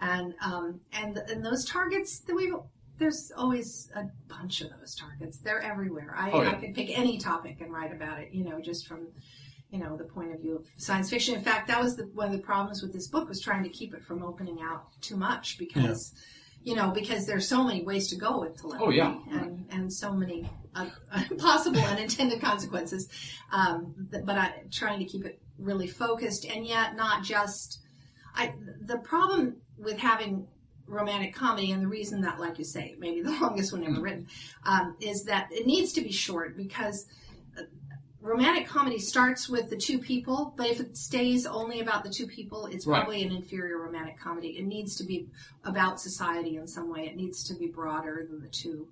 And 0.01 0.35
um, 0.43 0.81
and 0.93 1.17
and 1.19 1.45
those 1.45 1.65
targets 1.65 2.21
that 2.21 2.35
we 2.35 2.53
there's 2.99 3.33
always 3.37 3.91
a 3.97 4.05
bunch 4.29 4.61
of 4.61 4.71
those 4.79 4.95
targets. 4.95 5.39
They're 5.39 5.61
everywhere. 5.61 6.15
I, 6.17 6.31
Oh, 6.31 6.43
yeah. 6.43 6.51
I 6.51 6.55
could 6.55 6.75
pick 6.75 6.97
any 6.97 7.19
topic 7.19 7.61
and 7.61 7.73
write 7.73 7.93
about 7.93 8.21
it. 8.21 8.29
You 8.33 8.45
know, 8.45 8.61
just 8.61 8.87
from 8.87 9.09
you 9.71 9.79
know 9.79 9.97
the 9.97 10.05
point 10.05 10.33
of 10.33 10.41
view 10.41 10.57
of 10.57 10.67
science 10.77 11.11
fiction. 11.11 11.35
In 11.35 11.43
fact, 11.43 11.69
that 11.69 11.83
was 11.83 11.97
the, 11.97 12.05
one 12.15 12.27
of 12.27 12.33
the 12.33 12.39
problems 12.39 12.83
with 12.83 12.93
this 12.93 13.09
book 13.09 13.29
was 13.29 13.41
trying 13.41 13.63
to 13.65 13.69
keep 13.69 13.95
it 13.95 14.05
from 14.05 14.23
opening 14.23 14.61
out 14.63 14.85
too 15.03 15.17
much 15.17 15.59
because. 15.59 16.15
You 16.63 16.75
know, 16.77 16.91
because 16.91 17.27
there's 17.27 17.49
so 17.49 17.65
many 17.65 17.83
ways 17.83 18.09
to 18.09 18.17
go 18.17 18.41
with 18.41 18.61
telepathy, 18.61 18.85
Oh, 18.85 18.91
yeah. 18.91 19.17
and 19.31 19.67
and 19.71 19.93
so 19.93 20.13
many 20.13 20.49
uh, 20.75 20.87
possible 21.39 21.81
unintended 21.81 22.41
consequences. 22.41 23.09
Um, 23.51 23.95
but 24.11 24.37
I 24.37 24.65
trying 24.71 24.99
to 24.99 25.07
keep 25.07 25.25
it 25.25 25.41
really 25.59 25.87
focused, 25.89 26.45
and 26.45 26.67
yet 26.67 26.97
not 26.97 27.25
just. 27.25 27.79
I 28.35 28.53
the 28.81 28.99
problem 28.99 29.57
with 29.79 29.99
having 29.99 30.47
romantic 30.87 31.35
comedy, 31.35 31.73
and 31.73 31.83
the 31.83 31.89
reason 31.89 32.21
that, 32.23 32.39
like 32.39 32.59
you 32.59 32.65
say, 32.65 32.95
maybe 32.99 33.23
the 33.23 33.31
longest 33.41 33.73
one 33.73 33.85
ever 33.85 34.01
written, 34.01 34.27
um, 34.65 34.97
is 35.01 35.25
that 35.25 35.49
it 35.51 35.67
needs 35.67 35.93
to 35.95 36.01
be 36.03 36.13
short 36.13 36.57
because 36.57 37.07
romantic 38.21 38.67
comedy 38.67 38.99
starts 38.99 39.49
with 39.49 39.71
the 39.71 39.77
two 39.77 39.99
people, 39.99 40.53
but 40.57 40.67
if 40.69 40.81
it 40.81 40.97
stays 40.97 41.47
only 41.47 41.81
about 41.81 42.05
the 42.05 42.11
two 42.11 42.27
people, 42.27 42.67
it's 42.67 42.87
Right. 42.87 42.99
probably 43.01 43.23
an 43.23 43.33
inferior 43.33 43.79
romantic 43.79 44.19
comedy. 44.19 44.59
It 44.59 44.65
needs 44.67 44.95
to 44.97 45.05
be 45.05 45.29
about 45.65 46.01
society 46.01 46.57
in 46.57 46.67
some 46.67 46.89
way. 46.91 47.07
It 47.07 47.17
needs 47.17 47.43
to 47.45 47.55
be 47.55 47.67
broader 47.67 48.27
than 48.31 48.41
the 48.41 48.49
two. 48.49 48.89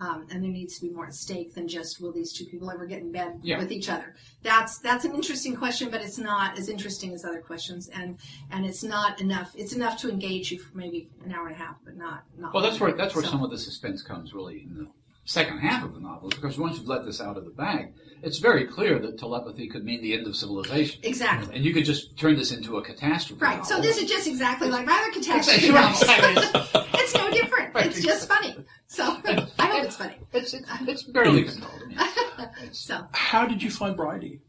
Um, 0.00 0.28
and 0.30 0.44
there 0.44 0.50
needs 0.52 0.76
to 0.78 0.86
be 0.86 0.92
more 0.94 1.06
at 1.06 1.14
stake 1.16 1.54
than 1.54 1.66
just 1.66 2.00
will 2.00 2.12
these 2.12 2.32
two 2.32 2.44
people 2.44 2.70
ever 2.70 2.86
get 2.86 3.00
in 3.00 3.10
bed 3.10 3.40
Yeah. 3.42 3.58
with 3.58 3.72
each 3.72 3.88
other? 3.88 4.14
That's 4.44 4.78
that's 4.78 5.04
an 5.04 5.12
interesting 5.12 5.56
question, 5.56 5.90
but 5.90 6.00
it's 6.02 6.18
not 6.18 6.56
as 6.56 6.68
interesting 6.68 7.12
as 7.14 7.24
other 7.24 7.40
questions, 7.40 7.88
and 7.88 8.16
and 8.52 8.64
it's 8.64 8.84
not 8.84 9.20
enough. 9.20 9.50
It's 9.56 9.72
enough 9.72 9.98
to 10.02 10.08
engage 10.08 10.52
you 10.52 10.60
for 10.60 10.76
maybe 10.78 11.10
an 11.24 11.32
hour 11.32 11.48
and 11.48 11.56
a 11.56 11.58
half, 11.58 11.78
but 11.84 11.96
not 11.96 12.22
not. 12.38 12.54
Well, 12.54 12.62
that's 12.62 12.78
where 12.78 12.92
that's 12.92 13.16
where 13.16 13.24
So- 13.24 13.30
some 13.32 13.42
of 13.42 13.50
the 13.50 13.58
suspense 13.58 14.00
comes 14.04 14.32
really 14.32 14.62
in 14.62 14.76
the 14.84 14.86
second 15.28 15.58
half 15.58 15.84
of 15.84 15.92
the 15.94 16.00
novel, 16.00 16.30
because 16.30 16.58
once 16.58 16.78
you've 16.78 16.88
let 16.88 17.04
this 17.04 17.20
out 17.20 17.36
of 17.36 17.44
the 17.44 17.50
bag, 17.50 17.92
it's 18.22 18.38
very 18.38 18.64
clear 18.64 18.98
that 18.98 19.18
telepathy 19.18 19.68
could 19.68 19.84
mean 19.84 20.00
the 20.00 20.14
end 20.14 20.26
of 20.26 20.34
civilization, 20.34 20.98
exactly 21.02 21.54
and 21.54 21.64
you 21.64 21.72
could 21.74 21.84
just 21.84 22.16
turn 22.16 22.34
this 22.34 22.50
into 22.50 22.78
a 22.78 22.82
catastrophe. 22.82 23.40
right. 23.42 23.64
So 23.64 23.80
this 23.80 23.98
is 23.98 24.08
just 24.08 24.26
exactly 24.26 24.68
like 24.70 24.86
my 24.86 24.94
other 24.94 25.12
catastrophe 25.12 25.66
Exactly 25.68 26.24
right, 26.34 26.54
novels. 26.54 26.86
it's 26.94 27.14
no 27.14 27.30
different. 27.30 27.74
Right. 27.74 27.86
It's 27.86 28.02
just 28.02 28.26
funny. 28.26 28.56
So 28.86 29.04
I 29.58 29.66
hope 29.66 29.84
it's 29.84 29.96
funny. 29.96 30.16
it's 30.32 30.54
it's, 30.54 30.68
it's 30.86 31.02
barely 31.04 31.44
controlled. 31.44 31.82
I 31.96 32.48
So 32.72 33.06
How 33.12 33.44
did 33.46 33.62
you 33.62 33.70
find 33.70 33.94
Bridie? 33.96 34.40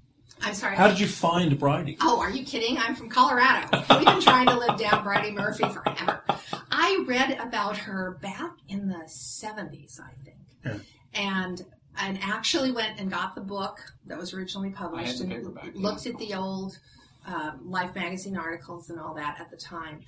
I'm 0.41 0.53
sorry. 0.53 0.77
How 0.77 0.87
did 0.87 0.99
you 0.99 1.07
find 1.07 1.59
Bridie? 1.59 1.97
Oh, 2.01 2.21
are 2.21 2.31
you 2.31 2.45
kidding? 2.45 2.77
I'm 2.77 2.95
from 2.95 3.09
Colorado. 3.09 3.67
We've 3.89 4.05
been 4.05 4.21
trying 4.21 4.47
to 4.47 4.57
live 4.57 4.79
down 4.79 5.03
Bridey 5.03 5.33
Murphy 5.33 5.65
forever. 5.65 6.23
I 6.71 7.03
read 7.05 7.37
about 7.39 7.75
her 7.79 8.17
back 8.21 8.53
in 8.69 8.87
the 8.87 9.03
70s, 9.05 9.99
I 9.99 10.13
think. 10.23 10.38
Yeah. 10.65 10.77
And 11.13 11.65
and 11.97 12.19
actually 12.21 12.71
went 12.71 12.99
and 12.99 13.11
got 13.11 13.35
the 13.35 13.41
book 13.41 13.79
that 14.05 14.17
was 14.17 14.33
originally 14.33 14.69
published 14.69 15.19
and 15.19 15.31
paperback, 15.31 15.71
yeah. 15.73 15.81
looked 15.81 16.05
at 16.05 16.17
the 16.17 16.33
old 16.33 16.79
um, 17.27 17.69
Life 17.69 17.93
magazine 17.95 18.37
articles 18.37 18.89
and 18.89 18.99
all 18.99 19.13
that 19.15 19.37
at 19.39 19.49
the 19.49 19.57
time, 19.57 20.01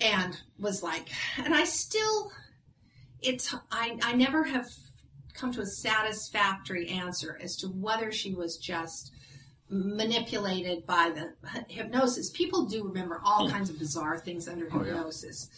and 0.00 0.36
was 0.58 0.82
like, 0.82 1.08
and 1.38 1.54
I 1.54 1.64
still, 1.64 2.30
it's 3.22 3.54
I 3.70 3.98
I 4.02 4.14
never 4.14 4.44
have 4.44 4.66
come 5.34 5.52
to 5.52 5.60
a 5.60 5.66
satisfactory 5.66 6.88
answer 6.88 7.38
as 7.42 7.56
to 7.56 7.68
whether 7.68 8.10
she 8.12 8.34
was 8.34 8.56
just 8.56 9.12
manipulated 9.70 10.86
by 10.86 11.12
the 11.14 11.34
hypnosis. 11.68 12.30
People 12.30 12.66
do 12.66 12.84
remember 12.84 13.20
all 13.24 13.50
kinds 13.50 13.70
of 13.70 13.78
bizarre 13.78 14.18
things 14.18 14.48
under 14.48 14.66
Oh, 14.72 14.78
yeah. 14.82 14.94
hypnosis 14.94 15.48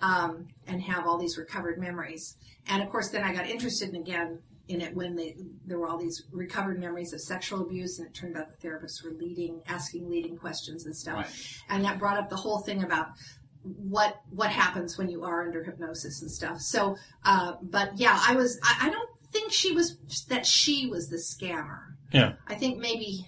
um, 0.00 0.48
and 0.66 0.82
have 0.82 1.06
all 1.06 1.18
these 1.18 1.36
recovered 1.36 1.78
memories. 1.78 2.36
And 2.68 2.82
of 2.82 2.88
course, 2.90 3.10
then 3.10 3.22
I 3.24 3.32
got 3.34 3.46
interested 3.48 3.90
in 3.90 3.96
again 3.96 4.40
in 4.68 4.80
it 4.82 4.94
when 4.94 5.16
they, 5.16 5.34
there 5.64 5.78
were 5.78 5.88
all 5.88 5.98
these 5.98 6.24
recovered 6.30 6.78
memories 6.78 7.14
of 7.14 7.20
sexual 7.22 7.62
abuse, 7.62 7.98
and 7.98 8.06
it 8.06 8.14
turned 8.14 8.36
out 8.36 8.46
the 8.50 8.68
therapists 8.68 9.02
were 9.02 9.12
leading, 9.12 9.62
asking 9.66 10.10
leading 10.10 10.36
questions 10.36 10.84
and 10.84 10.94
stuff. 10.94 11.16
Right. 11.16 11.56
And 11.70 11.84
that 11.86 11.98
brought 11.98 12.18
up 12.18 12.28
the 12.28 12.36
whole 12.36 12.60
thing 12.60 12.82
about 12.84 13.08
what 13.62 14.20
what 14.30 14.50
happens 14.50 14.96
when 14.98 15.08
you 15.10 15.24
are 15.24 15.42
under 15.46 15.64
hypnosis 15.64 16.20
and 16.22 16.30
stuff. 16.30 16.60
So, 16.60 16.96
uh, 17.24 17.54
but 17.62 17.92
yeah, 17.96 18.20
I 18.26 18.34
was. 18.34 18.58
I, 18.62 18.88
I 18.88 18.90
don't 18.90 19.08
think 19.32 19.52
she 19.52 19.72
was 19.72 19.96
that 20.28 20.44
she 20.46 20.86
was 20.86 21.08
the 21.08 21.16
scammer. 21.16 21.80
Yeah. 22.12 22.34
I 22.46 22.54
think 22.54 22.78
maybe. 22.78 23.26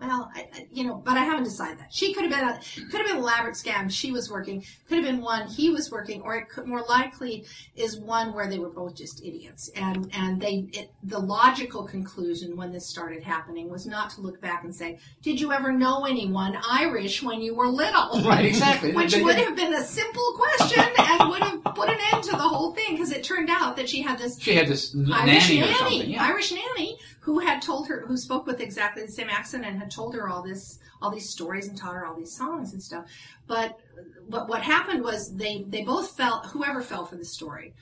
Well, 0.00 0.30
I, 0.34 0.48
I, 0.54 0.66
you 0.72 0.84
know, 0.84 0.94
but 1.04 1.16
I 1.18 1.24
haven't 1.24 1.44
decided 1.44 1.78
that. 1.78 1.92
She 1.92 2.14
could 2.14 2.24
have 2.24 2.32
been 2.32 2.48
a 2.48 2.58
could 2.90 3.00
have 3.00 3.06
been 3.06 3.18
elaborate 3.18 3.54
scam. 3.54 3.90
She 3.90 4.12
was 4.12 4.30
working. 4.30 4.64
Could 4.88 4.98
have 4.98 5.04
been 5.04 5.20
one 5.20 5.46
he 5.46 5.70
was 5.70 5.90
working, 5.90 6.22
or 6.22 6.36
it 6.36 6.48
could 6.48 6.66
more 6.66 6.82
likely 6.88 7.44
is 7.76 7.98
one 7.98 8.32
where 8.32 8.48
they 8.48 8.58
were 8.58 8.70
both 8.70 8.96
just 8.96 9.22
idiots. 9.22 9.70
And 9.76 10.10
and 10.14 10.40
they 10.40 10.68
it, 10.72 10.92
the 11.02 11.18
logical 11.18 11.84
conclusion 11.84 12.56
when 12.56 12.72
this 12.72 12.86
started 12.86 13.22
happening 13.22 13.68
was 13.68 13.86
not 13.86 14.10
to 14.10 14.22
look 14.22 14.40
back 14.40 14.64
and 14.64 14.74
say, 14.74 14.98
"Did 15.22 15.40
you 15.40 15.52
ever 15.52 15.70
know 15.70 16.06
anyone 16.06 16.56
Irish 16.68 17.22
when 17.22 17.42
you 17.42 17.54
were 17.54 17.68
little?" 17.68 18.22
Right, 18.30 18.44
exactly. 18.44 18.92
Which 18.94 19.16
would 19.16 19.36
have 19.36 19.56
been 19.56 19.74
a 19.74 19.82
simple 19.82 20.36
question 20.36 20.84
and 20.98 21.28
would 21.30 21.42
have 21.42 21.64
put 21.74 21.88
an 21.88 21.98
end 22.12 22.22
to 22.24 22.32
the 22.32 22.38
whole 22.38 22.72
thing 22.72 22.92
because 22.92 23.10
it 23.10 23.24
turned 23.24 23.50
out 23.50 23.76
that 23.76 23.88
she 23.88 24.02
had 24.02 24.18
this 24.18 24.38
She 24.40 24.54
had 24.54 24.68
this 24.68 24.94
Irish 24.94 25.48
nanny, 25.48 25.60
nanny, 25.60 25.72
or 25.72 25.74
something. 25.74 26.10
Yeah. 26.10 26.24
Irish 26.24 26.52
nanny 26.52 26.96
who 27.20 27.40
had 27.40 27.60
told 27.60 27.88
her, 27.88 28.04
who 28.06 28.16
spoke 28.16 28.46
with 28.46 28.60
exactly 28.60 29.04
the 29.04 29.12
same 29.12 29.28
accent 29.28 29.64
and 29.64 29.78
had 29.78 29.90
told 29.90 30.14
her 30.14 30.28
all 30.28 30.42
this, 30.42 30.78
all 31.02 31.10
these 31.10 31.28
stories 31.28 31.68
and 31.68 31.76
taught 31.76 31.94
her 31.94 32.06
all 32.06 32.14
these 32.14 32.36
songs 32.36 32.72
and 32.72 32.82
stuff. 32.82 33.04
But 33.46 33.78
what 34.26 34.48
what 34.48 34.62
happened 34.62 35.02
was 35.04 35.36
they 35.36 35.64
they 35.68 35.82
both 35.82 36.16
fell, 36.16 36.40
whoever 36.52 36.80
fell 36.82 37.04
for 37.04 37.16
the 37.16 37.24
story. 37.24 37.74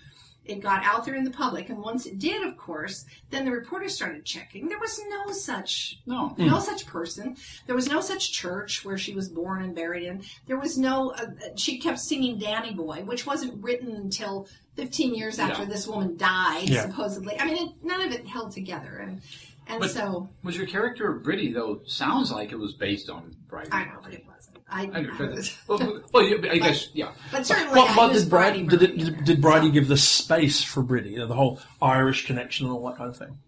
It 0.49 0.61
got 0.61 0.83
out 0.83 1.05
there 1.05 1.15
in 1.15 1.25
the 1.25 1.31
public, 1.31 1.69
and 1.69 1.79
once 1.79 2.07
it 2.07 2.19
did, 2.19 2.43
of 2.43 2.57
course, 2.57 3.05
then 3.29 3.45
the 3.45 3.51
reporters 3.53 3.95
started 3.95 4.25
checking. 4.25 4.69
There 4.69 4.79
was 4.79 4.99
no 5.09 5.31
such 5.33 5.99
No. 6.07 6.35
no 6.39 6.59
such 6.59 6.87
person. 6.87 7.37
There 7.67 7.77
was 7.77 7.89
no 7.89 8.01
such 8.01 8.33
church 8.33 8.83
where 8.85 8.97
she 8.97 9.15
was 9.15 9.29
born 9.29 9.63
and 9.63 9.75
buried 9.75 10.05
in. 10.05 10.23
There 10.47 10.59
was 10.59 10.79
no. 10.79 11.11
Uh, 11.13 11.27
she 11.57 11.79
kept 11.79 12.01
singing 12.01 12.39
"Danny 12.39 12.73
Boy," 12.73 13.03
which 13.05 13.27
wasn't 13.27 13.63
written 13.63 13.95
until 13.95 14.49
15 14.77 15.15
years 15.15 15.39
after 15.39 15.63
Yeah. 15.65 15.69
this 15.69 15.87
woman 15.87 16.17
died, 16.17 16.69
Yeah. 16.71 16.83
supposedly. 16.83 17.39
I 17.39 17.45
mean, 17.45 17.69
it, 17.69 17.75
none 17.85 18.01
of 18.01 18.11
it 18.13 18.27
held 18.27 18.53
together, 18.53 18.97
and 18.97 19.21
and 19.71 19.81
But- 19.81 19.91
so 19.91 20.31
Was 20.43 20.57
your 20.57 20.67
character 20.67 21.21
Briddey 21.23 21.53
though? 21.53 21.83
Sounds 21.87 22.33
like 22.33 22.53
it 22.53 22.59
was 22.59 22.73
based 22.73 23.11
on 23.11 23.37
Bridey. 23.51 23.69
I 23.71 23.85
know, 23.85 23.99
but 24.03 24.15
it 24.15 24.25
wasn't. 24.27 24.38
I, 24.71 24.83
I 24.83 25.01
know. 25.03 25.11
I 25.19 25.43
well, 25.67 26.03
well, 26.13 26.23
you- 26.23 26.51
I 26.51 26.59
guess 26.59 26.89
yeah. 26.93 27.13
but 27.33 27.47
certainly, 27.47 27.71
What, 27.77 27.91
I 27.91 27.97
what 27.97 28.13
did 28.13 28.29
Bridie, 28.29 28.63
Bridie 28.65 28.77
did, 28.77 28.83
it, 28.83 28.91
Murphy 28.97 29.01
in 29.01 29.07
did, 29.15 29.19
it, 29.21 29.25
did 29.25 29.41
Bridie 29.41 29.71
give 29.71 29.89
the 29.89 29.97
space 29.97 30.63
for 30.63 30.83
Bridie? 30.83 31.11
You 31.11 31.19
know, 31.21 31.27
the 31.27 31.35
whole 31.35 31.61
Irish 31.81 32.27
connection 32.27 32.67
and 32.67 32.75
all 32.75 32.87
that 32.89 32.97
kind 32.99 33.09
of 33.11 33.17
thing. 33.17 33.39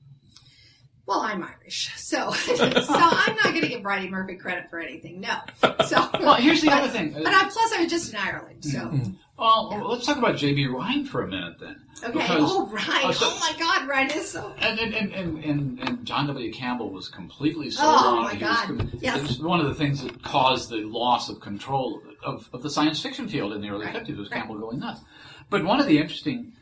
Well, 1.07 1.21
I'm 1.21 1.43
Irish, 1.43 1.91
so 1.97 2.31
so 2.33 2.55
I'm 2.65 3.35
not 3.37 3.45
going 3.45 3.63
to 3.63 3.69
give 3.69 3.83
Bridey 3.83 4.09
Murphy 4.09 4.37
credit 4.37 4.71
for 4.71 4.79
anything. 4.79 5.21
No. 5.21 5.39
So 5.87 6.09
Well, 6.21 6.35
here's 6.35 6.61
the 6.61 6.69
but, 6.69 6.83
other 6.85 6.89
thing. 6.93 7.13
But 7.13 7.27
I, 7.27 7.49
plus, 7.49 7.73
I 7.73 7.81
was 7.83 7.91
just 7.91 8.13
in 8.13 8.19
Ireland, 8.21 8.65
so 8.65 8.93
Well, 9.37 9.89
let's 9.89 10.07
talk 10.07 10.19
about 10.19 10.37
J.B. 10.37 10.67
Rhine 10.69 11.05
for 11.07 11.23
a 11.23 11.27
minute 11.29 11.59
then. 11.59 11.77
okay. 12.05 12.13
Because- 12.13 12.51
oh, 12.53 12.67
right. 12.69 13.05
uh, 13.05 13.13
so- 13.13 13.27
oh 13.29 13.39
my 13.41 13.59
God, 13.59 13.89
Rhine 13.89 14.11
is 14.13 14.31
so 14.31 14.55
And 14.59 14.79
and, 14.79 14.95
and, 15.13 15.45
and, 15.45 15.79
and 15.81 16.05
John 16.07 16.27
W. 16.29 16.53
Campbell 16.53 16.91
was 16.93 17.09
completely 17.09 17.71
sold 17.73 17.89
Oh, 17.99 18.19
on 18.19 18.25
my 18.25 18.37
God. 18.37 18.71
was, 18.71 19.03
Yes. 19.03 19.17
It 19.19 19.23
was 19.23 19.39
one 19.41 19.59
of 19.59 19.67
the 19.67 19.75
things 19.75 20.03
that 20.05 20.23
caused 20.23 20.71
the 20.71 20.83
loss 20.85 21.29
of 21.29 21.41
control 21.41 22.03
of, 22.25 22.35
of, 22.37 22.49
of 22.53 22.63
the 22.63 22.71
science 22.71 23.01
fiction 23.03 23.29
field 23.29 23.53
in 23.53 23.63
the 23.63 23.69
early 23.71 23.87
Right. 23.87 23.97
50s 23.97 24.17
was 24.17 24.31
Right. 24.31 24.39
Campbell 24.43 24.59
going 24.59 24.79
nuts. 24.79 25.01
But 25.49 25.65
one 25.65 25.81
of 25.81 25.87
the 25.89 25.99
interesting, 25.99 26.53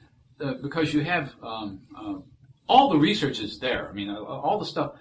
uh, 0.41 0.55
because 0.63 0.95
you 0.95 1.03
have 1.05 1.35
um, 1.43 1.81
uh, 1.95 2.15
all 2.69 2.91
the 2.91 2.99
research 2.99 3.41
is 3.41 3.59
there. 3.59 3.89
I 3.89 3.93
mean, 3.93 4.11
uh, 4.11 4.17
all 4.23 4.59
the 4.59 4.67
stuff 4.67 4.93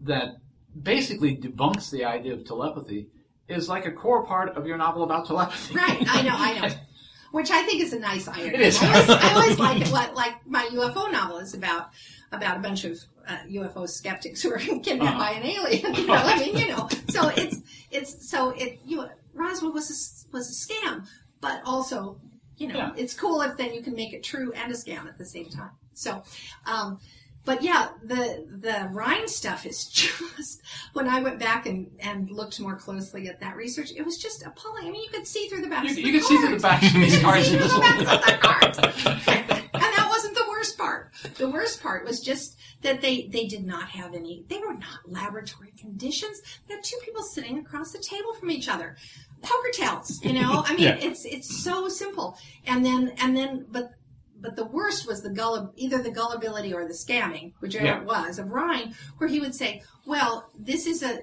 that 0.00 0.36
basically 0.80 1.36
debunks 1.36 1.90
the 1.90 2.04
idea 2.04 2.34
of 2.34 2.44
telepathy 2.44 3.08
is 3.48 3.68
like 3.68 3.86
a 3.86 3.92
core 3.92 4.24
part 4.26 4.56
of 4.56 4.66
your 4.66 4.76
novel 4.76 5.02
about 5.02 5.26
telepathy. 5.26 5.74
Right, 5.74 6.04
I 6.08 6.22
know, 6.22 6.34
I 6.34 6.68
know. 6.68 6.74
Which 7.32 7.50
I 7.50 7.62
think 7.64 7.82
is 7.82 7.92
a 7.92 7.98
nice 7.98 8.28
irony. 8.28 8.54
It 8.54 8.60
is. 8.60 8.82
I 8.82 8.86
always, 8.88 9.10
I 9.10 9.34
always 9.34 9.58
like 9.58 9.80
it, 9.82 9.88
what 9.88 10.14
like 10.14 10.46
my 10.46 10.64
UFO 10.72 11.10
novel 11.12 11.38
is 11.38 11.54
about 11.54 11.90
about 12.32 12.56
a 12.56 12.60
bunch 12.60 12.84
of 12.84 12.98
uh, 13.26 13.38
UFO 13.50 13.86
skeptics 13.88 14.42
who 14.42 14.52
are 14.52 14.58
kidnapped 14.82 15.18
by 15.18 15.32
an 15.32 15.44
alien. 15.44 15.94
You 15.94 16.06
know, 16.06 16.14
I 16.14 16.38
mean, 16.38 16.56
you 16.56 16.68
know, 16.68 16.88
so 17.08 17.28
it's 17.36 17.60
it's 17.90 18.30
so 18.30 18.50
it 18.50 18.78
you 18.86 19.04
Roswell 19.34 19.72
was 19.72 19.90
a, 19.90 20.32
was 20.34 20.48
a 20.48 20.72
scam, 20.72 21.06
but 21.40 21.60
also 21.66 22.20
you 22.56 22.68
know 22.68 22.76
Yeah. 22.76 22.92
it's 22.96 23.12
cool 23.12 23.42
if 23.42 23.56
then 23.58 23.74
you 23.74 23.82
can 23.82 23.94
make 23.94 24.14
it 24.14 24.22
true 24.22 24.52
and 24.52 24.72
a 24.72 24.74
scam 24.74 25.06
at 25.06 25.18
the 25.18 25.26
same 25.26 25.50
time. 25.50 25.70
So, 25.92 26.22
um, 26.64 27.00
but 27.46 27.62
yeah, 27.62 27.88
the 28.02 28.44
the 28.50 28.88
Rhine 28.92 29.26
stuff 29.28 29.64
is 29.64 29.84
just 29.88 30.60
when 30.92 31.08
I 31.08 31.20
went 31.20 31.38
back 31.38 31.64
and, 31.64 31.90
and 32.00 32.30
looked 32.30 32.60
more 32.60 32.76
closely 32.76 33.28
at 33.28 33.40
that 33.40 33.56
research, 33.56 33.92
it 33.96 34.02
was 34.02 34.18
just 34.18 34.44
appalling. 34.44 34.86
I 34.86 34.90
mean, 34.90 35.02
you 35.02 35.08
could 35.10 35.26
see 35.26 35.48
through 35.48 35.62
the 35.62 35.68
backs. 35.68 35.86
You, 35.86 35.92
of 35.92 35.98
you 35.98 36.12
the 36.12 36.18
can 36.18 36.28
see 36.28 36.36
through 36.36 36.56
the 36.56 36.60
backs 36.62 36.86
of 36.86 36.92
these 36.94 37.14
You 37.14 37.18
could 37.20 37.24
cards. 37.24 37.46
see 37.48 37.56
through 37.56 37.68
the 37.68 37.78
backs 37.80 38.00
of 38.00 38.22
the 38.26 38.38
cards. 38.42 38.78
and 39.72 39.82
that 39.82 40.06
wasn't 40.10 40.34
the 40.34 40.44
worst 40.48 40.76
part. 40.76 41.12
The 41.38 41.48
worst 41.48 41.82
part 41.82 42.04
was 42.04 42.20
just 42.20 42.58
that 42.82 43.00
they 43.00 43.28
they 43.28 43.46
did 43.46 43.64
not 43.64 43.88
have 43.90 44.14
any. 44.14 44.44
They 44.48 44.58
were 44.58 44.74
not 44.74 45.00
laboratory 45.08 45.72
conditions. 45.80 46.42
They 46.68 46.74
had 46.74 46.84
two 46.84 46.98
people 47.04 47.22
sitting 47.22 47.58
across 47.58 47.92
the 47.92 47.98
table 47.98 48.34
from 48.34 48.50
each 48.50 48.68
other. 48.68 48.96
Poker 49.42 49.70
tails, 49.72 50.18
you 50.24 50.32
know. 50.32 50.64
I 50.66 50.70
mean, 50.74 50.82
Yeah. 50.84 50.96
it's 50.98 51.24
it's 51.24 51.62
so 51.62 51.88
simple. 51.88 52.36
And 52.66 52.84
then 52.84 53.12
and 53.18 53.36
then, 53.36 53.66
but 53.70 53.92
but 54.40 54.56
the 54.56 54.64
worst 54.66 55.06
was 55.06 55.22
the 55.22 55.30
gullib 55.30 55.72
either 55.76 56.02
the 56.02 56.10
gullibility 56.10 56.72
or 56.72 56.86
the 56.86 56.94
scamming, 56.94 57.52
whichever 57.60 57.84
Yeah. 57.86 58.00
it 58.00 58.06
was, 58.06 58.38
of 58.38 58.50
Rhine, 58.52 58.94
where 59.18 59.28
he 59.28 59.40
would 59.40 59.54
say, 59.54 59.82
"Well, 60.06 60.50
this 60.58 60.86
is 60.86 61.02
a 61.02 61.20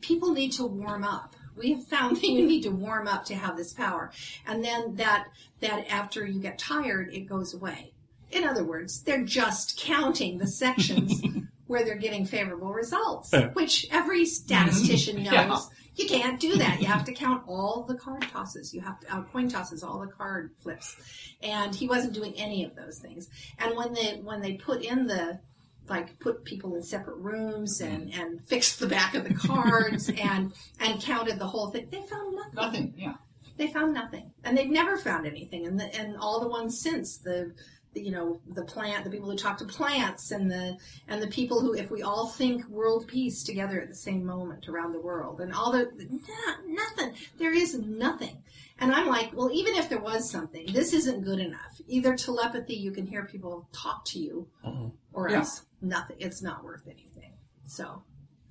people 0.00 0.32
need 0.32 0.52
to 0.52 0.66
warm 0.66 1.04
up. 1.04 1.34
We 1.56 1.72
have 1.72 1.84
found 1.86 2.16
that 2.16 2.26
you 2.26 2.46
need 2.52 2.62
to 2.64 2.70
warm 2.70 3.08
up 3.08 3.24
to 3.26 3.34
have 3.34 3.56
this 3.56 3.72
power, 3.72 4.12
and 4.46 4.64
then 4.64 4.96
that 4.96 5.26
that 5.60 5.86
after 5.90 6.26
you 6.26 6.40
get 6.40 6.58
tired, 6.58 7.12
it 7.12 7.20
goes 7.28 7.54
away. 7.54 7.92
In 8.32 8.44
other 8.44 8.64
words, 8.64 9.02
they're 9.02 9.24
just 9.24 9.78
counting 9.78 10.38
the 10.38 10.46
sections 10.48 11.22
where 11.66 11.84
they're 11.84 11.94
getting 11.96 12.24
favorable 12.26 12.72
results, 12.72 13.32
which 13.54 13.86
every 13.90 14.26
statistician 14.26 15.22
knows. 15.22 15.32
Yeah. 15.32 15.58
You 15.96 16.06
can't 16.06 16.38
do 16.38 16.56
that. 16.56 16.80
You 16.80 16.86
have 16.88 17.04
to 17.04 17.12
count 17.12 17.44
all 17.46 17.84
the 17.88 17.94
card 17.94 18.22
tosses. 18.30 18.74
You 18.74 18.82
have 18.82 19.00
to 19.00 19.14
uh, 19.16 19.22
coin 19.22 19.48
tosses, 19.48 19.82
all 19.82 19.98
the 19.98 20.06
card 20.06 20.50
flips, 20.60 20.94
and 21.42 21.74
he 21.74 21.88
wasn't 21.88 22.12
doing 22.12 22.34
any 22.36 22.64
of 22.64 22.76
those 22.76 22.98
things. 22.98 23.28
And 23.58 23.74
when 23.76 23.94
they 23.94 24.20
when 24.22 24.42
they 24.42 24.54
put 24.54 24.82
in 24.82 25.06
the 25.06 25.40
like 25.88 26.18
put 26.18 26.44
people 26.44 26.74
in 26.74 26.82
separate 26.82 27.16
rooms 27.16 27.80
and 27.80 28.12
and 28.12 28.42
fixed 28.42 28.78
the 28.78 28.86
back 28.86 29.14
of 29.14 29.24
the 29.24 29.34
cards 29.34 30.10
and 30.20 30.52
and 30.80 31.00
counted 31.00 31.38
the 31.38 31.46
whole 31.46 31.70
thing, 31.70 31.88
they 31.90 32.02
found 32.02 32.36
nothing. 32.36 32.54
Nothing. 32.54 32.94
Yeah. 32.96 33.14
They 33.56 33.68
found 33.68 33.94
nothing, 33.94 34.32
and 34.44 34.56
they've 34.56 34.68
never 34.68 34.98
found 34.98 35.26
anything. 35.26 35.66
And 35.66 35.80
the, 35.80 35.94
and 35.94 36.16
all 36.18 36.40
the 36.40 36.48
ones 36.48 36.78
since 36.78 37.16
the. 37.18 37.54
The, 37.96 38.02
You 38.04 38.12
know 38.12 38.40
the 38.46 38.64
plant, 38.64 39.04
the 39.04 39.10
people 39.10 39.30
who 39.30 39.36
talk 39.36 39.58
to 39.58 39.64
plants, 39.64 40.30
and 40.30 40.50
the 40.50 40.76
and 41.08 41.22
the 41.22 41.26
people 41.26 41.60
who, 41.60 41.74
if 41.74 41.90
we 41.90 42.02
all 42.02 42.28
think 42.28 42.68
world 42.68 43.08
peace 43.08 43.42
together 43.42 43.80
at 43.80 43.88
the 43.88 43.96
same 43.96 44.24
moment 44.24 44.68
around 44.68 44.92
the 44.92 45.00
world, 45.00 45.40
and 45.40 45.52
all 45.52 45.72
the 45.72 45.90
no- 45.98 46.74
nothing, 46.82 47.14
there 47.38 47.54
is 47.54 47.74
nothing. 47.78 48.42
And 48.78 48.92
I'm 48.92 49.06
like, 49.06 49.30
well, 49.34 49.50
even 49.50 49.74
if 49.74 49.88
there 49.88 50.00
was 50.00 50.30
something, 50.30 50.66
this 50.72 50.92
isn't 50.92 51.24
good 51.24 51.40
enough. 51.40 51.80
Either 51.88 52.14
telepathy, 52.14 52.74
you 52.74 52.92
can 52.92 53.06
hear 53.06 53.24
people 53.24 53.68
talk 53.72 54.04
to 54.06 54.18
you, 54.18 54.48
mm-hmm. 54.64 54.88
or 55.14 55.30
Yeah. 55.30 55.38
else 55.38 55.62
nothing. 55.80 56.16
It's 56.20 56.42
not 56.42 56.62
worth 56.62 56.86
anything. 56.86 57.32
So, 57.66 58.02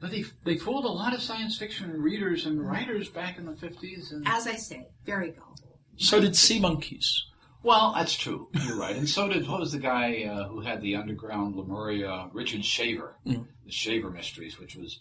But 0.01 0.11
they 0.11 0.25
they 0.43 0.57
fooled 0.57 0.85
a 0.85 0.95
lot 1.03 1.13
of 1.13 1.21
science 1.21 1.57
fiction 1.57 2.01
readers 2.01 2.45
and 2.45 2.57
mm-hmm. 2.57 2.67
writers 2.67 3.09
back 3.09 3.37
in 3.37 3.45
the 3.45 3.55
fifties. 3.55 4.11
And 4.11 4.27
as 4.27 4.47
I 4.47 4.55
say, 4.55 4.87
very 5.05 5.29
gullible. 5.31 5.79
So 5.97 6.19
did 6.19 6.35
sea 6.35 6.59
monkeys. 6.59 7.25
Well, 7.65 7.93
that's 7.95 8.15
true. 8.15 8.47
You're 8.65 8.77
right. 8.79 8.95
And 8.95 9.09
so 9.09 9.27
did 9.27 9.47
what 9.47 9.59
was 9.59 9.71
the 9.71 9.79
guy 9.79 10.23
uh, 10.23 10.47
who 10.47 10.61
had 10.61 10.81
the 10.81 10.95
underground 10.95 11.55
Lemuria? 11.55 12.29
Richard 12.31 12.63
Shaver, 12.63 13.15
the 13.25 13.43
Shaver 13.67 14.09
Mysteries, 14.11 14.59
which 14.59 14.75
was 14.75 14.99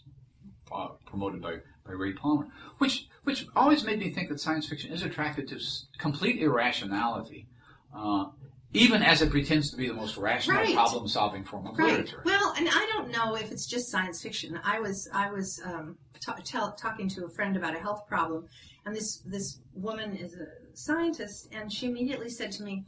uh, 0.71 0.89
promoted 1.05 1.41
by, 1.41 1.57
by 1.85 1.93
Ray 1.93 2.13
Palmer. 2.13 2.47
Which 2.79 3.07
which 3.23 3.45
always 3.55 3.83
made 3.85 3.99
me 3.99 4.09
think 4.09 4.29
that 4.29 4.39
science 4.39 4.67
fiction 4.67 4.91
is 4.91 5.01
attracted 5.03 5.47
to 5.49 5.55
s- 5.55 5.85
complete 5.97 6.41
irrationality. 6.41 7.47
Uh, 7.95 8.25
even 8.73 9.01
as 9.01 9.21
it 9.21 9.29
pretends 9.31 9.71
to 9.71 9.77
be 9.77 9.87
the 9.87 9.93
most 9.93 10.17
rational 10.17 10.57
Right. 10.57 10.73
problem-solving 10.75 11.45
form 11.45 11.65
of 11.67 11.77
Right. 11.77 11.91
literature. 11.91 12.21
Well, 12.25 12.53
and 12.57 12.67
I 12.69 12.89
don't 12.93 13.09
know 13.09 13.35
if 13.35 13.49
it's 13.51 13.65
just 13.65 13.89
science 13.89 14.21
fiction. 14.21 14.59
I 14.65 14.79
was 14.81 15.07
I 15.13 15.31
was 15.31 15.61
um, 15.63 15.97
ta- 16.19 16.39
tell, 16.43 16.73
talking 16.73 17.07
to 17.09 17.23
a 17.25 17.29
friend 17.29 17.55
about 17.55 17.73
a 17.75 17.79
health 17.79 18.05
problem, 18.07 18.47
and 18.85 18.93
this 18.95 19.19
this 19.19 19.59
woman 19.73 20.17
is 20.17 20.33
a 20.35 20.47
scientist, 20.77 21.49
and 21.51 21.71
she 21.71 21.87
immediately 21.87 22.29
said 22.29 22.51
to 22.53 22.63
me, 22.63 22.85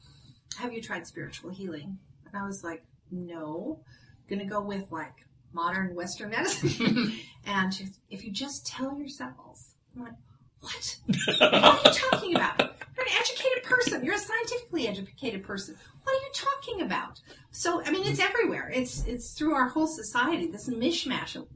"Have 0.57 0.73
you 0.73 0.81
tried 0.81 1.07
spiritual 1.07 1.49
healing?" 1.49 1.99
And 2.25 2.35
I 2.35 2.45
was 2.45 2.63
like, 2.63 2.83
"No." 3.11 3.81
Going 4.29 4.39
to 4.39 4.45
go 4.45 4.59
with 4.59 4.91
like 4.91 5.13
modern 5.53 5.95
Western 5.95 6.31
medicine, 6.31 7.13
and 7.45 7.73
she, 7.73 7.85
goes, 7.85 7.99
if 8.09 8.25
you 8.25 8.31
just 8.31 8.67
tell 8.67 8.97
yourselves, 8.97 9.75
I'm 9.95 10.03
like, 10.03 10.13
"What? 10.59 10.97
what 11.39 11.53
are 11.53 11.81
you 11.85 11.93
talking 11.93 12.35
about?" 12.35 12.59
You're 12.59 13.05
an 13.05 13.13
educated 13.19 13.63
person. 13.63 14.03
You're 14.03 14.15
a 14.15 14.19
scientifically 14.19 14.87
educated 14.87 15.43
person. 15.43 15.75
What 16.03 16.13
are 16.13 16.19
you 16.19 16.31
talking 16.33 16.81
about? 16.81 17.21
So, 17.51 17.83
I 17.85 17.91
mean, 17.91 18.05
it's 18.05 18.19
everywhere. 18.19 18.71
It's 18.73 19.05
it's 19.05 19.33
through 19.33 19.53
our 19.53 19.69
whole 19.69 19.87
society. 19.87 20.47
This 20.47 20.67
mishmash 20.67 21.35
of 21.35 21.47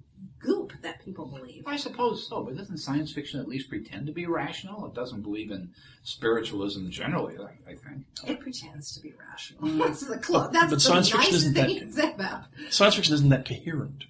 goop 0.42 0.74
that 0.82 1.04
people 1.04 1.26
believe. 1.26 1.64
I 1.68 1.78
suppose 1.78 2.28
so, 2.28 2.44
but 2.44 2.58
doesn't 2.58 2.78
science 2.78 3.12
fiction 3.14 3.40
at 3.40 3.48
least 3.48 3.70
pretend 3.70 4.06
to 4.08 4.12
be 4.12 4.26
rational? 4.26 4.86
It 4.88 4.94
doesn't 4.94 5.22
believe 5.22 5.52
in 5.52 5.70
spiritualism 6.04 6.90
generally, 6.90 7.38
I, 7.38 7.72
I 7.72 7.76
think. 7.76 8.06
It 8.28 8.40
pretends 8.40 8.94
to 8.96 9.02
be 9.02 9.14
rational. 9.30 9.70
That's 9.78 10.02
the 10.06 10.18
clo- 10.18 10.50
That's 10.52 10.70
But 10.72 10.76
the 10.76 10.80
science 10.80 11.10
fiction 11.10 11.32
nicest 11.32 11.36
isn't 11.46 11.54
thing 11.54 11.64
that 11.68 11.74
you 11.74 11.80
can 11.82 11.92
say 11.94 12.14
about. 12.14 12.44
Science 12.70 12.96
fiction 12.96 13.14
isn't 13.16 13.30
that 13.30 13.46
coherent. 13.46 14.06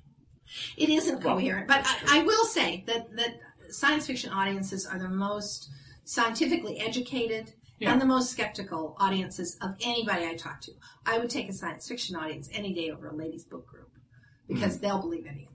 It 0.77 0.89
isn't 0.89 1.23
Well, 1.23 1.35
coherent, 1.35 1.67
but 1.67 1.85
I, 1.85 2.19
I 2.19 2.23
will 2.23 2.45
say 2.45 2.83
that 2.87 3.15
that 3.15 3.39
science 3.69 4.05
fiction 4.07 4.31
audiences 4.31 4.85
are 4.85 4.99
the 4.99 5.07
most 5.09 5.69
scientifically 6.03 6.77
educated 6.79 7.53
Yeah. 7.79 7.93
and 7.93 8.01
the 8.01 8.05
most 8.05 8.31
skeptical 8.31 8.95
audiences 8.99 9.57
of 9.61 9.75
anybody 9.81 10.25
I 10.25 10.35
talk 10.35 10.59
to. 10.61 10.71
I 11.05 11.17
would 11.19 11.29
take 11.29 11.47
a 11.49 11.53
science 11.53 11.87
fiction 11.87 12.15
audience 12.15 12.49
any 12.51 12.73
day 12.73 12.89
over 12.91 13.07
a 13.07 13.15
ladies' 13.15 13.45
book 13.45 13.65
group 13.67 13.89
because 14.47 14.75
Hmm. 14.75 14.81
they'll 14.81 14.99
believe 15.01 15.25
anything, 15.25 15.47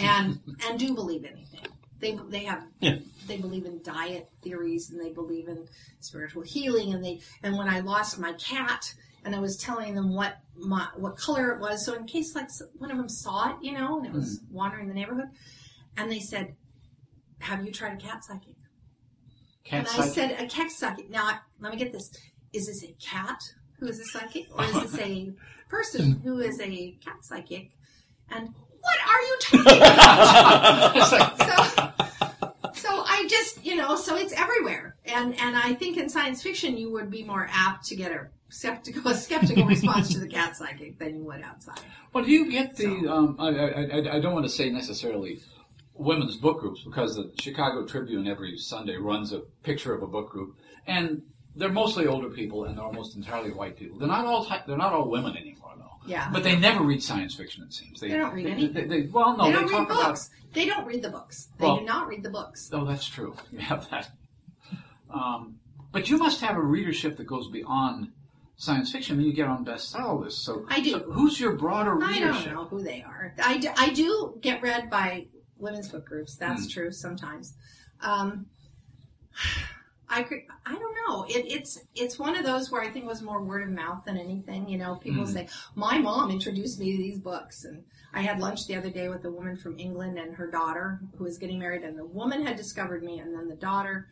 and 0.00 0.38
and 0.66 0.78
do 0.78 0.94
believe 0.94 1.24
anything. 1.24 1.60
They 1.98 2.18
they 2.28 2.44
have 2.44 2.62
Yeah. 2.80 2.98
they 3.26 3.36
believe 3.38 3.66
in 3.66 3.82
diet 3.82 4.28
theories 4.42 4.90
and 4.90 5.00
they 5.00 5.10
believe 5.10 5.48
in 5.48 5.66
spiritual 6.00 6.42
healing 6.42 6.92
and 6.94 7.04
they 7.04 7.20
and 7.42 7.56
when 7.56 7.68
I 7.68 7.80
lost 7.80 8.18
my 8.18 8.32
cat 8.34 8.94
and 9.24 9.34
I 9.36 9.38
was 9.40 9.56
telling 9.56 9.94
them 9.94 10.14
what 10.14 10.38
my 10.56 10.88
what 10.96 11.16
color 11.18 11.50
it 11.52 11.60
was 11.60 11.84
so 11.84 11.94
in 11.94 12.06
case 12.06 12.34
like 12.34 12.48
one 12.78 12.90
of 12.90 12.96
them 12.96 13.08
saw 13.08 13.50
it 13.50 13.56
you 13.62 13.72
know 13.72 13.98
and 13.98 14.06
it 14.06 14.12
was 14.12 14.38
Mm-hmm. 14.40 14.54
wandering 14.54 14.88
the 14.88 14.94
neighborhood 14.94 15.28
and 15.96 16.10
they 16.10 16.20
said 16.20 16.54
have 17.40 17.64
you 17.64 17.72
tried 17.72 17.94
a 17.94 17.96
cat 17.96 18.24
psychic 18.24 18.54
Cat 19.64 19.80
and 19.80 20.02
I 20.02 20.06
said 20.08 20.30
a 20.40 20.46
cat 20.46 20.70
psychic 20.70 21.10
now 21.10 21.24
I- 21.24 21.38
let 21.60 21.72
me 21.72 21.78
get 21.78 21.92
this 21.92 22.10
is 22.52 22.66
this 22.66 22.82
a 22.82 22.94
cat 23.00 23.42
who 23.78 23.86
is 23.88 24.00
a 24.00 24.04
psychic 24.06 24.46
or 24.56 24.64
is 24.64 24.72
this 24.72 24.98
a 24.98 25.32
person 25.68 26.20
who 26.24 26.38
is 26.40 26.58
a 26.60 26.92
cat 27.04 27.22
psychic 27.22 27.72
and 28.30 28.54
what 28.80 28.98
are 29.06 29.22
you 29.22 29.36
talking 29.40 29.82
about 29.82 31.08
so 32.72 32.72
so 32.74 33.04
I 33.06 33.26
just 33.28 33.64
you 33.64 33.76
know 33.76 33.96
so 33.96 34.16
it's 34.16 34.32
everywhere 34.32 34.96
and 35.04 35.38
and 35.38 35.56
I 35.56 35.74
think 35.74 35.96
in 35.96 36.08
science 36.08 36.42
fiction 36.42 36.76
you 36.76 36.90
would 36.92 37.10
be 37.10 37.22
more 37.24 37.48
apt 37.50 37.86
to 37.86 37.96
get 37.96 38.12
a 38.12 38.28
skeptical 38.50 39.10
a 39.10 39.14
skeptical 39.14 39.64
response 39.74 40.12
to 40.12 40.18
the 40.18 40.28
cat 40.28 40.56
psychic 40.56 40.98
than 40.98 41.16
you 41.16 41.24
would 41.24 41.42
outside. 41.42 41.80
Well, 42.12 42.24
do 42.24 42.30
you 42.30 42.50
get 42.50 42.76
the? 42.76 43.08
Um, 43.08 43.36
I, 43.38 43.48
I, 43.48 44.16
I, 44.16 44.20
don't 44.20 44.34
want 44.34 44.44
to 44.44 44.50
say 44.50 44.68
necessarily 44.70 45.40
women's 45.94 46.36
book 46.36 46.60
groups 46.60 46.82
because 46.82 47.14
the 47.14 47.32
Chicago 47.40 47.86
Tribune 47.86 48.26
every 48.26 48.58
Sunday 48.58 48.96
runs 48.96 49.32
a 49.32 49.40
picture 49.62 49.94
of 49.94 50.02
a 50.02 50.06
book 50.06 50.30
group, 50.30 50.56
and 50.86 51.22
they're 51.54 51.68
mostly 51.68 52.06
older 52.06 52.28
people 52.28 52.64
and 52.64 52.76
they're 52.76 52.84
almost 52.84 53.16
entirely 53.16 53.50
white 53.50 53.76
people. 53.76 53.98
They're 53.98 54.08
not 54.08 54.24
all 54.24 54.46
they're 54.66 54.76
not 54.76 54.92
all 54.92 55.08
women 55.08 55.36
anymore. 55.36 55.59
Yeah. 56.10 56.28
But 56.32 56.42
they 56.42 56.56
never 56.56 56.82
read 56.82 57.02
science 57.02 57.34
fiction. 57.34 57.62
It 57.64 57.72
seems 57.72 58.00
They 58.00 58.08
don't 58.08 58.34
read 58.34 58.46
they, 58.46 58.50
anything. 58.50 58.88
They, 58.88 59.02
they- 59.02 59.06
well, 59.08 59.36
no, 59.36 59.44
they 59.44 59.50
they, 59.50 59.56
don't 59.56 59.64
read 59.66 59.70
talk 59.72 59.90
about. 59.90 60.02
books. 60.08 60.30
They 60.52 60.66
don't 60.66 60.86
read 60.86 61.02
the 61.02 61.10
books. 61.10 61.48
They 61.58 61.64
Well- 61.66 61.78
do 61.78 61.84
not 61.84 62.08
read 62.08 62.22
the 62.22 62.30
books. 62.30 62.68
Oh, 62.72 62.84
that's 62.84 63.06
true. 63.06 63.36
You 63.52 63.60
have 63.60 63.88
that. 63.90 64.10
Um, 65.12 65.56
but 65.92 66.08
you 66.10 66.18
must 66.18 66.40
have 66.40 66.56
a 66.56 66.60
readership 66.62 67.16
that 67.16 67.24
goes 67.24 67.48
beyond 67.48 68.12
science 68.56 68.92
fiction 68.92 69.16
when 69.16 69.26
you 69.26 69.32
get 69.32 69.46
on 69.48 69.64
bestseller 69.64 70.20
lists. 70.24 70.42
So 70.44 70.64
I 70.68 70.80
do. 70.80 70.90
so 70.90 70.98
who's 71.00 71.40
your 71.40 71.52
broader 71.56 71.98
I 72.02 72.18
don't 72.20 72.46
know 72.52 72.64
who 72.66 72.82
they 72.82 73.02
are. 73.02 73.34
I 73.42 73.58
do, 73.58 73.68
I 73.76 73.90
do 73.90 74.38
get 74.40 74.62
read 74.62 74.90
by 74.90 75.26
women's 75.58 75.88
book 75.88 76.06
groups. 76.06 76.36
That's 76.36 76.64
Hmm. 76.64 76.70
true 76.70 76.90
sometimes. 76.92 77.54
Um, 78.02 78.46
I 80.12 80.22
could, 80.24 80.40
I 80.66 80.74
don't 80.74 80.94
know. 81.08 81.24
It, 81.28 81.46
it's 81.46 81.78
it's 81.94 82.18
one 82.18 82.36
of 82.36 82.44
those 82.44 82.70
where 82.70 82.82
I 82.82 82.90
think 82.90 83.04
it 83.04 83.08
was 83.08 83.22
more 83.22 83.42
word 83.42 83.62
of 83.62 83.68
mouth 83.70 84.04
than 84.04 84.16
anything. 84.18 84.68
You 84.68 84.76
know, 84.78 84.96
people 84.96 85.24
Hmm. 85.24 85.32
say 85.32 85.48
my 85.76 85.98
mom 85.98 86.30
introduced 86.30 86.80
me 86.80 86.92
to 86.92 86.98
these 86.98 87.18
books, 87.18 87.64
and 87.64 87.84
I 88.12 88.22
had 88.22 88.40
lunch 88.40 88.66
the 88.66 88.74
other 88.76 88.90
day 88.90 89.08
with 89.08 89.24
a 89.24 89.30
woman 89.30 89.56
from 89.56 89.78
England 89.78 90.18
and 90.18 90.34
her 90.34 90.50
daughter 90.50 91.00
who 91.16 91.24
was 91.24 91.38
getting 91.38 91.58
married, 91.60 91.82
and 91.82 91.96
the 91.96 92.04
woman 92.04 92.44
had 92.44 92.56
discovered 92.56 93.02
me, 93.04 93.20
and 93.20 93.32
then 93.34 93.48
the 93.48 93.54
daughter 93.56 94.08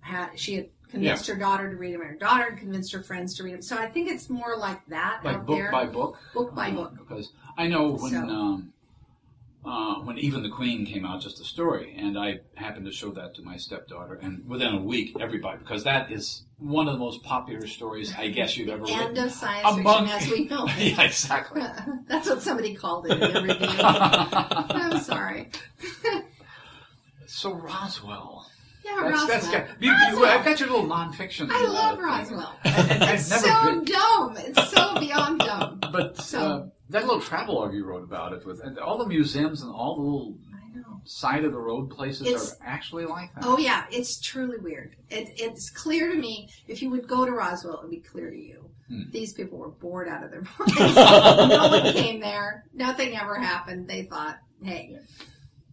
had 0.00 0.38
she 0.38 0.54
had 0.56 0.68
convinced 0.88 1.26
her 1.26 1.34
daughter 1.34 1.70
to 1.70 1.76
read 1.76 1.94
them, 1.94 2.02
and 2.02 2.10
her 2.10 2.16
daughter 2.16 2.50
had 2.50 2.58
convinced 2.58 2.92
her 2.92 3.02
friends 3.02 3.34
to 3.36 3.42
read 3.42 3.54
them. 3.54 3.62
So 3.62 3.76
I 3.76 3.86
think 3.86 4.08
it's 4.08 4.28
more 4.30 4.56
like 4.56 4.86
that 4.88 5.24
like 5.24 5.44
book 5.46 5.56
there. 5.56 5.72
by 5.72 5.86
book. 5.86 6.18
Book 6.34 6.54
by 6.54 6.68
Uh, 6.70 6.74
book. 6.74 6.98
Because 6.98 7.32
I 7.56 7.66
know 7.66 7.92
when 7.92 8.12
So- 8.12 8.18
um, 8.28 8.72
uh, 9.64 9.94
when 9.96 10.18
even 10.18 10.42
the 10.42 10.48
Queen 10.50 10.84
came 10.84 11.04
out, 11.06 11.20
just 11.22 11.40
a 11.40 11.44
story, 11.44 11.94
and 11.98 12.18
I 12.18 12.40
happened 12.54 12.86
to 12.86 12.92
show 12.92 13.10
that 13.12 13.34
to 13.36 13.42
my 13.42 13.56
stepdaughter, 13.56 14.14
and 14.22 14.46
within 14.46 14.74
a 14.74 14.80
week, 14.80 15.16
everybody 15.20 15.58
because 15.58 15.84
that 15.84 16.12
is 16.12 16.42
one 16.58 16.86
of 16.86 16.94
the 16.94 16.98
most 16.98 17.22
popular 17.22 17.66
stories 17.66 18.14
I 18.16 18.28
guess 18.28 18.56
you've 18.56 18.68
ever 18.68 18.86
End 18.86 18.98
written. 19.10 19.24
of 19.24 19.30
science 19.32 19.66
Among- 19.78 20.06
fiction 20.06 20.22
as 20.22 20.38
we 20.38 20.44
know 20.46 20.66
yeah, 20.78 21.02
exactly. 21.02 21.62
That's 22.08 22.28
what 22.28 22.42
somebody 22.42 22.74
called 22.74 23.06
it 23.06 23.20
in 23.22 23.36
a 23.36 23.42
review. 23.42 23.56
I'm 23.80 25.00
sorry. 25.00 25.48
so 27.26 27.52
Roswell. 27.54 28.46
Yeah, 28.84 28.96
That's, 29.00 29.10
Roswell. 29.12 29.26
that's 29.28 29.48
got, 29.50 29.82
you, 29.82 29.90
you, 29.90 30.24
I've 30.26 30.44
got 30.44 30.60
your 30.60 30.68
little 30.70 30.86
nonfiction. 30.86 31.50
I 31.50 31.64
uh, 31.64 31.72
love 31.72 31.96
thing. 31.96 32.04
Roswell. 32.04 32.58
And 32.64 33.02
It's 33.14 33.26
so 33.26 33.64
been- 33.64 33.84
dumb. 33.84 34.36
It's 34.38 34.70
so 34.70 34.98
beyond 35.00 35.40
dumb. 35.40 35.80
But 35.92 36.16
So- 36.18 36.38
uh, 36.40 36.66
that 36.90 37.04
little 37.06 37.20
travelogue 37.20 37.72
you 37.72 37.84
wrote 37.84 38.04
about 38.04 38.32
it 38.34 38.44
with 38.44 38.60
and 38.60 38.78
all 38.78 38.98
the 38.98 39.06
museums 39.06 39.62
and 39.62 39.72
all 39.72 39.96
the 39.96 40.02
little 40.02 40.38
side 41.06 41.44
of 41.44 41.52
the 41.52 41.58
road 41.58 41.88
places 41.90 42.26
It's- 42.26 42.52
are 42.60 42.66
actually 42.66 43.06
like 43.06 43.34
that. 43.34 43.44
Oh 43.44 43.58
yeah, 43.58 43.84
it's 43.90 44.20
truly 44.20 44.58
weird. 44.58 44.94
It, 45.08 45.28
it's 45.36 45.70
clear 45.70 46.10
to 46.12 46.18
me. 46.18 46.48
If 46.68 46.82
you 46.82 46.90
would 46.90 47.08
go 47.08 47.24
to 47.24 47.32
Roswell, 47.32 47.74
it 47.76 47.82
would 47.82 47.90
be 47.90 48.00
clear 48.00 48.30
to 48.30 48.36
you. 48.36 48.70
Hmm. 48.88 49.10
These 49.10 49.32
people 49.32 49.56
were 49.58 49.70
bored 49.70 50.08
out 50.08 50.24
of 50.24 50.30
their 50.30 50.42
minds. 50.58 50.94
no 50.96 51.68
one 51.68 51.92
came 51.94 52.20
there. 52.20 52.64
Nothing 52.74 53.16
ever 53.16 53.36
happened. 53.36 53.88
They 53.88 54.02
thought, 54.02 54.36
hey, 54.62 54.98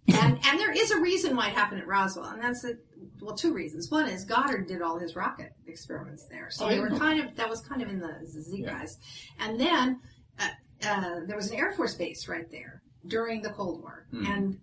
and 0.08 0.40
and 0.46 0.60
there 0.60 0.72
is 0.72 0.92
a 0.92 1.00
reason 1.02 1.36
why 1.36 1.48
it 1.50 1.54
happened 1.54 1.82
at 1.82 1.88
Roswell, 1.88 2.26
and 2.30 2.42
that's 2.42 2.62
the 2.62 2.78
well, 3.22 3.36
two 3.36 3.54
reasons. 3.54 3.90
One 3.92 4.08
is 4.08 4.26
Goddard 4.26 4.68
did 4.68 4.82
all 4.82 4.98
his 5.00 5.16
rocket 5.16 5.54
experiments 5.68 6.26
there, 6.30 6.50
so 6.50 6.66
Oh, 6.66 6.70
they 6.70 6.80
were 6.80 6.90
kind 6.90 7.20
of 7.20 7.36
that 7.36 7.50
was 7.50 7.62
kind 7.62 7.82
of 7.82 7.90
in 7.90 8.00
the 8.00 8.20
Z 8.26 8.62
Yeah. 8.62 8.72
guys, 8.74 8.98
and 9.40 9.60
then 9.60 10.00
uh, 10.40 10.48
uh, 10.88 11.20
there 11.28 11.36
was 11.36 11.52
an 11.52 11.58
Air 11.58 11.72
Force 11.74 11.96
base 11.96 12.28
right 12.28 12.50
there 12.52 12.82
during 13.08 13.42
the 13.42 13.50
Cold 13.52 13.82
War, 13.82 14.06
Hmm. 14.12 14.26
and 14.26 14.60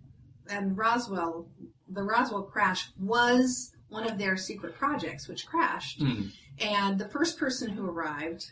and 0.49 0.77
Roswell, 0.77 1.47
the 1.87 2.03
Roswell 2.03 2.43
crash 2.43 2.89
was 2.99 3.71
one 3.89 4.05
of 4.09 4.17
their 4.17 4.35
secret 4.37 4.75
projects, 4.75 5.27
which 5.27 5.45
crashed, 5.47 5.99
Hmm. 6.01 6.27
and 6.59 6.99
the 6.99 7.07
first 7.09 7.37
person 7.39 7.69
who 7.69 7.87
arrived 7.87 8.45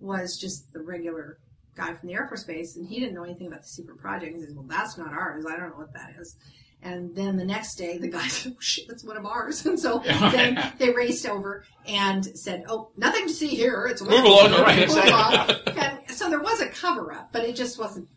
was 0.00 0.36
just 0.38 0.72
the 0.72 0.80
regular 0.82 1.38
guy 1.74 1.92
from 1.94 2.08
the 2.08 2.14
Air 2.14 2.26
Force 2.28 2.44
Base, 2.44 2.76
and 2.76 2.86
he 2.88 3.00
didn't 3.00 3.14
know 3.14 3.24
anything 3.24 3.46
about 3.48 3.62
the 3.62 3.68
secret 3.68 3.98
project. 3.98 4.36
He 4.36 4.42
says, 4.42 4.54
"Well, 4.54 4.66
that's 4.68 4.96
not 4.98 5.12
ours. 5.12 5.44
I 5.46 5.56
don't 5.56 5.70
know 5.70 5.76
what 5.76 5.92
that 5.94 6.14
is." 6.20 6.36
And 6.84 7.16
then 7.16 7.36
the 7.36 7.44
next 7.44 7.76
day, 7.76 7.96
the 7.98 8.08
guy 8.08 8.28
said, 8.28 8.52
oh, 8.54 8.60
"Shit, 8.60 8.86
that's 8.88 9.02
one 9.02 9.16
of 9.16 9.24
ours." 9.26 9.64
And 9.70 9.80
so 9.80 9.98
then 10.04 10.72
they 10.78 10.90
raced 10.90 11.26
over 11.26 11.64
and 11.88 12.24
said, 12.38 12.64
"Oh, 12.68 12.90
nothing 12.96 13.26
to 13.26 13.32
see 13.32 13.48
here. 13.48 13.86
It's 13.90 14.02
a 14.02 14.04
Move 14.04 14.24
along, 14.24 14.50
Move 14.50 14.60
right, 14.60 14.88
along." 14.88 15.50
And 15.76 15.98
so 16.16 16.28
there 16.30 16.40
was 16.40 16.60
a 16.60 16.68
cover 16.68 17.12
up, 17.12 17.30
but 17.32 17.42
it 17.44 17.56
just 17.56 17.78
wasn't. 17.78 18.08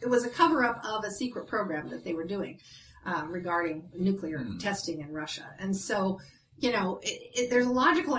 It 0.00 0.08
was 0.08 0.24
a 0.24 0.30
cover 0.30 0.64
up 0.64 0.80
of 0.84 1.04
a 1.04 1.10
secret 1.10 1.46
program 1.48 1.88
that 1.88 2.04
they 2.04 2.12
were 2.14 2.24
doing 2.24 2.60
um, 3.04 3.30
regarding 3.32 3.88
nuclear 3.98 4.38
Hmm. 4.38 4.58
testing 4.58 5.00
in 5.00 5.12
Russia. 5.12 5.46
And 5.58 5.76
so, 5.76 6.20
you 6.58 6.72
know, 6.72 7.00
it, 7.02 7.20
it, 7.34 7.50
there's 7.50 7.66
a 7.66 7.70
logical 7.70 8.16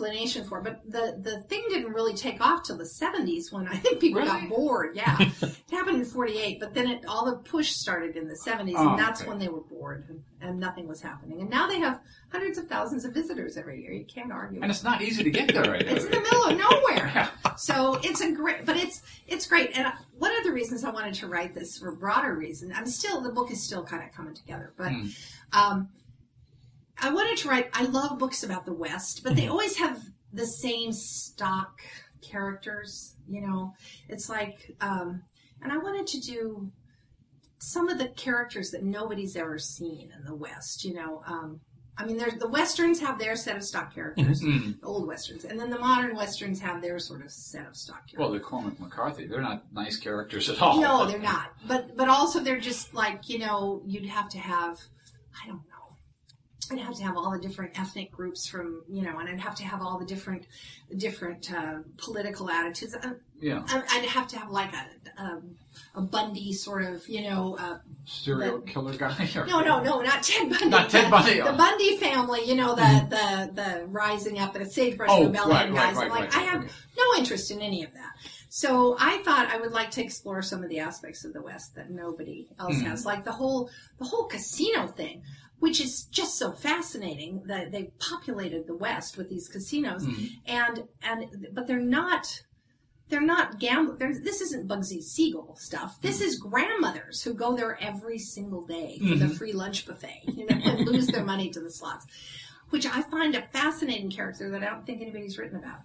explanation 0.00 0.44
for 0.44 0.58
it, 0.58 0.64
but 0.64 0.80
the, 0.90 1.18
the 1.20 1.40
thing 1.42 1.62
didn't 1.68 1.92
really 1.92 2.14
take 2.14 2.40
off 2.40 2.62
till 2.64 2.76
the 2.78 2.84
70s 2.84 3.52
when 3.52 3.68
I 3.68 3.76
think 3.76 4.00
people 4.00 4.20
Really? 4.22 4.40
got 4.40 4.48
bored. 4.48 4.96
Yeah. 4.96 5.16
it 5.42 5.54
happened 5.70 5.98
in 5.98 6.04
48, 6.04 6.58
but 6.60 6.74
then 6.74 6.88
it, 6.88 7.04
all 7.06 7.26
the 7.26 7.36
push 7.36 7.70
started 7.70 8.16
in 8.16 8.26
the 8.28 8.34
70s, 8.34 8.74
Oh, 8.76 8.90
and 8.90 8.98
that's 8.98 9.20
okay. 9.20 9.28
when 9.30 9.38
they 9.38 9.48
were 9.48 9.60
bored 9.60 10.06
and, 10.08 10.22
nothing 10.58 10.88
was 10.88 11.00
happening. 11.02 11.40
And 11.42 11.50
now 11.50 11.68
they 11.68 11.78
have 11.80 12.00
hundreds 12.32 12.56
of 12.58 12.66
thousands 12.66 13.04
of 13.04 13.12
visitors 13.12 13.56
every 13.58 13.82
year. 13.82 13.92
You 13.92 14.04
can't 14.04 14.32
argue. 14.32 14.60
And 14.62 14.70
it's 14.70 14.82
not 14.82 15.00
easy 15.02 15.22
to 15.22 15.30
get 15.30 15.52
there 15.52 15.62
right 15.70 15.82
It's 15.86 16.04
in 16.06 16.10
the 16.10 16.20
middle 16.20 16.44
of 16.46 16.56
nowhere. 16.58 17.10
Yeah. 17.14 17.28
So 17.56 18.00
it's 18.02 18.20
a 18.22 18.32
great, 18.32 18.64
but 18.64 18.76
it's 18.76 19.02
it's 19.26 19.46
great. 19.46 19.76
And 19.76 19.92
one 20.18 20.34
of 20.36 20.44
the 20.44 20.52
reasons 20.52 20.82
I 20.84 20.90
wanted 20.90 21.14
to 21.14 21.26
write 21.26 21.54
this 21.54 21.76
for 21.78 21.88
a 21.88 21.96
broader 21.96 22.34
reason, 22.34 22.72
I'm 22.74 22.86
still 22.86 23.20
the 23.20 23.30
book 23.30 23.50
is 23.50 23.62
still 23.62 23.84
kind 23.84 24.02
of 24.02 24.12
coming 24.14 24.34
together, 24.34 24.72
but 24.76 24.92
Hmm. 24.92 25.08
um, 25.52 25.88
I 27.00 27.10
wanted 27.12 27.36
to 27.38 27.48
write. 27.48 27.70
I 27.72 27.84
love 27.84 28.18
books 28.18 28.42
about 28.42 28.66
the 28.66 28.72
West, 28.72 29.22
but 29.24 29.36
they 29.36 29.46
Hmm. 29.46 29.52
always 29.52 29.76
have 29.76 30.02
the 30.32 30.46
same 30.46 30.92
stock 30.92 31.80
characters. 32.20 33.16
You 33.28 33.40
know, 33.42 33.74
it's 34.08 34.28
like, 34.28 34.76
um, 34.80 35.22
and 35.62 35.72
I 35.72 35.78
wanted 35.78 36.06
to 36.08 36.20
do 36.20 36.70
some 37.58 37.88
of 37.88 37.98
the 37.98 38.08
characters 38.08 38.70
that 38.70 38.82
nobody's 38.82 39.36
ever 39.36 39.58
seen 39.58 40.12
in 40.16 40.24
the 40.24 40.34
West. 40.34 40.84
You 40.84 40.94
know, 40.94 41.22
um, 41.26 41.60
I 41.96 42.04
mean, 42.06 42.16
there's 42.16 42.34
the 42.34 42.48
westerns 42.48 43.00
have 43.00 43.18
their 43.18 43.36
set 43.36 43.56
of 43.56 43.62
stock 43.64 43.94
characters, 43.94 44.40
Hmm. 44.40 44.72
the 44.80 44.86
old 44.86 45.06
westerns, 45.06 45.44
and 45.44 45.60
then 45.60 45.68
the 45.70 45.78
modern 45.78 46.16
westerns 46.16 46.60
have 46.60 46.80
their 46.80 46.98
sort 46.98 47.22
of 47.22 47.30
set 47.30 47.66
of 47.66 47.76
stock 47.76 48.06
characters. 48.06 48.18
Well, 48.18 48.30
the 48.32 48.40
Cormac 48.40 48.80
McCarthy, 48.80 49.26
they're 49.26 49.42
not 49.42 49.70
nice 49.72 49.98
characters 49.98 50.48
at 50.48 50.60
all. 50.62 50.80
no, 50.80 51.06
they're 51.06 51.18
not. 51.18 51.52
But 51.68 51.96
but 51.96 52.08
also 52.08 52.40
they're 52.40 52.60
just 52.60 52.94
like 52.94 53.28
you 53.28 53.38
know 53.38 53.82
you'd 53.86 54.06
have 54.06 54.28
to 54.30 54.38
have 54.38 54.78
I 55.42 55.46
don't 55.46 55.56
know. 55.68 55.69
I'd 56.70 56.78
have 56.78 56.94
to 56.96 57.02
have 57.04 57.16
all 57.16 57.30
the 57.32 57.38
different 57.38 57.78
ethnic 57.78 58.10
groups 58.12 58.46
from 58.48 58.82
you 58.88 59.02
know, 59.02 59.18
and 59.18 59.28
I'd 59.28 59.40
have 59.40 59.54
to 59.56 59.64
have 59.64 59.80
all 59.82 59.98
the 59.98 60.06
different 60.06 60.46
different 60.96 61.52
uh, 61.52 61.78
political 61.96 62.50
attitudes. 62.50 62.94
Uh, 62.94 63.14
Yeah, 63.40 63.62
I- 63.68 63.84
I'd 63.98 64.04
have 64.06 64.28
to 64.28 64.38
have 64.38 64.50
like 64.50 64.72
a 64.74 64.86
a, 65.22 65.42
a 65.96 66.00
Bundy 66.02 66.52
sort 66.52 66.84
of 66.84 67.06
you 67.08 67.22
know. 67.22 67.56
Uh, 67.58 67.78
serial 68.04 68.58
But- 68.58 68.66
killer 68.66 68.96
guy. 68.96 69.28
no, 69.46 69.60
no, 69.60 69.82
no, 69.82 70.00
not 70.00 70.22
Ted 70.22 70.50
Bundy. 70.50 70.68
Not 70.68 70.90
Ted 70.90 71.06
the, 71.06 71.10
Bundy, 71.10 71.34
The 71.40 71.52
oh. 71.54 71.56
Bundy 71.56 71.96
family, 71.98 72.44
you 72.44 72.54
know, 72.56 72.74
the 72.74 73.06
the 73.10 73.52
the 73.62 73.86
rising 73.86 74.38
up 74.38 74.54
and 74.56 74.70
Sagebrush 74.70 75.08
Oh, 75.10 75.26
Rebellion 75.26 75.50
right, 75.50 75.70
right, 75.72 75.74
guys. 75.74 75.96
right, 75.96 76.04
I'm 76.04 76.10
like, 76.10 76.34
right, 76.34 76.36
I 76.36 76.42
have 76.50 76.62
okay. 76.64 76.72
no 76.98 77.18
interest 77.18 77.50
in 77.50 77.60
any 77.60 77.84
of 77.84 77.92
that. 77.94 78.12
So 78.52 78.96
I 78.98 79.18
thought 79.18 79.46
I 79.46 79.58
would 79.58 79.70
like 79.70 79.92
to 79.92 80.02
explore 80.02 80.42
some 80.42 80.64
of 80.64 80.68
the 80.70 80.80
aspects 80.80 81.24
of 81.24 81.32
the 81.32 81.40
West 81.40 81.76
that 81.76 81.88
nobody 81.88 82.48
else 82.58 82.74
Hmm. 82.78 82.86
has, 82.86 83.06
like 83.06 83.24
the 83.24 83.30
whole 83.32 83.70
the 83.98 84.04
whole 84.06 84.24
casino 84.24 84.88
thing, 84.88 85.22
which 85.60 85.80
is 85.80 86.04
just 86.04 86.36
so 86.36 86.50
fascinating 86.52 87.42
that 87.46 87.70
they 87.72 87.92
populated 88.00 88.66
the 88.66 88.74
West 88.74 89.16
with 89.16 89.28
these 89.28 89.48
casinos, 89.48 90.04
Hmm. 90.04 90.24
and 90.46 90.88
and 91.02 91.48
but 91.52 91.66
they're 91.66 91.78
not. 91.78 92.42
They're 93.08 93.20
not 93.20 93.58
gambling. 93.58 94.22
This 94.22 94.40
isn't 94.40 94.68
Bugsy 94.68 95.02
Siegel 95.02 95.56
stuff. 95.58 96.00
This 96.00 96.20
is 96.20 96.38
grandmothers 96.38 97.22
who 97.24 97.34
go 97.34 97.56
there 97.56 97.76
every 97.82 98.18
single 98.18 98.64
day 98.64 98.98
for 98.98 99.04
Mm-hmm. 99.04 99.18
the 99.28 99.34
free 99.34 99.52
lunch 99.52 99.84
buffet, 99.84 100.20
you 100.26 100.46
know, 100.46 100.56
and 100.62 100.86
lose 100.86 101.08
their 101.08 101.24
money 101.24 101.50
to 101.50 101.58
the 101.60 101.72
slots, 101.72 102.06
which 102.68 102.86
I 102.86 103.02
find 103.02 103.34
a 103.34 103.42
fascinating 103.48 104.10
character 104.12 104.48
that 104.50 104.62
I 104.62 104.66
don't 104.66 104.86
think 104.86 105.02
anybody's 105.02 105.38
written 105.38 105.56
about. 105.58 105.80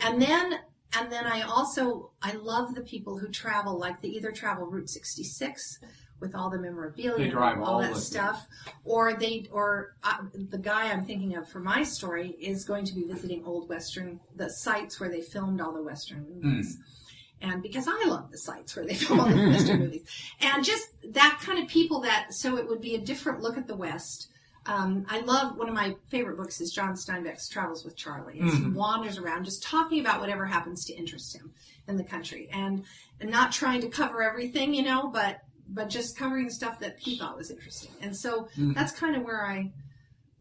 And 0.00 0.20
then, 0.20 0.58
and 0.92 1.10
then 1.10 1.24
I 1.24 1.40
also 1.40 2.10
I 2.20 2.32
love 2.34 2.74
the 2.74 2.82
people 2.82 3.16
who 3.20 3.28
travel, 3.28 3.78
like 3.78 4.02
they 4.02 4.08
either 4.08 4.30
travel 4.30 4.66
Route 4.66 4.90
66 4.90 5.78
with 6.20 6.34
all 6.34 6.48
the 6.50 6.58
memorabilia, 6.58 7.26
all 7.58 7.64
all 7.64 7.78
that 7.80 7.88
stuff, 8.00 8.46
or 8.84 9.14
they, 9.14 9.46
or 9.52 9.96
uh, 10.02 10.18
the 10.34 10.58
guy 10.58 10.90
I'm 10.90 11.04
thinking 11.04 11.36
of 11.36 11.48
for 11.48 11.60
my 11.60 11.82
story 11.82 12.30
is 12.40 12.64
going 12.64 12.84
to 12.86 12.94
be 12.94 13.02
visiting 13.04 13.44
old 13.44 13.68
Western, 13.68 14.20
the 14.34 14.48
sites 14.48 14.98
where 14.98 15.10
they 15.10 15.20
filmed 15.20 15.60
all 15.60 15.72
the 15.72 15.82
Western 15.82 16.26
movies. 16.42 16.78
And 17.42 17.62
because 17.62 17.86
I 17.86 18.04
love 18.06 18.30
the 18.30 18.38
sites 18.38 18.74
where 18.74 18.86
they 18.86 18.94
film 18.94 19.20
all 19.20 19.26
the 19.28 19.34
Western 19.50 19.78
movies, 19.84 20.04
and 20.40 20.64
just 20.64 20.86
that 21.12 21.38
kind 21.42 21.62
of 21.62 21.68
people 21.68 22.00
that, 22.00 22.32
so 22.32 22.56
it 22.56 22.66
would 22.66 22.80
be 22.80 22.94
a 22.94 22.98
different 23.00 23.40
look 23.40 23.58
at 23.58 23.66
the 23.66 23.76
West. 23.76 24.28
Um, 24.64 25.04
I 25.08 25.20
love 25.20 25.56
one 25.56 25.68
of 25.68 25.74
my 25.74 25.94
favorite 26.08 26.36
books 26.38 26.60
is 26.60 26.72
John 26.72 26.94
Steinbeck's 26.94 27.48
Travels 27.48 27.84
with 27.84 27.94
Charley. 27.94 28.38
It's, 28.40 28.56
He 28.56 28.64
wanders 28.64 29.16
around 29.18 29.44
just 29.44 29.62
talking 29.62 30.00
about 30.00 30.18
whatever 30.20 30.46
happens 30.46 30.84
to 30.86 30.94
interest 30.94 31.36
him 31.36 31.52
in 31.86 31.96
the 31.98 32.02
country, 32.04 32.48
and, 32.52 32.84
and 33.20 33.30
not 33.30 33.52
trying 33.52 33.80
to 33.82 33.88
cover 33.88 34.22
everything, 34.22 34.74
you 34.74 34.82
know, 34.82 35.08
but 35.12 35.42
but 35.68 35.88
just 35.88 36.16
covering 36.16 36.50
stuff 36.50 36.80
that 36.80 36.96
he 36.98 37.18
thought 37.18 37.36
was 37.36 37.50
interesting. 37.50 37.90
And 38.00 38.16
so 38.16 38.48
that's 38.56 38.92
kind 38.92 39.16
of 39.16 39.22
where 39.22 39.44
I, 39.46 39.72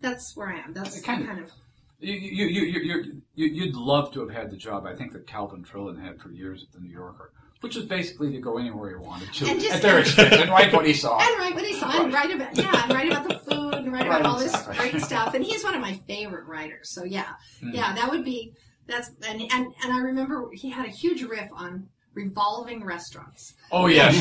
that's 0.02 0.36
where 0.36 0.48
I 0.50 0.60
am. 0.60 0.74
That's 0.74 1.02
Kind 1.02 1.22
of. 1.24 1.28
kind 1.28 1.40
of 1.44 1.52
You, 2.00 2.14
you, 2.14 2.46
you, 2.48 2.62
you, 2.64 2.80
you, 2.82 3.22
you, 3.36 3.46
you'd 3.48 3.76
love 3.76 4.12
to 4.14 4.20
have 4.22 4.30
had 4.36 4.52
the 4.52 4.58
job 4.58 4.86
I 4.86 4.96
think 4.96 5.14
that 5.14 5.26
Calvin 5.28 5.64
Trillin 5.64 6.02
had 6.04 6.20
for 6.22 6.32
years 6.32 6.64
at 6.64 6.72
the 6.74 6.80
New 6.80 6.92
Yorker, 6.94 7.32
which 7.62 7.76
was 7.76 7.86
basically 7.86 8.32
to 8.34 8.40
go 8.40 8.58
anywhere 8.58 8.90
he 8.90 8.96
wanted 8.96 9.34
to 9.34 9.46
And 9.48 9.60
just- 9.60 9.76
at 9.76 9.82
their 9.82 10.00
expense 10.00 10.36
and 10.36 10.50
write 10.52 10.74
what 10.74 10.86
he 10.86 10.94
saw. 10.94 11.18
And 11.20 11.40
write 11.40 11.56
what 11.56 11.66
he 11.66 11.74
saw, 11.74 12.04
and 12.04 12.14
write 12.14 12.32
about 12.36 12.56
yeah, 12.58 12.84
and 12.84 12.94
write 12.94 13.12
about 13.12 13.28
the 13.28 13.40
food, 13.40 13.74
and 13.76 13.92
write 13.92 14.06
about 14.08 14.24
all 14.26 14.38
this 14.38 14.56
great 14.78 15.02
stuff. 15.02 15.34
And 15.34 15.44
he's 15.44 15.64
one 15.64 15.74
of 15.74 15.82
my 15.82 15.94
favorite 16.08 16.46
writers. 16.46 16.92
So 16.92 17.04
yeah, 17.04 17.34
Hmm. 17.62 17.72
yeah, 17.74 17.96
that 17.96 18.12
would 18.12 18.24
be 18.26 18.54
that's 18.88 19.10
and 19.28 19.42
and 19.42 19.74
and 19.84 19.94
I 19.94 20.00
remember 20.00 20.50
he 20.54 20.70
had 20.70 20.86
a 20.86 20.90
huge 20.92 21.24
riff 21.24 21.50
on 21.54 21.88
revolving 22.16 22.84
restaurants. 22.84 23.54
Oh 23.72 23.86
yes, 23.88 24.16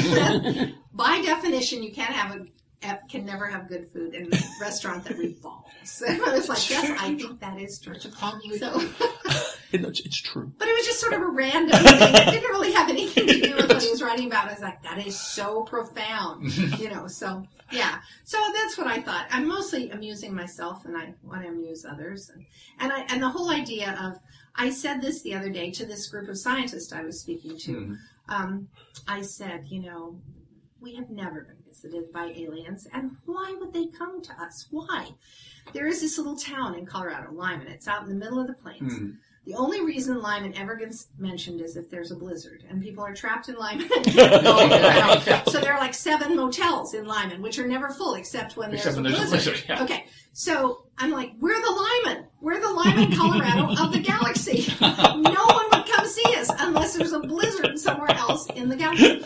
By 0.93 1.23
definition, 1.23 1.83
you 1.83 1.93
can't 1.93 2.13
have 2.13 2.37
a 2.37 2.47
can 3.09 3.25
never 3.25 3.47
have 3.47 3.67
good 3.67 3.89
food 3.89 4.15
in 4.15 4.27
a 4.27 4.39
restaurant 4.61 5.05
that 5.05 5.17
revolves. 5.17 6.03
And 6.07 6.21
I 6.23 6.35
was 6.35 6.51
like, 6.51 6.69
yes, 6.69 6.91
I 7.01 7.15
think 7.15 7.41
that 7.41 7.59
is 7.59 7.79
true. 7.79 7.99
So, 7.99 8.11
It, 9.75 9.85
it's, 9.85 10.01
it's 10.01 10.21
true. 10.21 10.53
But 10.57 10.69
it 10.69 10.77
was 10.77 10.87
just 10.87 11.01
sort 11.01 11.15
of 11.15 11.21
a 11.23 11.27
random 11.27 11.77
thing. 11.83 12.15
It 12.15 12.31
didn't 12.31 12.51
really 12.51 12.73
have 12.73 12.89
anything 12.89 13.27
to 13.27 13.41
do 13.41 13.57
with 13.57 13.69
what 13.69 13.83
he 13.83 13.91
was 13.91 14.01
writing 14.03 14.27
about. 14.27 14.47
I 14.47 14.53
was 14.53 14.63
like, 14.63 14.81
that 14.85 15.05
is 15.05 15.19
so 15.19 15.63
profound, 15.63 16.57
you 16.79 16.91
know. 16.91 17.09
So 17.09 17.45
yeah, 17.73 17.99
so 18.23 18.39
that's 18.55 18.79
what 18.79 18.87
I 18.87 19.01
thought. 19.01 19.27
I'm 19.31 19.49
mostly 19.49 19.91
amusing 19.91 20.33
myself, 20.33 20.85
and 20.85 20.97
I 20.97 21.15
want 21.25 21.43
to 21.43 21.49
amuse 21.49 21.85
others, 21.85 22.31
and 22.33 22.47
and 22.79 22.93
I 22.93 23.01
and 23.13 23.21
the 23.21 23.29
whole 23.29 23.51
idea 23.51 23.99
of 24.01 24.21
I 24.57 24.71
said 24.71 25.01
this 25.03 25.23
the 25.23 25.35
other 25.35 25.51
day 25.51 25.71
to 25.73 25.85
this 25.87 26.09
group 26.09 26.29
of 26.29 26.39
scientists 26.39 26.93
I 26.93 27.03
was 27.03 27.21
speaking 27.21 27.59
to. 27.59 27.97
Um, 28.29 28.69
I 29.09 29.23
said, 29.23 29.67
you 29.69 29.83
know, 29.83 30.21
we 30.81 30.95
have 30.97 31.11
never 31.11 31.43
been 31.43 31.57
visited 31.67 32.13
by 32.13 32.27
aliens, 32.37 32.87
and 32.93 33.17
why 33.27 33.55
would 33.59 33.73
they 33.73 33.87
come 33.87 34.23
to 34.23 34.33
us? 34.41 34.67
Why? 34.71 35.11
There 35.73 35.87
is 35.87 36.01
this 36.01 36.19
little 36.19 36.37
town 36.37 36.75
in 36.79 36.87
Colorado, 36.87 37.33
Limon. 37.33 37.67
It's 37.69 37.89
out 37.89 38.03
in 38.03 38.09
the 38.09 38.15
middle 38.15 38.39
of 38.39 38.47
the 38.47 38.55
plains. 38.55 38.93
The 39.47 39.55
only 39.55 39.85
reason 39.85 40.23
Limon 40.23 40.55
ever 40.57 40.75
gets 40.75 41.09
mentioned 41.19 41.61
is 41.61 41.77
if 41.77 41.91
there's 41.91 42.11
a 42.11 42.17
blizzard 42.17 42.65
and 42.71 42.83
people 42.83 43.05
are 43.05 43.15
trapped 43.15 43.51
in 43.51 43.57
Limon. 43.57 43.91
and 43.97 44.05
can't 44.07 44.43
go 44.43 44.69
around. 44.69 45.45
so 45.49 45.61
there 45.61 45.75
are 45.75 45.79
like 45.79 45.93
seven 45.93 46.35
motels 46.35 46.95
in 46.95 47.07
Limon, 47.07 47.43
which 47.43 47.59
are 47.59 47.67
never 47.67 47.91
full 47.91 48.15
except 48.15 48.57
when 48.57 48.73
Except 48.73 48.95
there's, 48.95 48.97
when 48.97 49.07
a, 49.07 49.11
there's 49.11 49.29
a 49.29 49.31
blizzard. 49.31 49.53
blizzard, 49.53 49.69
yeah. 49.69 49.83
Okay, 49.85 50.07
so 50.33 50.87
I'm 50.97 51.11
like, 51.11 51.33
we're 51.41 51.61
the 51.61 51.71
Limon. 52.07 52.27
We're 52.41 52.61
the 52.61 52.71
Limon, 52.73 53.15
Colorado 53.17 53.83
of 53.85 53.93
the 53.93 54.01
galaxy. 54.01 54.67
No 54.81 55.45
one 55.47 55.67
would 55.73 55.87
come 55.93 56.07
see 56.07 56.35
us 56.37 56.51
unless 56.59 56.97
there's 56.97 57.13
a 57.13 57.21
blizzard 57.21 57.79
somewhere 57.79 58.11
else 58.13 58.47
in 58.51 58.69
the 58.69 58.77
galaxy. 58.77 59.23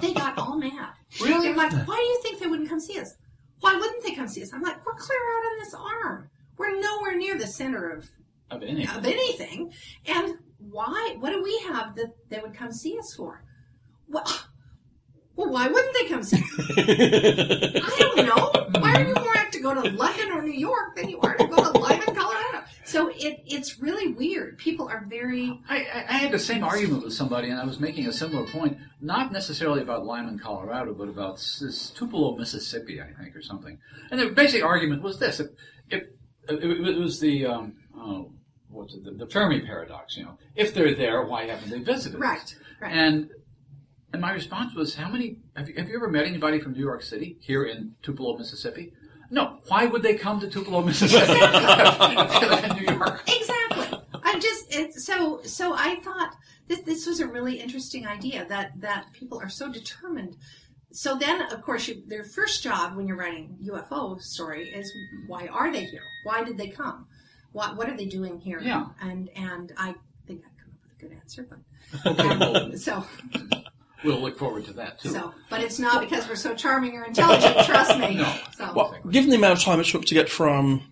They 0.00 0.12
got 0.14 0.36
all 0.38 0.56
mad. 0.58 0.90
Really? 1.20 1.48
They're 1.48 1.56
like, 1.56 1.72
why 1.86 1.96
do 1.96 2.02
you 2.02 2.20
think 2.22 2.40
they 2.40 2.46
wouldn't 2.46 2.68
come 2.68 2.80
see 2.80 2.98
us? 2.98 3.14
Why 3.60 3.74
wouldn't 3.74 4.02
they 4.04 4.14
come 4.14 4.28
see 4.28 4.42
us? 4.42 4.52
I'm 4.52 4.62
like, 4.62 4.84
we're 4.84 4.94
clear 4.94 5.18
out 5.18 5.46
on 5.52 5.58
this 5.60 5.74
arm. 5.74 6.30
We're 6.58 6.80
nowhere 6.80 7.16
near 7.16 7.36
the 7.38 7.46
center 7.46 7.90
of 7.90 8.10
Of 8.52 8.62
any. 8.62 8.86
of 8.86 9.04
anything. 9.04 9.72
And 10.06 10.38
why? 10.58 11.16
What 11.18 11.30
do 11.30 11.42
we 11.42 11.58
have 11.68 11.96
that 11.96 12.12
they 12.28 12.38
would 12.38 12.54
come 12.54 12.70
see 12.70 12.98
us 12.98 13.14
for? 13.14 13.44
Well, 14.08 14.24
well 15.36 15.50
why 15.50 15.68
wouldn't 15.68 15.94
they 15.94 16.08
come 16.08 16.22
see 16.22 16.36
us? 16.36 16.70
I 16.76 17.96
don't 17.98 18.26
know. 18.26 18.80
Why 18.80 18.94
are 18.94 19.08
you 19.08 19.14
more 19.14 19.34
apt 19.36 19.54
to 19.54 19.60
go 19.60 19.72
to 19.72 19.88
London 19.90 20.32
or 20.32 20.42
New 20.42 20.52
York 20.52 20.96
than 20.96 21.08
you 21.08 21.18
are 21.20 21.34
to 21.34 21.46
go 21.46 21.56
to 21.56 21.78
Limon, 21.78 22.14
Colorado? 22.14 22.64
So 22.84 23.08
it, 23.08 23.40
it's 23.46 23.80
really 23.80 24.12
weird. 24.12 24.58
People 24.58 24.86
are 24.86 25.06
very 25.08 25.58
I, 25.68 25.78
I 25.78 26.04
I 26.08 26.16
had 26.18 26.32
the 26.32 26.38
same 26.38 26.62
argument 26.62 27.04
with 27.04 27.14
somebody, 27.14 27.48
and 27.48 27.58
I 27.58 27.64
was 27.64 27.80
making 27.80 28.06
a 28.06 28.12
similar 28.12 28.46
point, 28.46 28.76
not 29.00 29.32
necessarily 29.32 29.80
about 29.80 30.04
Limon, 30.04 30.38
Colorado, 30.38 30.92
but 30.92 31.08
about 31.08 31.36
this 31.36 31.90
Tupelo, 31.90 32.36
Mississippi, 32.36 33.00
I 33.00 33.12
think, 33.18 33.34
or 33.34 33.40
something. 33.40 33.78
And 34.10 34.20
the 34.20 34.28
basic 34.28 34.62
argument 34.62 35.02
was 35.02 35.18
this: 35.18 35.40
if, 35.40 35.48
if 35.88 36.02
it, 36.48 36.64
it 36.64 36.98
was 36.98 37.20
the 37.20 37.46
um, 37.46 37.74
oh, 37.96 38.32
what's 38.72 38.94
it, 38.94 39.04
the, 39.04 39.12
the 39.12 39.26
Fermi 39.26 39.60
paradox. 39.60 40.16
You 40.16 40.24
know, 40.24 40.38
if 40.56 40.74
they're 40.74 40.94
there, 40.94 41.22
why 41.24 41.46
haven't 41.46 41.70
they 41.70 41.80
visited? 41.80 42.16
us? 42.16 42.22
right. 42.22 42.56
Right. 42.80 42.92
And 42.92 43.30
and 44.12 44.20
my 44.20 44.32
response 44.32 44.74
was, 44.74 44.94
how 44.96 45.08
many 45.08 45.38
have 45.56 45.68
you, 45.68 45.74
have 45.76 45.88
you 45.88 45.96
ever 45.96 46.08
met 46.08 46.26
anybody 46.26 46.60
from 46.60 46.72
New 46.72 46.80
York 46.80 47.02
City 47.02 47.38
here 47.40 47.64
in 47.64 47.94
Tupelo, 48.02 48.36
Mississippi? 48.36 48.92
No. 49.30 49.60
Why 49.68 49.86
would 49.86 50.02
they 50.02 50.14
come 50.14 50.40
to 50.40 50.48
Tupelo, 50.48 50.82
Mississippi? 50.84 51.32
New 52.80 52.94
York. 52.94 53.22
exactly. 53.26 53.98
I'm 54.22 54.40
just 54.40 54.74
it's 54.74 55.04
so 55.04 55.40
so. 55.44 55.74
I 55.74 55.96
thought 56.00 56.36
this 56.68 56.80
this 56.80 57.06
was 57.06 57.20
a 57.20 57.26
really 57.26 57.60
interesting 57.60 58.06
idea 58.06 58.46
that 58.48 58.72
that 58.80 59.06
people 59.12 59.40
are 59.40 59.48
so 59.48 59.72
determined. 59.72 60.36
So 60.94 61.16
then, 61.16 61.50
of 61.50 61.62
course, 61.62 61.88
you, 61.88 62.02
their 62.06 62.22
first 62.22 62.62
job 62.62 62.94
when 62.94 63.08
you're 63.08 63.16
writing 63.16 63.56
UFO 63.64 64.20
story 64.20 64.68
is 64.68 64.92
why 65.26 65.46
are 65.46 65.72
they 65.72 65.84
here? 65.84 66.02
Why 66.24 66.44
did 66.44 66.58
they 66.58 66.68
come? 66.68 67.06
What 67.52 67.76
what 67.76 67.88
are 67.88 67.96
they 67.96 68.06
doing 68.06 68.38
here? 68.38 68.60
Yeah. 68.60 68.86
And 69.00 69.28
and 69.36 69.72
I 69.76 69.94
think 70.26 70.42
I've 70.46 70.56
come 70.58 70.72
up 70.72 70.80
with 70.84 70.92
a 70.98 71.00
good 71.08 71.16
answer, 71.18 71.46
but 71.48 71.58
Okay, 72.06 72.36
well, 72.38 72.56
um, 72.56 72.76
so 72.78 73.04
we'll 74.04 74.20
look 74.20 74.38
forward 74.38 74.64
to 74.66 74.72
that 74.74 74.98
too. 75.00 75.10
so 75.10 75.34
but 75.50 75.60
it's 75.60 75.78
not 75.78 76.00
because 76.00 76.28
we're 76.28 76.34
so 76.36 76.54
charming 76.54 76.94
or 76.96 77.04
intelligent. 77.04 77.66
Trust 77.66 77.98
me. 77.98 78.16
No. 78.16 78.36
So 78.56 78.72
Well, 78.74 78.96
given 79.10 79.30
the 79.30 79.36
amount 79.36 79.58
of 79.58 79.64
time 79.64 79.80
it 79.80 79.86
took 79.86 80.04
to 80.06 80.14
get 80.14 80.28
from 80.28 80.82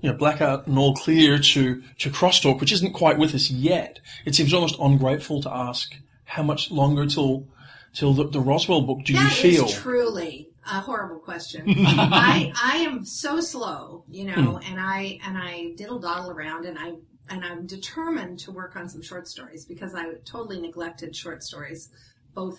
you 0.00 0.10
know 0.10 0.16
blackout 0.16 0.66
and 0.66 0.76
all 0.78 0.94
clear 0.94 1.38
to 1.38 1.82
to 1.98 2.10
crosstalk, 2.10 2.60
which 2.60 2.72
isn't 2.72 2.92
quite 2.92 3.18
with 3.18 3.34
us 3.34 3.50
yet, 3.50 4.00
it 4.24 4.34
seems 4.34 4.52
almost 4.52 4.76
ungrateful 4.80 5.40
to 5.42 5.50
ask 5.52 5.94
how 6.24 6.42
much 6.42 6.70
longer 6.70 7.06
till 7.06 7.46
till 7.94 8.12
the, 8.12 8.24
the 8.28 8.40
Roswell 8.40 8.82
book 8.82 9.04
do 9.04 9.12
you 9.12 9.28
feel? 9.28 9.66
is 9.66 9.74
truly 9.74 10.47
a 10.70 10.80
horrible 10.80 11.18
question. 11.18 11.64
I 11.68 12.52
I 12.62 12.78
am 12.78 13.04
so 13.04 13.40
slow, 13.40 14.04
you 14.08 14.24
know, 14.24 14.58
hmm. 14.58 14.70
and 14.70 14.80
I 14.80 15.18
and 15.24 15.36
I 15.38 15.72
diddle 15.76 15.98
doddle 15.98 16.30
around, 16.30 16.66
and 16.66 16.78
I 16.78 16.94
and 17.30 17.44
I'm 17.44 17.66
determined 17.66 18.38
to 18.40 18.52
work 18.52 18.76
on 18.76 18.88
some 18.88 19.02
short 19.02 19.28
stories 19.28 19.64
because 19.64 19.94
I 19.94 20.04
totally 20.24 20.60
neglected 20.60 21.14
short 21.14 21.42
stories, 21.42 21.90
both 22.34 22.58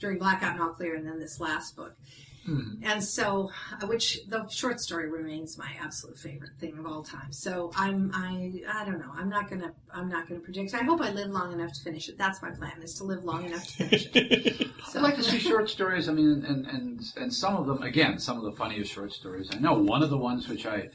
during 0.00 0.18
Blackout 0.18 0.52
and 0.52 0.60
All 0.60 0.70
Clear, 0.70 0.96
and 0.96 1.06
then 1.06 1.18
this 1.18 1.40
last 1.40 1.76
book. 1.76 1.94
And 2.82 3.02
so, 3.02 3.50
uh, 3.72 3.86
which 3.86 4.20
the 4.28 4.46
short 4.48 4.80
story 4.80 5.08
remains 5.08 5.56
my 5.56 5.70
absolute 5.80 6.18
favorite 6.18 6.52
thing 6.60 6.78
of 6.78 6.86
all 6.86 7.02
time. 7.02 7.32
So 7.32 7.72
I'm, 7.74 8.10
I, 8.14 8.62
I 8.68 8.84
don't 8.84 8.98
know. 8.98 9.12
I'm 9.14 9.28
not 9.28 9.48
gonna, 9.48 9.72
I'm 9.92 10.08
not 10.08 10.28
gonna 10.28 10.40
predict. 10.40 10.74
I 10.74 10.82
hope 10.82 11.00
I 11.00 11.10
live 11.10 11.30
long 11.30 11.52
enough 11.52 11.72
to 11.72 11.80
finish 11.82 12.08
it. 12.08 12.18
That's 12.18 12.42
my 12.42 12.50
plan: 12.50 12.82
is 12.82 12.94
to 12.94 13.04
live 13.04 13.24
long 13.24 13.44
enough 13.44 13.66
to 13.66 13.72
finish 13.72 14.08
it. 14.14 14.68
So, 14.88 14.98
I'd 14.98 15.02
like 15.02 15.16
to 15.16 15.22
see 15.22 15.38
short 15.38 15.70
stories. 15.70 16.08
I 16.08 16.12
mean, 16.12 16.44
and, 16.46 16.66
and 16.66 17.00
and 17.16 17.32
some 17.32 17.56
of 17.56 17.66
them, 17.66 17.82
again, 17.82 18.18
some 18.18 18.36
of 18.36 18.44
the 18.44 18.52
funniest 18.52 18.92
short 18.92 19.12
stories. 19.12 19.48
I 19.52 19.58
know 19.58 19.74
one 19.74 20.02
of 20.02 20.10
the 20.10 20.18
ones 20.18 20.48
which 20.48 20.66
I, 20.66 20.88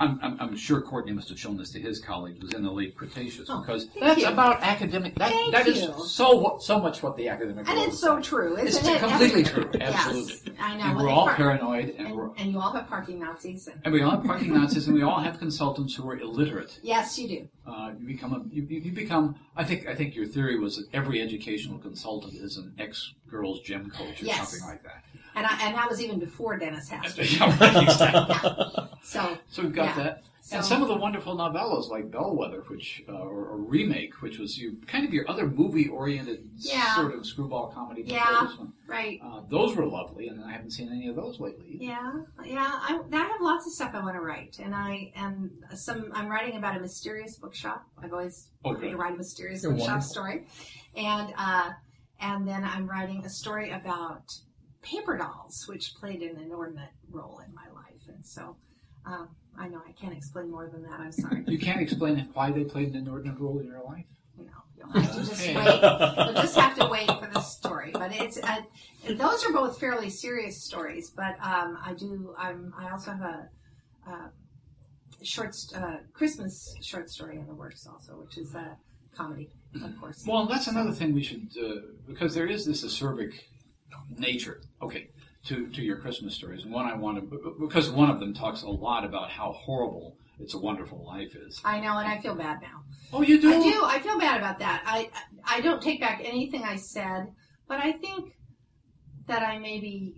I'm, 0.00 0.18
I'm, 0.22 0.36
I'm 0.40 0.56
sure 0.56 0.80
Courtney 0.80 1.12
must 1.12 1.28
have 1.28 1.38
shown 1.38 1.58
this 1.58 1.70
to 1.72 1.78
his 1.78 2.00
colleagues 2.00 2.40
was 2.40 2.54
in 2.54 2.62
the 2.62 2.70
late 2.70 2.96
Cretaceous 2.96 3.48
Oh, 3.50 3.60
because 3.60 3.86
that's 4.00 4.22
you. 4.22 4.28
about 4.28 4.62
academic. 4.62 5.14
That, 5.16 5.30
Thank 5.30 5.52
that 5.52 5.68
is 5.68 5.86
so 6.10 6.56
so 6.58 6.80
much 6.80 7.02
what 7.02 7.16
the 7.16 7.28
academic. 7.28 7.68
And 7.68 7.78
it's 7.80 7.94
is 7.94 8.00
so 8.00 8.14
like. 8.14 8.24
true, 8.24 8.56
isn't 8.56 8.86
it? 8.86 8.98
completely 8.98 9.44
true. 9.44 9.70
Absolutely. 9.78 10.32
Yes, 10.46 10.56
I 10.58 10.76
know. 10.78 10.84
And 10.84 10.96
Well, 10.96 11.04
we're 11.04 11.10
all 11.10 11.26
par- 11.26 11.36
paranoid, 11.36 11.94
and, 11.98 12.16
we're 12.16 12.28
and, 12.30 12.38
and 12.38 12.52
you 12.52 12.58
all 12.60 12.72
have 12.72 12.88
parking 12.88 13.18
Nazis. 13.20 13.66
And, 13.68 13.78
and 13.84 13.92
we 13.92 14.00
all 14.02 14.12
have 14.12 14.24
parking 14.24 14.54
Nazis, 14.54 14.86
and 14.86 14.96
we 14.96 15.02
all 15.02 15.20
have 15.20 15.38
consultants 15.38 15.94
who 15.94 16.08
are 16.08 16.18
illiterate. 16.18 16.78
yes, 16.82 17.18
you 17.18 17.28
do. 17.28 17.48
Uh, 17.66 17.92
you 18.00 18.06
become 18.06 18.32
a 18.32 18.42
you, 18.54 18.62
you 18.62 18.80
you 18.80 18.92
become. 18.92 19.36
I 19.54 19.64
think 19.64 19.86
I 19.86 19.94
think 19.94 20.16
your 20.16 20.26
theory 20.26 20.58
was 20.58 20.76
that 20.76 20.86
every 20.94 21.20
educational 21.20 21.78
consultant 21.78 22.32
is 22.34 22.56
an 22.56 22.72
ex 22.78 23.12
girls 23.30 23.60
gym 23.60 23.90
coach 23.90 24.22
or 24.22 24.24
Yes. 24.24 24.50
something 24.50 24.66
like 24.66 24.82
that. 24.82 25.04
And 25.34 25.46
I, 25.46 25.66
and 25.66 25.74
that 25.76 25.88
was 25.88 26.02
even 26.02 26.18
before 26.18 26.58
Dennis 26.58 26.88
Hastert. 26.90 27.38
Yeah, 27.38 27.56
right, 27.60 27.82
exactly. 27.88 28.88
So 29.02 29.38
So 29.50 29.62
we've 29.62 29.72
got 29.74 29.96
Yeah. 29.96 30.02
that. 30.04 30.22
and 30.52 30.64
some 30.64 30.82
of 30.82 30.88
the 30.88 30.96
wonderful 30.96 31.36
novellas 31.36 31.88
like 31.88 32.10
Bellwether, 32.10 32.62
which 32.68 33.04
uh, 33.08 33.12
or, 33.12 33.46
or 33.46 33.56
remake, 33.58 34.20
which 34.22 34.38
was 34.38 34.58
you 34.58 34.78
kind 34.86 35.06
of 35.06 35.12
your 35.14 35.28
other 35.30 35.46
movie-oriented 35.46 36.48
Yeah. 36.56 36.96
sort 36.96 37.14
of 37.14 37.24
screwball 37.24 37.68
comedy. 37.72 38.02
before 38.02 38.18
Yeah. 38.18 38.46
this 38.48 38.58
one. 38.58 38.72
right. 38.88 39.20
Uh, 39.24 39.42
those 39.48 39.76
were 39.76 39.86
lovely, 39.86 40.26
and 40.28 40.42
I 40.44 40.50
haven't 40.52 40.72
seen 40.72 40.88
any 40.90 41.06
of 41.08 41.14
those 41.14 41.38
lately. 41.38 41.76
Yeah, 41.80 42.12
yeah. 42.44 42.68
I, 42.72 43.00
I 43.12 43.16
have 43.16 43.40
lots 43.40 43.66
of 43.66 43.72
stuff 43.72 43.92
I 43.94 44.00
want 44.00 44.16
to 44.16 44.20
write, 44.20 44.58
and 44.58 44.74
I 44.74 45.12
am 45.14 45.50
some. 45.74 46.10
I'm 46.14 46.28
writing 46.28 46.56
about 46.56 46.76
a 46.76 46.80
mysterious 46.80 47.36
bookshop. 47.36 47.84
I've 48.02 48.12
always 48.12 48.48
Oh, 48.64 48.70
wanted 48.70 48.80
good. 48.80 48.90
to 48.92 48.96
write 48.96 49.14
a 49.14 49.16
mysterious 49.16 49.62
You're 49.62 49.72
bookshop 49.72 49.88
wonderful. 50.00 50.10
story, 50.10 50.46
and 50.96 51.32
uh, 51.38 51.70
and 52.20 52.48
then 52.48 52.64
I'm 52.64 52.86
writing 52.88 53.24
a 53.24 53.30
story 53.30 53.70
about 53.70 54.24
paper 54.82 55.16
dolls, 55.16 55.64
which 55.66 55.94
played 55.98 56.22
an 56.22 56.40
inordinate 56.40 56.90
role 57.10 57.40
in 57.46 57.54
my 57.54 57.68
life, 57.74 58.02
and 58.08 58.24
so. 58.24 58.56
Um, 59.06 59.28
I 59.58 59.66
know 59.68 59.80
I 59.86 59.92
can't 59.92 60.14
explain 60.14 60.50
more 60.50 60.68
than 60.68 60.82
that. 60.82 61.00
I'm 61.00 61.10
sorry. 61.10 61.42
You 61.46 61.58
can't 61.58 61.80
explain 61.80 62.28
why 62.34 62.50
they 62.50 62.64
played 62.64 62.88
an 62.88 62.96
inordinate 62.96 63.40
role 63.40 63.58
in 63.58 63.66
your 63.66 63.82
life. 63.82 64.04
No, 64.38 64.44
you'll 64.76 64.90
have 64.92 65.12
to 65.12 65.18
just 65.20 65.46
wait. 65.46 65.54
You'll 65.54 66.34
just 66.34 66.58
have 66.58 66.76
to 66.78 66.86
wait 66.86 67.06
for 67.06 67.28
the 67.32 67.40
story. 67.40 67.90
But 67.92 68.12
it's 68.14 68.38
uh, 68.42 68.60
those 69.08 69.44
are 69.44 69.52
both 69.52 69.80
fairly 69.80 70.10
serious 70.10 70.62
stories. 70.62 71.10
But 71.10 71.34
um, 71.42 71.78
I 71.84 71.94
do. 71.98 72.34
I'm. 72.38 72.72
I 72.78 72.90
also 72.90 73.12
have 73.12 73.20
a, 73.22 73.48
uh 74.06 74.28
short 75.22 75.54
uh, 75.74 75.96
Christmas 76.12 76.74
short 76.82 77.10
story 77.10 77.36
in 77.36 77.46
the 77.46 77.54
works 77.54 77.86
also, 77.86 78.14
which 78.20 78.38
is 78.38 78.54
a 78.54 78.76
comedy, 79.14 79.50
of 79.82 79.98
course. 80.00 80.24
Well, 80.26 80.46
that's 80.46 80.66
another 80.66 80.92
thing 80.92 81.14
we 81.14 81.22
should, 81.22 81.48
uh, 81.62 81.80
because 82.06 82.34
there 82.34 82.46
is 82.46 82.64
this 82.64 82.84
acerbic 82.84 83.34
nature. 84.16 84.60
Okay, 84.82 85.08
to 85.46 85.68
to 85.68 85.82
your 85.82 85.96
Christmas 85.96 86.34
stories, 86.34 86.66
one 86.66 86.86
I 86.86 86.94
want 86.94 87.30
to 87.30 87.56
because 87.60 87.90
one 87.90 88.10
of 88.10 88.20
them 88.20 88.34
talks 88.34 88.62
a 88.62 88.68
lot 88.68 89.04
about 89.04 89.30
how 89.30 89.52
horrible 89.52 90.16
"It's 90.38 90.54
a 90.54 90.58
Wonderful 90.58 91.04
Life" 91.06 91.34
is. 91.36 91.60
I 91.64 91.80
know, 91.80 91.98
and 91.98 92.08
I 92.08 92.20
feel 92.20 92.34
bad 92.34 92.60
now. 92.60 92.82
Oh, 93.12 93.22
you 93.22 93.40
do? 93.40 93.52
I 93.52 93.62
do. 93.62 93.80
I 93.84 94.00
feel 94.00 94.18
bad 94.18 94.38
about 94.38 94.58
that. 94.58 94.82
I 94.86 95.10
I 95.44 95.60
don't 95.60 95.82
take 95.82 96.00
back 96.00 96.20
anything 96.24 96.62
I 96.62 96.76
said, 96.76 97.28
but 97.68 97.78
I 97.80 97.92
think 97.92 98.32
that 99.26 99.42
I 99.42 99.58
maybe 99.58 100.14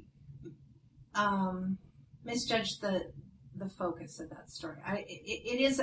um, 1.15 1.79
misjudged 2.25 2.81
the 2.81 3.13
the 3.57 3.69
focus 3.69 4.19
of 4.21 4.31
that 4.31 4.51
story. 4.51 4.79
I 4.85 5.05
it, 5.09 5.59
it 5.59 5.61
is 5.61 5.83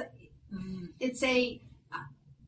it's 0.99 1.23
a 1.23 1.61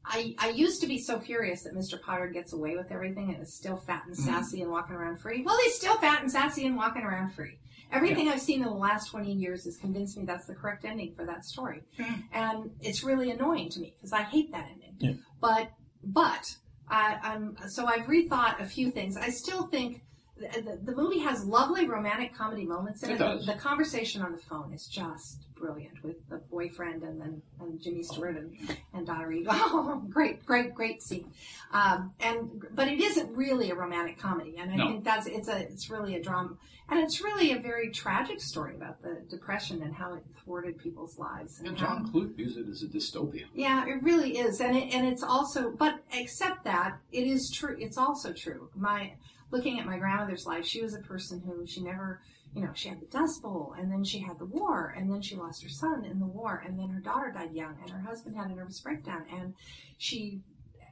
I, 0.05 0.35
I 0.39 0.49
used 0.49 0.81
to 0.81 0.87
be 0.87 0.97
so 0.97 1.19
furious 1.19 1.63
that 1.63 1.75
Mr. 1.75 2.01
Potter 2.01 2.27
gets 2.27 2.53
away 2.53 2.75
with 2.75 2.91
everything 2.91 3.33
and 3.33 3.41
is 3.41 3.53
still 3.53 3.77
fat 3.77 4.03
and 4.07 4.15
mm-hmm. 4.15 4.25
sassy 4.25 4.61
and 4.61 4.71
walking 4.71 4.95
around 4.95 5.17
free. 5.17 5.43
Well, 5.43 5.57
he's 5.63 5.75
still 5.75 5.95
fat 5.97 6.21
and 6.21 6.31
sassy 6.31 6.65
and 6.65 6.75
walking 6.75 7.03
around 7.03 7.33
free. 7.33 7.59
Everything 7.91 8.29
I've 8.29 8.41
seen 8.41 8.61
in 8.61 8.67
the 8.67 8.73
last 8.73 9.09
20 9.09 9.31
years 9.33 9.65
has 9.65 9.75
convinced 9.77 10.17
me 10.17 10.23
that's 10.25 10.47
the 10.47 10.55
correct 10.55 10.85
ending 10.85 11.13
for 11.13 11.25
that 11.25 11.43
story. 11.43 11.83
Mm-hmm. 11.99 12.21
And 12.31 12.71
it's 12.81 13.03
really 13.03 13.31
annoying 13.31 13.69
to 13.69 13.79
me 13.79 13.95
because 13.97 14.13
I 14.13 14.23
hate 14.23 14.51
that 14.53 14.69
ending. 14.71 14.95
Yeah. 14.99 15.13
but 15.41 15.71
but 16.03 16.55
I, 16.89 17.17
I'm 17.21 17.57
so 17.67 17.85
I've 17.85 18.05
rethought 18.05 18.61
a 18.61 18.65
few 18.65 18.91
things. 18.91 19.17
I 19.17 19.29
still 19.29 19.67
think. 19.67 20.03
The, 20.37 20.61
the, 20.61 20.91
the 20.91 20.95
movie 20.95 21.19
has 21.19 21.45
lovely 21.45 21.87
romantic 21.87 22.33
comedy 22.33 22.65
moments 22.65 23.03
in 23.03 23.11
It 23.11 23.21
it. 23.21 23.45
the 23.45 23.53
conversation 23.53 24.23
on 24.23 24.31
the 24.31 24.39
phone 24.39 24.73
is 24.73 24.87
just 24.87 25.45
brilliant 25.61 26.03
with 26.03 26.17
the 26.29 26.37
boyfriend 26.49 27.03
and 27.03 27.21
then 27.21 27.41
and 27.59 27.79
Jimmy 27.79 28.01
Stewart 28.03 28.35
and, 28.35 28.51
and 28.93 29.05
Donna 29.05 29.27
Reed. 29.27 29.45
Oh, 29.51 30.03
great, 30.09 30.43
great, 30.45 30.73
great 30.73 31.01
scene. 31.03 31.31
Um, 31.71 32.13
and 32.19 32.65
but 32.73 32.87
it 32.87 32.99
isn't 32.99 33.33
really 33.35 33.69
a 33.69 33.75
romantic 33.75 34.17
comedy, 34.17 34.55
and 34.57 34.71
I 34.71 34.75
No. 34.75 34.87
think 34.87 35.03
that's 35.03 35.27
it's 35.27 35.47
a 35.47 35.59
it's 35.59 35.89
really 35.89 36.15
a 36.15 36.21
drama, 36.21 36.57
and 36.89 36.99
it's 36.99 37.21
really 37.21 37.51
a 37.51 37.59
very 37.59 37.89
tragic 37.91 38.41
story 38.41 38.75
about 38.75 39.01
the 39.01 39.21
depression 39.29 39.81
and 39.83 39.93
how 39.93 40.15
it 40.15 40.23
thwarted 40.43 40.77
people's 40.79 41.17
lives. 41.19 41.59
And 41.59 41.77
how- 41.77 41.85
John 41.99 42.11
Clute 42.11 42.35
views 42.35 42.57
it 42.57 42.67
as 42.67 42.81
a 42.83 42.87
dystopia. 42.87 43.45
yeah, 43.53 43.85
it 43.85 44.01
really 44.01 44.37
is, 44.39 44.59
and 44.59 44.75
it, 44.75 44.93
and 44.93 45.07
it's 45.07 45.23
also, 45.23 45.71
but 45.71 46.03
except 46.11 46.63
that 46.65 46.97
it 47.11 47.25
is 47.27 47.49
true. 47.53 47.77
It's 47.79 47.97
also 47.97 48.33
true. 48.33 48.69
My 48.75 49.13
looking 49.51 49.79
at 49.79 49.85
my 49.85 49.97
grandmother's 49.97 50.45
life, 50.45 50.65
she 50.65 50.81
was 50.81 50.95
a 50.95 50.99
person 50.99 51.41
who 51.45 51.65
she 51.67 51.81
never, 51.83 52.21
you 52.55 52.61
know, 52.61 52.71
she 52.73 52.89
had 52.89 52.99
the 52.99 53.05
Dust 53.05 53.41
Bowl, 53.41 53.75
and 53.77 53.91
then 53.91 54.03
she 54.03 54.19
had 54.19 54.39
the 54.39 54.45
war, 54.45 54.93
and 54.97 55.11
then 55.11 55.21
she 55.21 55.35
lost 55.35 55.63
her 55.63 55.69
son 55.69 56.05
in 56.05 56.19
the 56.19 56.25
war, 56.25 56.63
and 56.65 56.79
then 56.79 56.89
her 56.89 56.99
daughter 56.99 57.31
died 57.31 57.53
young, 57.53 57.77
and 57.81 57.91
her 57.91 58.01
husband 58.01 58.35
had 58.35 58.49
a 58.49 58.55
nervous 58.55 58.79
breakdown, 58.79 59.25
and 59.31 59.53
she 59.97 60.41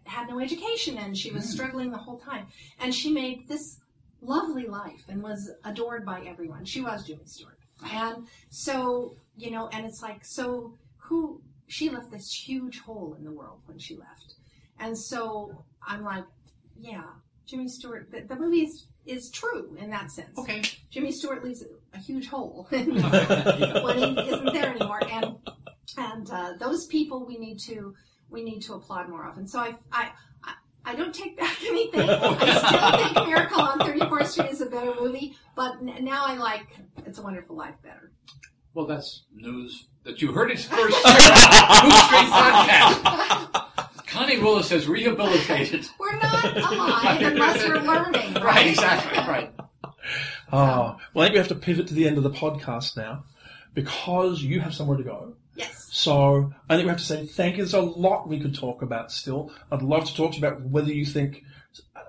had 0.05 0.28
no 0.28 0.39
education, 0.39 0.97
and 0.97 1.18
she 1.18 1.32
was 1.32 1.45
mm. 1.45 1.49
struggling 1.49 1.91
the 1.91 1.97
whole 1.97 2.20
time, 2.20 2.47
and 2.80 2.93
she 2.93 3.12
made 3.12 3.47
this 3.47 3.80
lovely 4.22 4.68
life 4.68 5.03
and 5.07 5.24
was 5.24 5.51
adored 5.64 6.05
by 6.05 6.22
everyone. 6.22 6.66
She 6.66 6.82
was 6.82 7.05
Jimmy 7.05 7.26
Stewart, 7.26 7.57
and 7.91 8.28
so 8.49 9.16
you 9.38 9.51
know, 9.51 9.70
and 9.72 9.86
it's 9.86 10.01
like 10.01 10.26
so 10.26 10.74
who 10.97 11.41
she 11.68 11.89
left 11.89 12.12
this 12.12 12.34
huge 12.34 12.80
hole 12.80 13.16
in 13.18 13.24
the 13.24 13.32
world 13.32 13.60
when 13.66 13.80
she 13.80 13.95
left. 13.95 14.36
And 14.80 14.97
so 14.97 15.64
I'm 15.86 16.03
like, 16.03 16.26
yeah, 16.80 17.03
Jimmy 17.50 17.68
Stewart, 17.68 18.12
the, 18.12 18.22
the 18.22 18.36
movie 18.36 18.62
is, 18.62 18.86
is 19.06 19.30
true 19.32 19.76
in 19.80 19.89
that 19.89 20.12
sense. 20.12 20.38
Okay. 20.38 20.62
Jimmy 20.91 21.12
Stewart 21.12 21.43
leaves 21.43 21.64
a 21.93 21.97
huge 21.97 22.28
hole 22.28 22.68
when 22.70 22.91
he 22.91 24.20
isn't 24.20 24.54
there 24.54 24.70
anymore. 24.70 25.02
And, 25.12 25.36
and, 25.97 26.30
uh, 26.30 26.54
those 26.60 26.86
people 26.86 27.26
we 27.26 27.38
need 27.38 27.60
to, 27.62 27.95
we 28.30 28.43
need 28.43 28.62
to 28.62 28.74
applaud 28.76 29.10
more 29.10 29.26
often. 29.26 29.47
So 29.47 29.60
I, 29.60 29.76
I, 29.91 30.10
I- 30.43 30.54
I 30.86 30.95
don't 30.95 31.14
take 31.14 31.38
back 31.38 31.62
anything. 31.68 32.10
I 32.10 33.04
still 33.04 33.14
think 33.14 33.28
Miracle 33.28 33.62
on 33.62 33.80
34th 33.80 34.28
Street 34.28 34.50
is 34.52 34.62
a 34.62 34.66
better 34.66 34.93
movie, 35.00 35.36
but 35.56 35.74
n- 35.82 36.06
now 36.06 36.24
I 36.26 36.36
like 36.38 36.68
It's 37.06 37.20
a 37.20 37.22
Wonderful 37.22 37.56
Life 37.58 37.76
better. 37.84 38.12
Well, 38.74 38.86
that's 38.88 39.24
news 39.36 39.88
that 40.06 40.22
you 40.22 40.32
heard 40.32 40.50
it 40.52 40.60
first. 40.60 40.95
Coode 41.04 41.14
Street 41.93 42.32
podcast. 42.32 43.59
Connie 44.10 44.39
Willis 44.39 44.70
has 44.70 44.88
rehabilitated. 44.88 45.88
We're 45.99 46.18
not 46.18 46.57
alive 46.57 47.22
unless 47.22 47.68
we're 47.68 47.82
learning, 47.82 48.34
right? 48.34 48.43
Right, 48.43 48.68
exactly, 48.68 49.18
right. 49.20 49.53
Ah, 50.51 50.97
well, 51.14 51.24
I 51.24 51.28
think 51.28 51.34
we 51.34 51.38
have 51.39 51.47
to 51.49 51.55
pivot 51.55 51.88
to 51.88 51.93
the 51.93 52.07
end 52.07 52.18
of 52.18 52.24
the 52.24 52.32
podcast 52.32 52.97
now 52.97 53.24
because 53.74 54.41
you 54.41 54.62
have 54.62 54.74
somewhere 54.74 54.97
to 54.97 55.03
go. 55.03 55.36
Yes. 55.55 55.89
So 55.91 56.53
I 56.70 56.76
think 56.76 56.86
we 56.86 56.89
have 56.89 56.97
to 56.99 57.03
say 57.05 57.26
thank 57.26 57.57
you. 57.57 57.64
There's 57.64 57.74
a 57.74 57.82
lot 57.82 58.28
we 58.28 58.39
could 58.39 58.55
talk 58.55 58.82
about 58.82 59.12
still. 59.12 59.51
I'd 59.72 59.82
love 59.82 60.05
to 60.05 60.16
talk 60.16 60.32
to 60.32 60.39
you 60.39 60.47
about 60.47 60.62
whether 60.62 60.91
you 60.91 61.05
think 61.05 61.43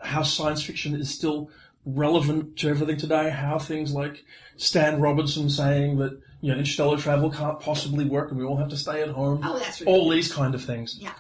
how 0.03 0.23
science 0.23 0.63
fiction 0.63 0.95
is 0.95 1.13
still 1.13 1.51
relevant 1.85 2.57
to 2.59 2.69
everything 2.69 2.97
today, 2.97 3.31
how 3.31 3.59
things 3.59 3.93
like 3.93 4.25
Stan 4.57 5.01
Robinson 5.01 5.51
saying 5.51 5.99
that 5.99 6.19
you 6.41 6.53
know 6.53 6.59
interstellar 6.59 6.97
travel 6.97 7.31
can't 7.31 7.61
possibly 7.61 8.05
work 8.05 8.31
and 8.31 8.39
we 8.39 8.47
all 8.47 8.57
have 8.57 8.69
to 8.71 8.77
stay 8.77 9.03
at 9.03 9.11
home. 9.11 9.41
Oh, 9.45 9.59
that's 9.59 9.83
all 9.83 10.09
these 10.09 10.33
kind 10.33 10.55
of 10.55 10.65
things. 10.65 10.97
Yeah. 10.99 11.13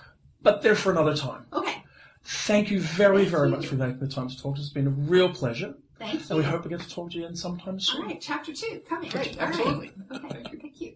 But 0.42 0.62
they're 0.62 0.74
for 0.74 0.90
another 0.90 1.14
time. 1.16 1.46
Okay. 1.52 1.82
Thank 2.22 2.70
you 2.70 2.80
very, 2.80 3.18
Thank 3.18 3.28
very 3.30 3.48
you. 3.48 3.56
much 3.56 3.66
for 3.66 3.76
taking 3.76 3.98
the 3.98 4.08
time 4.08 4.28
to 4.28 4.36
talk. 4.36 4.54
to 4.56 4.60
us. 4.60 4.66
It's 4.66 4.68
been 4.74 4.86
a 4.86 4.90
real 4.90 5.28
pleasure. 5.30 5.74
Thank 5.98 6.14
you. 6.14 6.20
And 6.30 6.38
we 6.38 6.44
hope 6.44 6.64
we 6.64 6.70
get 6.70 6.80
to 6.80 6.88
talk 6.88 7.10
to 7.10 7.18
you 7.18 7.24
again 7.24 7.36
sometime 7.36 7.78
soon. 7.80 8.02
All 8.02 8.08
right, 8.08 8.20
chapter 8.20 8.52
two 8.54 8.80
coming. 8.88 9.10
Great. 9.10 9.36
Absolutely. 9.38 9.92
Right. 10.10 10.24
Okay. 10.24 10.28
Thank 10.42 10.52
you. 10.52 10.58
Thank 10.60 10.80
you. 10.80 10.94